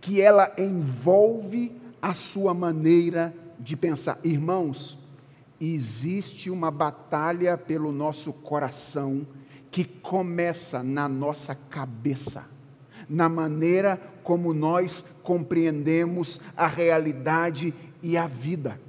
que 0.00 0.20
ela 0.20 0.52
envolve 0.56 1.72
a 2.00 2.14
sua 2.14 2.54
maneira 2.54 3.34
de 3.58 3.76
pensar. 3.76 4.18
Irmãos, 4.24 4.98
existe 5.60 6.50
uma 6.50 6.70
batalha 6.70 7.56
pelo 7.56 7.92
nosso 7.92 8.32
coração 8.32 9.26
que 9.70 9.84
começa 9.84 10.82
na 10.82 11.08
nossa 11.08 11.54
cabeça, 11.54 12.46
na 13.08 13.28
maneira 13.28 14.00
como 14.22 14.54
nós 14.54 15.04
compreendemos 15.22 16.40
a 16.56 16.66
realidade 16.66 17.74
e 18.02 18.16
a 18.16 18.26
vida. 18.26 18.80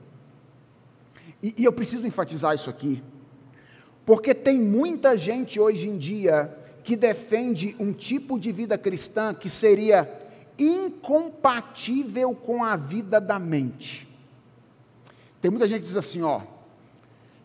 E, 1.41 1.55
e 1.57 1.65
eu 1.65 1.73
preciso 1.73 2.05
enfatizar 2.05 2.53
isso 2.53 2.69
aqui, 2.69 3.03
porque 4.05 4.33
tem 4.33 4.59
muita 4.59 5.17
gente 5.17 5.59
hoje 5.59 5.89
em 5.89 5.97
dia 5.97 6.55
que 6.83 6.95
defende 6.95 7.75
um 7.79 7.91
tipo 7.91 8.39
de 8.39 8.51
vida 8.51 8.77
cristã 8.77 9.33
que 9.33 9.49
seria 9.49 10.07
incompatível 10.57 12.33
com 12.35 12.63
a 12.63 12.77
vida 12.77 13.19
da 13.19 13.39
mente. 13.39 14.07
Tem 15.41 15.49
muita 15.49 15.67
gente 15.67 15.81
que 15.81 15.87
diz 15.87 15.95
assim, 15.95 16.21
ó, 16.21 16.41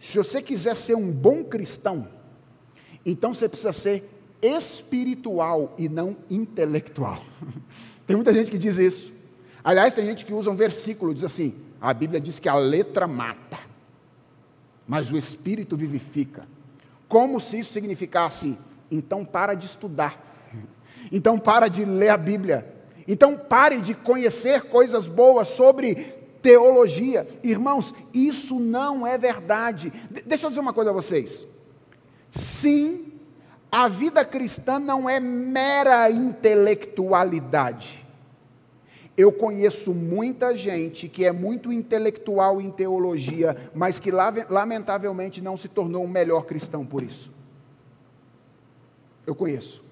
se 0.01 0.17
você 0.17 0.41
quiser 0.41 0.75
ser 0.75 0.95
um 0.95 1.13
bom 1.13 1.45
cristão, 1.45 2.09
então 3.05 3.35
você 3.35 3.47
precisa 3.47 3.71
ser 3.71 4.11
espiritual 4.41 5.75
e 5.77 5.91
não 5.91 6.17
intelectual. 6.31 7.23
tem 8.07 8.17
muita 8.17 8.33
gente 8.33 8.51
que 8.51 8.57
diz 8.57 8.79
isso. 8.79 9.13
Aliás, 9.63 9.93
tem 9.93 10.07
gente 10.07 10.25
que 10.25 10.33
usa 10.33 10.51
um 10.51 10.57
versículo, 10.57 11.13
diz 11.13 11.23
assim: 11.23 11.55
a 11.79 11.93
Bíblia 11.93 12.19
diz 12.19 12.39
que 12.39 12.49
a 12.49 12.55
letra 12.55 13.07
mata, 13.07 13.59
mas 14.89 15.11
o 15.11 15.19
espírito 15.19 15.77
vivifica. 15.77 16.49
Como 17.07 17.39
se 17.39 17.59
isso 17.59 17.75
significasse, 17.75 18.57
então 18.91 19.23
para 19.23 19.53
de 19.53 19.67
estudar, 19.67 20.19
então 21.13 21.39
para 21.39 21.69
de 21.69 21.85
ler 21.85 22.09
a 22.09 22.17
Bíblia, 22.17 22.75
então 23.07 23.37
pare 23.37 23.83
de 23.83 23.93
conhecer 23.93 24.63
coisas 24.63 25.07
boas 25.07 25.49
sobre 25.49 26.20
teologia. 26.43 27.27
Irmãos, 27.43 27.95
isso 28.13 28.59
não 28.59 29.07
é 29.07 29.17
verdade. 29.17 29.93
De 30.11 30.23
deixa 30.23 30.47
eu 30.47 30.51
dizer 30.51 30.61
uma 30.61 30.73
coisa 30.73 30.91
a 30.91 30.93
vocês. 30.93 31.47
Sim, 32.31 33.13
a 33.71 33.89
vida 33.89 34.25
cristã 34.25 34.79
não 34.79 35.09
é 35.09 35.21
mera 35.21 36.11
intelectualidade. 36.11 38.05
Eu 39.17 39.33
conheço 39.33 39.93
muita 39.93 40.57
gente 40.57 41.09
que 41.09 41.25
é 41.25 41.33
muito 41.33 41.73
intelectual 41.73 42.61
em 42.61 42.71
teologia, 42.71 43.71
mas 43.75 44.01
que 44.01 44.11
lamentavelmente 44.11 45.43
não 45.43 45.57
se 45.57 45.69
tornou 45.69 46.05
um 46.05 46.09
melhor 46.09 46.47
cristão 46.47 46.87
por 46.87 47.03
isso. 47.03 47.31
Eu 49.27 49.35
conheço. 49.35 49.85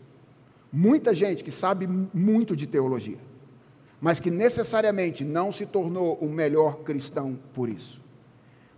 Muita 0.73 1.15
gente 1.15 1.45
que 1.45 1.51
sabe 1.51 1.87
muito 1.87 2.57
de 2.57 2.67
teologia 2.67 3.28
mas 4.01 4.21
que 4.21 4.31
necessariamente 4.31 5.25
não 5.25 5.51
se 5.51 5.67
tornou 5.67 6.15
o 6.17 6.29
melhor 6.29 6.79
cristão 6.79 7.39
por 7.53 7.69
isso. 7.69 8.01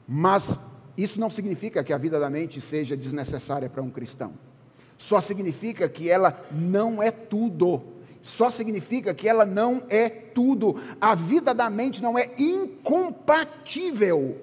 Mas 0.09 0.59
isso 0.97 1.21
não 1.21 1.31
significa 1.31 1.85
que 1.85 1.93
a 1.93 1.99
vida 1.99 2.19
da 2.19 2.31
mente 2.31 2.61
seja 2.61 2.97
desnecessária 2.97 3.69
para 3.69 3.83
um 3.83 3.91
cristão. 3.91 4.33
Só 4.97 5.21
significa 5.21 5.89
que 5.89 6.11
ela 6.11 6.45
não 6.51 7.03
é 7.03 7.11
tudo. 7.11 7.83
Só 8.23 8.51
significa 8.51 9.15
que 9.15 9.29
ela 9.29 9.47
não 9.47 9.83
é 9.89 10.09
tudo. 10.09 10.77
A 11.01 11.15
vida 11.15 11.55
da 11.55 11.71
mente 11.71 12.03
não 12.03 12.19
é 12.19 12.31
incompatível 12.39 14.39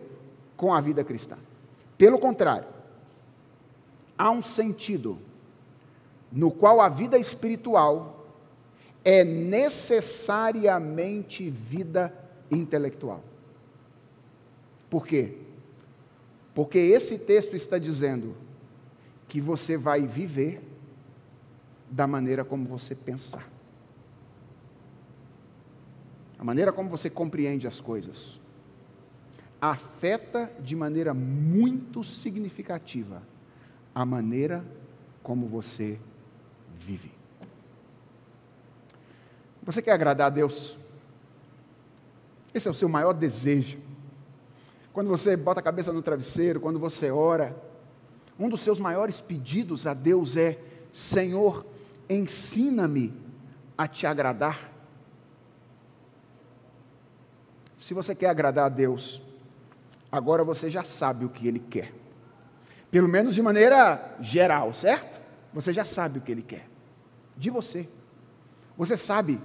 com 0.56 0.74
a 0.74 0.82
vida 0.82 1.04
cristã. 1.04 1.38
Pelo 1.98 2.18
contrário, 2.18 2.68
há 4.18 4.32
um 4.32 4.42
sentido 4.42 5.20
no 6.32 6.52
qual 6.52 6.82
a 6.82 6.90
vida 6.90 7.18
espiritual 7.18 8.27
é 9.10 9.24
necessariamente 9.24 11.50
vida 11.50 12.14
intelectual. 12.52 13.24
Por 14.90 15.08
quê? 15.08 15.38
Porque 16.54 16.78
esse 16.78 17.18
texto 17.18 17.56
está 17.56 17.78
dizendo 17.78 18.36
que 19.26 19.40
você 19.40 19.78
vai 19.78 20.06
viver 20.06 20.62
da 21.90 22.06
maneira 22.06 22.44
como 22.44 22.68
você 22.68 22.94
pensar. 22.94 23.50
A 26.38 26.44
maneira 26.44 26.74
como 26.74 26.90
você 26.90 27.10
compreende 27.10 27.66
as 27.66 27.80
coisas 27.80 28.42
afeta 29.62 30.52
de 30.60 30.76
maneira 30.76 31.14
muito 31.14 32.04
significativa 32.04 33.24
a 33.96 34.06
maneira 34.06 34.66
como 35.24 35.48
você 35.48 35.98
vive. 36.76 37.17
Você 39.68 39.82
quer 39.82 39.92
agradar 39.92 40.28
a 40.28 40.30
Deus? 40.30 40.78
Esse 42.54 42.70
é 42.70 42.72
o 42.72 42.74
seu 42.74 42.88
maior 42.88 43.12
desejo. 43.12 43.78
Quando 44.94 45.10
você 45.10 45.36
bota 45.36 45.60
a 45.60 45.64
cabeça 45.64 45.92
no 45.92 46.02
travesseiro, 46.02 46.62
quando 46.62 46.80
você 46.80 47.12
ora, 47.12 47.54
um 48.40 48.48
dos 48.48 48.62
seus 48.62 48.80
maiores 48.80 49.20
pedidos 49.20 49.86
a 49.86 49.94
Deus 49.94 50.38
é: 50.38 50.58
Senhor, 50.94 51.66
ensina-me 52.10 53.14
a 53.78 53.90
te 53.90 54.08
agradar. 54.08 54.72
Se 57.78 57.94
você 57.94 58.16
quer 58.16 58.30
agradar 58.30 58.68
a 58.68 58.70
Deus, 58.70 59.22
agora 60.10 60.46
você 60.46 60.70
já 60.70 60.86
sabe 60.86 61.26
o 61.26 61.30
que 61.30 61.46
ele 61.46 61.60
quer. 61.60 61.94
Pelo 62.90 63.10
menos 63.10 63.36
de 63.36 63.42
maneira 63.42 64.16
geral, 64.22 64.74
certo? 64.74 65.20
Você 65.54 65.74
já 65.74 65.84
sabe 65.84 66.20
o 66.20 66.22
que 66.22 66.32
ele 66.32 66.42
quer. 66.42 66.70
De 67.36 67.50
você. 67.50 67.90
Você 68.78 68.96
sabe 68.96 69.42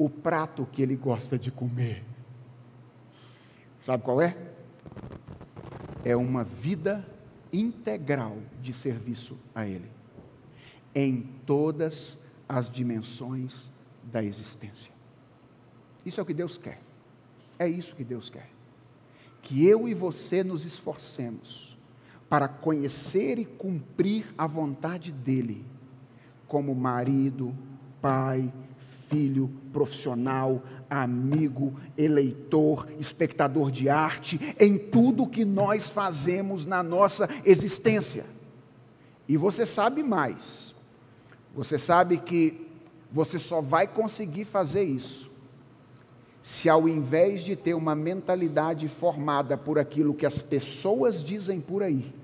o 0.00 0.08
prato 0.08 0.64
que 0.64 0.80
ele 0.80 0.96
gosta 0.96 1.38
de 1.38 1.50
comer. 1.50 2.02
Sabe 3.82 4.02
qual 4.02 4.22
é? 4.22 4.34
É 6.02 6.16
uma 6.16 6.42
vida 6.42 7.06
integral 7.52 8.38
de 8.62 8.72
serviço 8.72 9.36
a 9.54 9.66
Ele, 9.66 9.90
em 10.94 11.20
todas 11.44 12.18
as 12.48 12.70
dimensões 12.70 13.70
da 14.02 14.24
existência. 14.24 14.90
Isso 16.02 16.18
é 16.18 16.22
o 16.22 16.26
que 16.26 16.32
Deus 16.32 16.56
quer. 16.56 16.80
É 17.58 17.68
isso 17.68 17.94
que 17.94 18.02
Deus 18.02 18.30
quer. 18.30 18.48
Que 19.42 19.66
eu 19.66 19.86
e 19.86 19.92
você 19.92 20.42
nos 20.42 20.64
esforcemos 20.64 21.76
para 22.26 22.48
conhecer 22.48 23.38
e 23.38 23.44
cumprir 23.44 24.32
a 24.38 24.46
vontade 24.46 25.12
dEle, 25.12 25.62
como 26.48 26.74
marido, 26.74 27.54
pai, 28.00 28.50
filho, 29.10 29.50
profissional, 29.72 30.62
amigo, 30.88 31.74
eleitor, 31.98 32.86
espectador 32.98 33.70
de 33.70 33.88
arte, 33.88 34.54
em 34.58 34.78
tudo 34.78 35.26
que 35.26 35.44
nós 35.44 35.90
fazemos 35.90 36.64
na 36.64 36.82
nossa 36.82 37.28
existência. 37.44 38.24
E 39.28 39.36
você 39.36 39.66
sabe 39.66 40.02
mais. 40.02 40.74
Você 41.54 41.76
sabe 41.76 42.16
que 42.16 42.68
você 43.12 43.38
só 43.38 43.60
vai 43.60 43.86
conseguir 43.86 44.44
fazer 44.44 44.84
isso 44.84 45.28
se 46.42 46.68
ao 46.68 46.88
invés 46.88 47.42
de 47.42 47.54
ter 47.54 47.74
uma 47.74 47.94
mentalidade 47.94 48.88
formada 48.88 49.58
por 49.58 49.78
aquilo 49.78 50.14
que 50.14 50.24
as 50.24 50.40
pessoas 50.40 51.22
dizem 51.22 51.60
por 51.60 51.82
aí, 51.82 52.14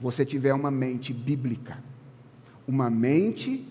você 0.00 0.24
tiver 0.24 0.54
uma 0.54 0.70
mente 0.70 1.12
bíblica, 1.12 1.78
uma 2.66 2.88
mente 2.88 3.66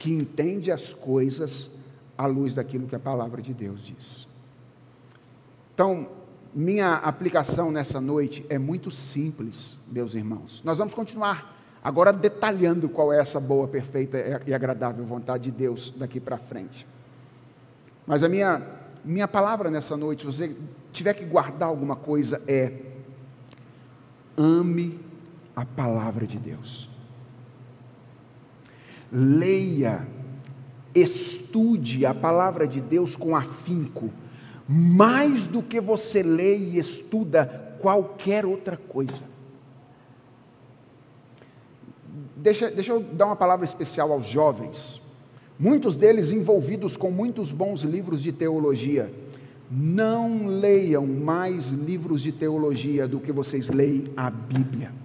que 0.00 0.10
entende 0.10 0.72
as 0.72 0.94
coisas 0.94 1.70
à 2.16 2.24
luz 2.24 2.54
daquilo 2.54 2.86
que 2.86 2.96
a 2.96 2.98
palavra 2.98 3.42
de 3.42 3.52
Deus 3.52 3.84
diz. 3.84 4.26
Então, 5.74 6.08
minha 6.54 6.94
aplicação 6.94 7.70
nessa 7.70 8.00
noite 8.00 8.44
é 8.48 8.58
muito 8.58 8.90
simples, 8.90 9.76
meus 9.92 10.14
irmãos. 10.14 10.62
Nós 10.64 10.78
vamos 10.78 10.94
continuar 10.94 11.54
agora 11.84 12.14
detalhando 12.14 12.88
qual 12.88 13.12
é 13.12 13.18
essa 13.18 13.38
boa, 13.38 13.68
perfeita 13.68 14.42
e 14.46 14.54
agradável 14.54 15.04
vontade 15.04 15.44
de 15.44 15.50
Deus 15.50 15.92
daqui 15.94 16.18
para 16.18 16.38
frente. 16.38 16.86
Mas 18.06 18.22
a 18.22 18.28
minha, 18.28 18.66
minha 19.04 19.28
palavra 19.28 19.70
nessa 19.70 19.98
noite, 19.98 20.22
se 20.22 20.26
você 20.26 20.56
tiver 20.92 21.12
que 21.12 21.26
guardar 21.26 21.68
alguma 21.68 21.94
coisa, 21.94 22.40
é: 22.48 22.72
ame 24.34 24.98
a 25.54 25.66
palavra 25.66 26.26
de 26.26 26.38
Deus 26.38 26.89
leia, 29.12 30.06
estude 30.94 32.04
a 32.06 32.14
palavra 32.14 32.66
de 32.66 32.80
Deus 32.80 33.16
com 33.16 33.36
afinco, 33.36 34.10
mais 34.68 35.46
do 35.46 35.62
que 35.62 35.80
você 35.80 36.22
lê 36.22 36.56
e 36.56 36.78
estuda 36.78 37.76
qualquer 37.80 38.44
outra 38.44 38.76
coisa. 38.76 39.30
Deixa, 42.36 42.70
deixa 42.70 42.92
eu 42.92 43.00
dar 43.00 43.26
uma 43.26 43.36
palavra 43.36 43.64
especial 43.64 44.12
aos 44.12 44.26
jovens, 44.26 45.00
muitos 45.58 45.96
deles 45.96 46.30
envolvidos 46.32 46.96
com 46.96 47.10
muitos 47.10 47.52
bons 47.52 47.82
livros 47.82 48.22
de 48.22 48.32
teologia. 48.32 49.12
Não 49.70 50.46
leiam 50.46 51.06
mais 51.06 51.68
livros 51.68 52.22
de 52.22 52.32
teologia 52.32 53.06
do 53.06 53.20
que 53.20 53.30
vocês 53.30 53.68
leem 53.68 54.04
a 54.16 54.28
Bíblia. 54.28 54.99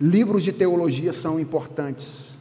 Livros 0.00 0.42
de 0.42 0.52
teologia 0.52 1.12
são 1.12 1.38
importantes, 1.38 2.38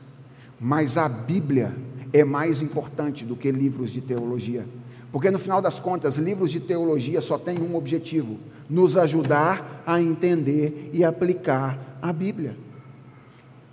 mas 0.60 0.98
a 0.98 1.08
Bíblia 1.08 1.76
é 2.14 2.24
mais 2.24 2.62
importante 2.62 3.24
do 3.24 3.36
que 3.36 3.52
livros 3.52 3.92
de 3.92 4.02
teologia. 4.02 4.66
Porque 5.12 5.30
no 5.30 5.40
final 5.40 5.62
das 5.62 5.80
contas, 5.80 6.18
livros 6.18 6.52
de 6.52 6.60
teologia 6.60 7.22
só 7.22 7.38
têm 7.38 7.60
um 7.60 7.76
objetivo: 7.76 8.38
nos 8.70 8.96
ajudar 8.98 9.84
a 9.86 10.02
entender 10.02 10.90
e 10.94 11.04
aplicar 11.04 11.98
a 12.02 12.14
Bíblia. 12.14 12.56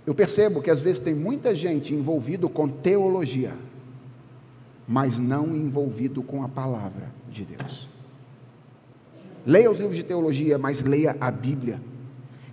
Eu 0.05 0.13
percebo 0.13 0.61
que 0.61 0.69
às 0.69 0.81
vezes 0.81 0.99
tem 0.99 1.13
muita 1.13 1.53
gente 1.53 1.93
envolvido 1.93 2.49
com 2.49 2.67
teologia, 2.67 3.53
mas 4.87 5.19
não 5.19 5.55
envolvido 5.55 6.23
com 6.23 6.43
a 6.43 6.49
palavra 6.49 7.11
de 7.31 7.45
Deus. 7.45 7.87
Leia 9.45 9.71
os 9.71 9.77
livros 9.77 9.95
de 9.95 10.03
teologia, 10.03 10.57
mas 10.57 10.81
leia 10.81 11.15
a 11.19 11.31
Bíblia. 11.31 11.79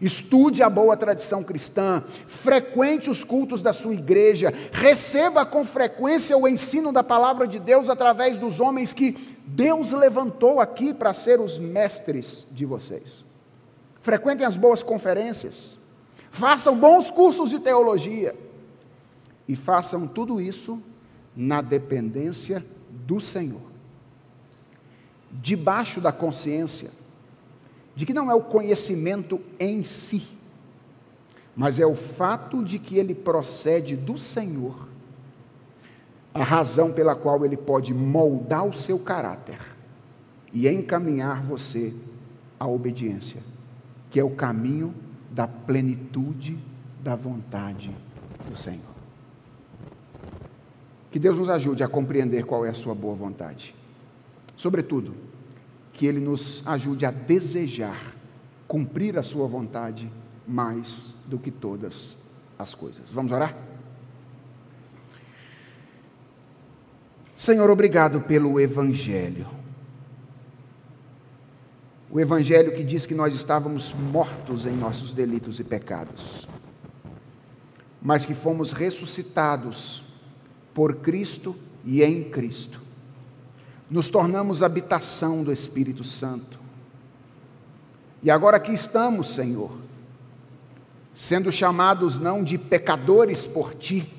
Estude 0.01 0.63
a 0.63 0.69
boa 0.69 0.97
tradição 0.97 1.43
cristã, 1.43 2.05
frequente 2.27 3.09
os 3.09 3.25
cultos 3.25 3.63
da 3.63 3.73
sua 3.73 3.95
igreja, 3.95 4.53
receba 4.71 5.47
com 5.47 5.65
frequência 5.65 6.37
o 6.37 6.47
ensino 6.47 6.93
da 6.93 7.03
palavra 7.03 7.47
de 7.47 7.59
Deus 7.59 7.89
através 7.89 8.39
dos 8.39 8.61
homens 8.61 8.93
que 8.93 9.13
Deus 9.47 9.93
levantou 9.93 10.61
aqui 10.61 10.93
para 10.93 11.15
ser 11.15 11.41
os 11.41 11.59
mestres 11.59 12.47
de 12.51 12.67
vocês. 12.67 13.25
Frequentem 14.03 14.47
as 14.47 14.57
boas 14.57 14.83
conferências, 14.83 15.79
façam 16.31 16.77
bons 16.77 17.11
cursos 17.11 17.49
de 17.49 17.59
teologia 17.59 18.37
e 19.49 19.57
façam 19.57 20.07
tudo 20.07 20.41
isso 20.41 20.81
na 21.35 21.63
dependência 21.63 22.65
do 22.91 23.19
Senhor, 23.19 23.63
debaixo 25.33 26.03
da 26.03 26.13
consciência 26.13 26.91
de 27.97 28.05
que 28.05 28.13
não 28.13 28.31
é 28.31 28.35
o 28.35 28.43
conhecimento 28.43 29.41
em 29.59 29.83
si, 29.83 30.23
mas 31.57 31.79
é 31.81 31.87
o 31.87 31.97
fato 31.97 32.63
de 32.63 32.79
que 32.79 32.99
ele 32.99 33.15
procede 33.15 33.97
do 33.97 34.19
Senhor, 34.19 34.87
a 36.35 36.45
razão 36.45 36.93
pela 36.93 37.17
qual 37.17 37.43
ele 37.43 37.57
pode 37.57 37.95
moldar 37.95 38.67
o 38.67 38.75
seu 38.75 38.99
caráter 38.99 39.59
e 40.53 40.69
encaminhar 40.69 41.43
você 41.43 41.95
à 42.61 42.67
obediência, 42.67 43.43
que 44.11 44.21
é 44.21 44.25
o 44.25 44.31
caminho 44.31 44.95
da 45.31 45.49
plenitude 45.49 46.59
da 47.03 47.17
vontade 47.17 47.97
do 48.47 48.57
Senhor. 48.59 48.95
Que 51.11 51.19
Deus 51.19 51.39
nos 51.39 51.49
ajude 51.49 51.83
a 51.83 51.89
compreender 51.89 52.45
qual 52.45 52.67
é 52.67 52.69
a 52.69 52.75
sua 52.75 52.95
boa 52.95 53.15
vontade. 53.15 53.75
Sobretudo, 54.55 55.15
que 55.97 56.07
Ele 56.07 56.21
nos 56.21 56.63
ajude 56.67 57.07
a 57.07 57.11
desejar 57.11 58.15
cumprir 58.69 59.19
a 59.19 59.23
Sua 59.23 59.49
vontade 59.49 60.13
mais 60.47 61.17
do 61.27 61.39
que 61.39 61.51
todas 61.51 62.19
as 62.59 62.75
coisas. 62.75 63.11
Vamos 63.11 63.33
orar? 63.33 63.57
Senhor, 67.35 67.71
obrigado 67.71 68.21
pelo 68.21 68.61
Evangelho. 68.61 69.47
O 72.11 72.21
Evangelho 72.21 72.75
que 72.75 72.85
diz 72.85 73.07
que 73.07 73.15
nós 73.15 73.35
estávamos 73.35 73.95
mortos 73.95 74.67
em 74.67 74.73
nossos 74.73 75.15
delitos 75.15 75.59
e 75.59 75.65
pecados, 75.65 76.47
mas 78.03 78.27
que 78.27 78.35
fomos 78.35 78.71
ressuscitados 78.71 80.05
por 80.75 80.97
Cristo 80.97 81.57
e 81.85 82.03
em 82.03 82.31
Cristo 82.31 82.86
nos 83.89 84.11
tornamos 84.11 84.63
habitação 84.63 85.45
do 85.45 85.53
Espírito 85.53 86.03
Santo. 86.03 86.59
E 88.23 88.31
agora 88.31 88.57
aqui 88.57 88.73
estamos, 88.73 89.35
Senhor, 89.35 89.77
sendo 91.15 91.53
chamados 91.53 92.19
não 92.19 92.43
de 92.43 92.59
pecadores 92.59 93.47
por 93.47 93.75
ti, 93.75 94.13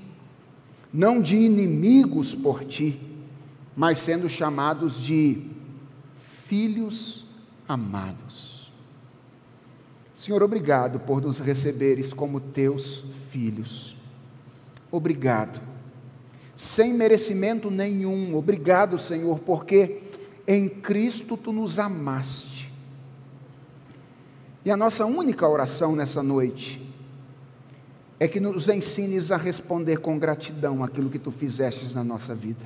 não 0.94 1.22
de 1.22 1.36
inimigos 1.36 2.34
por 2.34 2.64
ti, 2.64 3.00
mas 3.76 4.00
sendo 4.00 4.30
chamados 4.30 4.96
de 4.96 5.46
filhos 6.18 7.26
amados. 7.68 8.72
Senhor, 10.16 10.42
obrigado 10.42 11.00
por 11.00 11.22
nos 11.22 11.38
receberes 11.40 12.14
como 12.14 12.40
teus 12.40 13.04
filhos. 13.30 13.96
Obrigado 14.90 15.77
sem 16.58 16.92
merecimento 16.92 17.70
nenhum. 17.70 18.36
Obrigado, 18.36 18.98
Senhor, 18.98 19.40
porque 19.40 20.02
em 20.48 20.68
Cristo 20.68 21.38
tu 21.38 21.54
nos 21.54 21.78
amaste. 21.78 22.74
E 24.66 24.72
a 24.72 24.76
nossa 24.76 25.06
única 25.06 25.48
oração 25.48 25.96
nessa 25.96 26.24
noite 26.24 26.82
é 28.20 28.28
que 28.28 28.40
nos 28.40 28.68
ensines 28.68 29.32
a 29.32 29.38
responder 29.38 29.98
com 29.98 30.18
gratidão 30.18 30.84
aquilo 30.84 31.12
que 31.12 31.20
tu 31.20 31.30
fizestes 31.30 31.94
na 31.94 32.04
nossa 32.04 32.34
vida. 32.34 32.66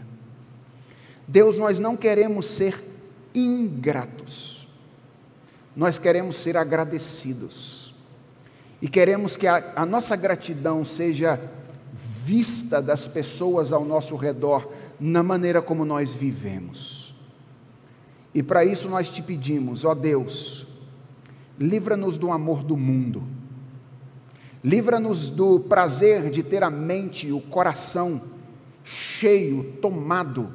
Deus, 1.27 1.59
nós 1.59 1.77
não 1.77 1.97
queremos 1.97 2.45
ser 2.45 2.81
ingratos, 3.35 4.67
nós 5.75 5.97
queremos 5.97 6.37
ser 6.37 6.55
agradecidos. 6.55 7.93
E 8.81 8.87
queremos 8.87 9.37
que 9.37 9.45
a, 9.45 9.73
a 9.75 9.85
nossa 9.85 10.15
gratidão 10.15 10.83
seja 10.83 11.39
vista 12.23 12.81
das 12.81 13.07
pessoas 13.07 13.71
ao 13.71 13.83
nosso 13.83 14.15
redor 14.15 14.71
na 14.99 15.23
maneira 15.23 15.61
como 15.61 15.83
nós 15.83 16.13
vivemos. 16.13 17.15
E 18.33 18.43
para 18.43 18.63
isso 18.63 18.87
nós 18.87 19.09
te 19.09 19.21
pedimos, 19.21 19.83
ó 19.83 19.93
Deus, 19.93 20.65
livra-nos 21.59 22.17
do 22.17 22.31
amor 22.31 22.63
do 22.63 22.77
mundo, 22.77 23.23
livra-nos 24.63 25.29
do 25.29 25.59
prazer 25.59 26.29
de 26.29 26.43
ter 26.43 26.63
a 26.63 26.69
mente 26.69 27.27
e 27.27 27.33
o 27.33 27.41
coração 27.41 28.21
cheio, 28.83 29.73
tomado 29.81 30.49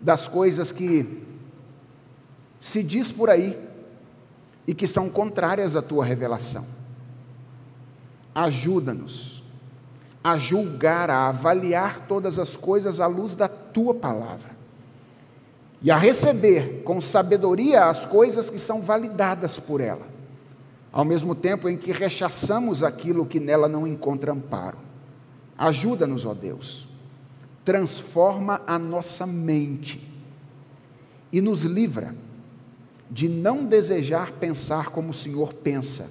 das 0.00 0.26
coisas 0.26 0.72
que 0.72 1.22
se 2.60 2.82
diz 2.82 3.12
por 3.12 3.30
aí 3.30 3.56
e 4.66 4.74
que 4.74 4.88
são 4.88 5.08
contrárias 5.08 5.76
à 5.76 5.82
tua 5.82 6.04
revelação. 6.04 6.66
Ajuda-nos 8.34 9.35
a 10.26 10.36
julgar, 10.36 11.08
a 11.08 11.28
avaliar 11.28 12.08
todas 12.08 12.36
as 12.36 12.56
coisas 12.56 12.98
à 12.98 13.06
luz 13.06 13.36
da 13.36 13.46
tua 13.46 13.94
palavra 13.94 14.50
e 15.80 15.88
a 15.88 15.96
receber 15.96 16.82
com 16.82 17.00
sabedoria 17.00 17.84
as 17.84 18.04
coisas 18.04 18.50
que 18.50 18.58
são 18.58 18.82
validadas 18.82 19.60
por 19.60 19.80
ela, 19.80 20.04
ao 20.90 21.04
mesmo 21.04 21.32
tempo 21.32 21.68
em 21.68 21.76
que 21.76 21.92
rechaçamos 21.92 22.82
aquilo 22.82 23.24
que 23.24 23.38
nela 23.38 23.68
não 23.68 23.86
encontra 23.86 24.32
amparo. 24.32 24.78
Ajuda-nos, 25.56 26.26
ó 26.26 26.34
Deus, 26.34 26.88
transforma 27.64 28.60
a 28.66 28.80
nossa 28.80 29.28
mente 29.28 30.12
e 31.30 31.40
nos 31.40 31.62
livra 31.62 32.16
de 33.08 33.28
não 33.28 33.64
desejar 33.64 34.32
pensar 34.32 34.88
como 34.88 35.10
o 35.10 35.14
Senhor 35.14 35.54
pensa, 35.54 36.10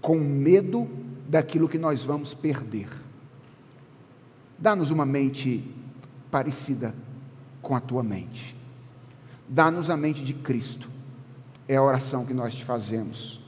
com 0.00 0.14
medo 0.14 0.88
daquilo 1.28 1.68
que 1.68 1.76
nós 1.76 2.04
vamos 2.04 2.34
perder. 2.34 3.01
Dá-nos 4.62 4.92
uma 4.92 5.04
mente 5.04 5.60
parecida 6.30 6.94
com 7.60 7.74
a 7.74 7.80
tua 7.80 8.00
mente. 8.00 8.56
Dá-nos 9.48 9.90
a 9.90 9.96
mente 9.96 10.22
de 10.22 10.32
Cristo. 10.32 10.88
É 11.66 11.74
a 11.74 11.82
oração 11.82 12.24
que 12.24 12.32
nós 12.32 12.54
te 12.54 12.64
fazemos. 12.64 13.40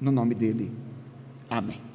No 0.00 0.10
nome 0.10 0.34
dele. 0.34 0.76
Amém. 1.48 1.91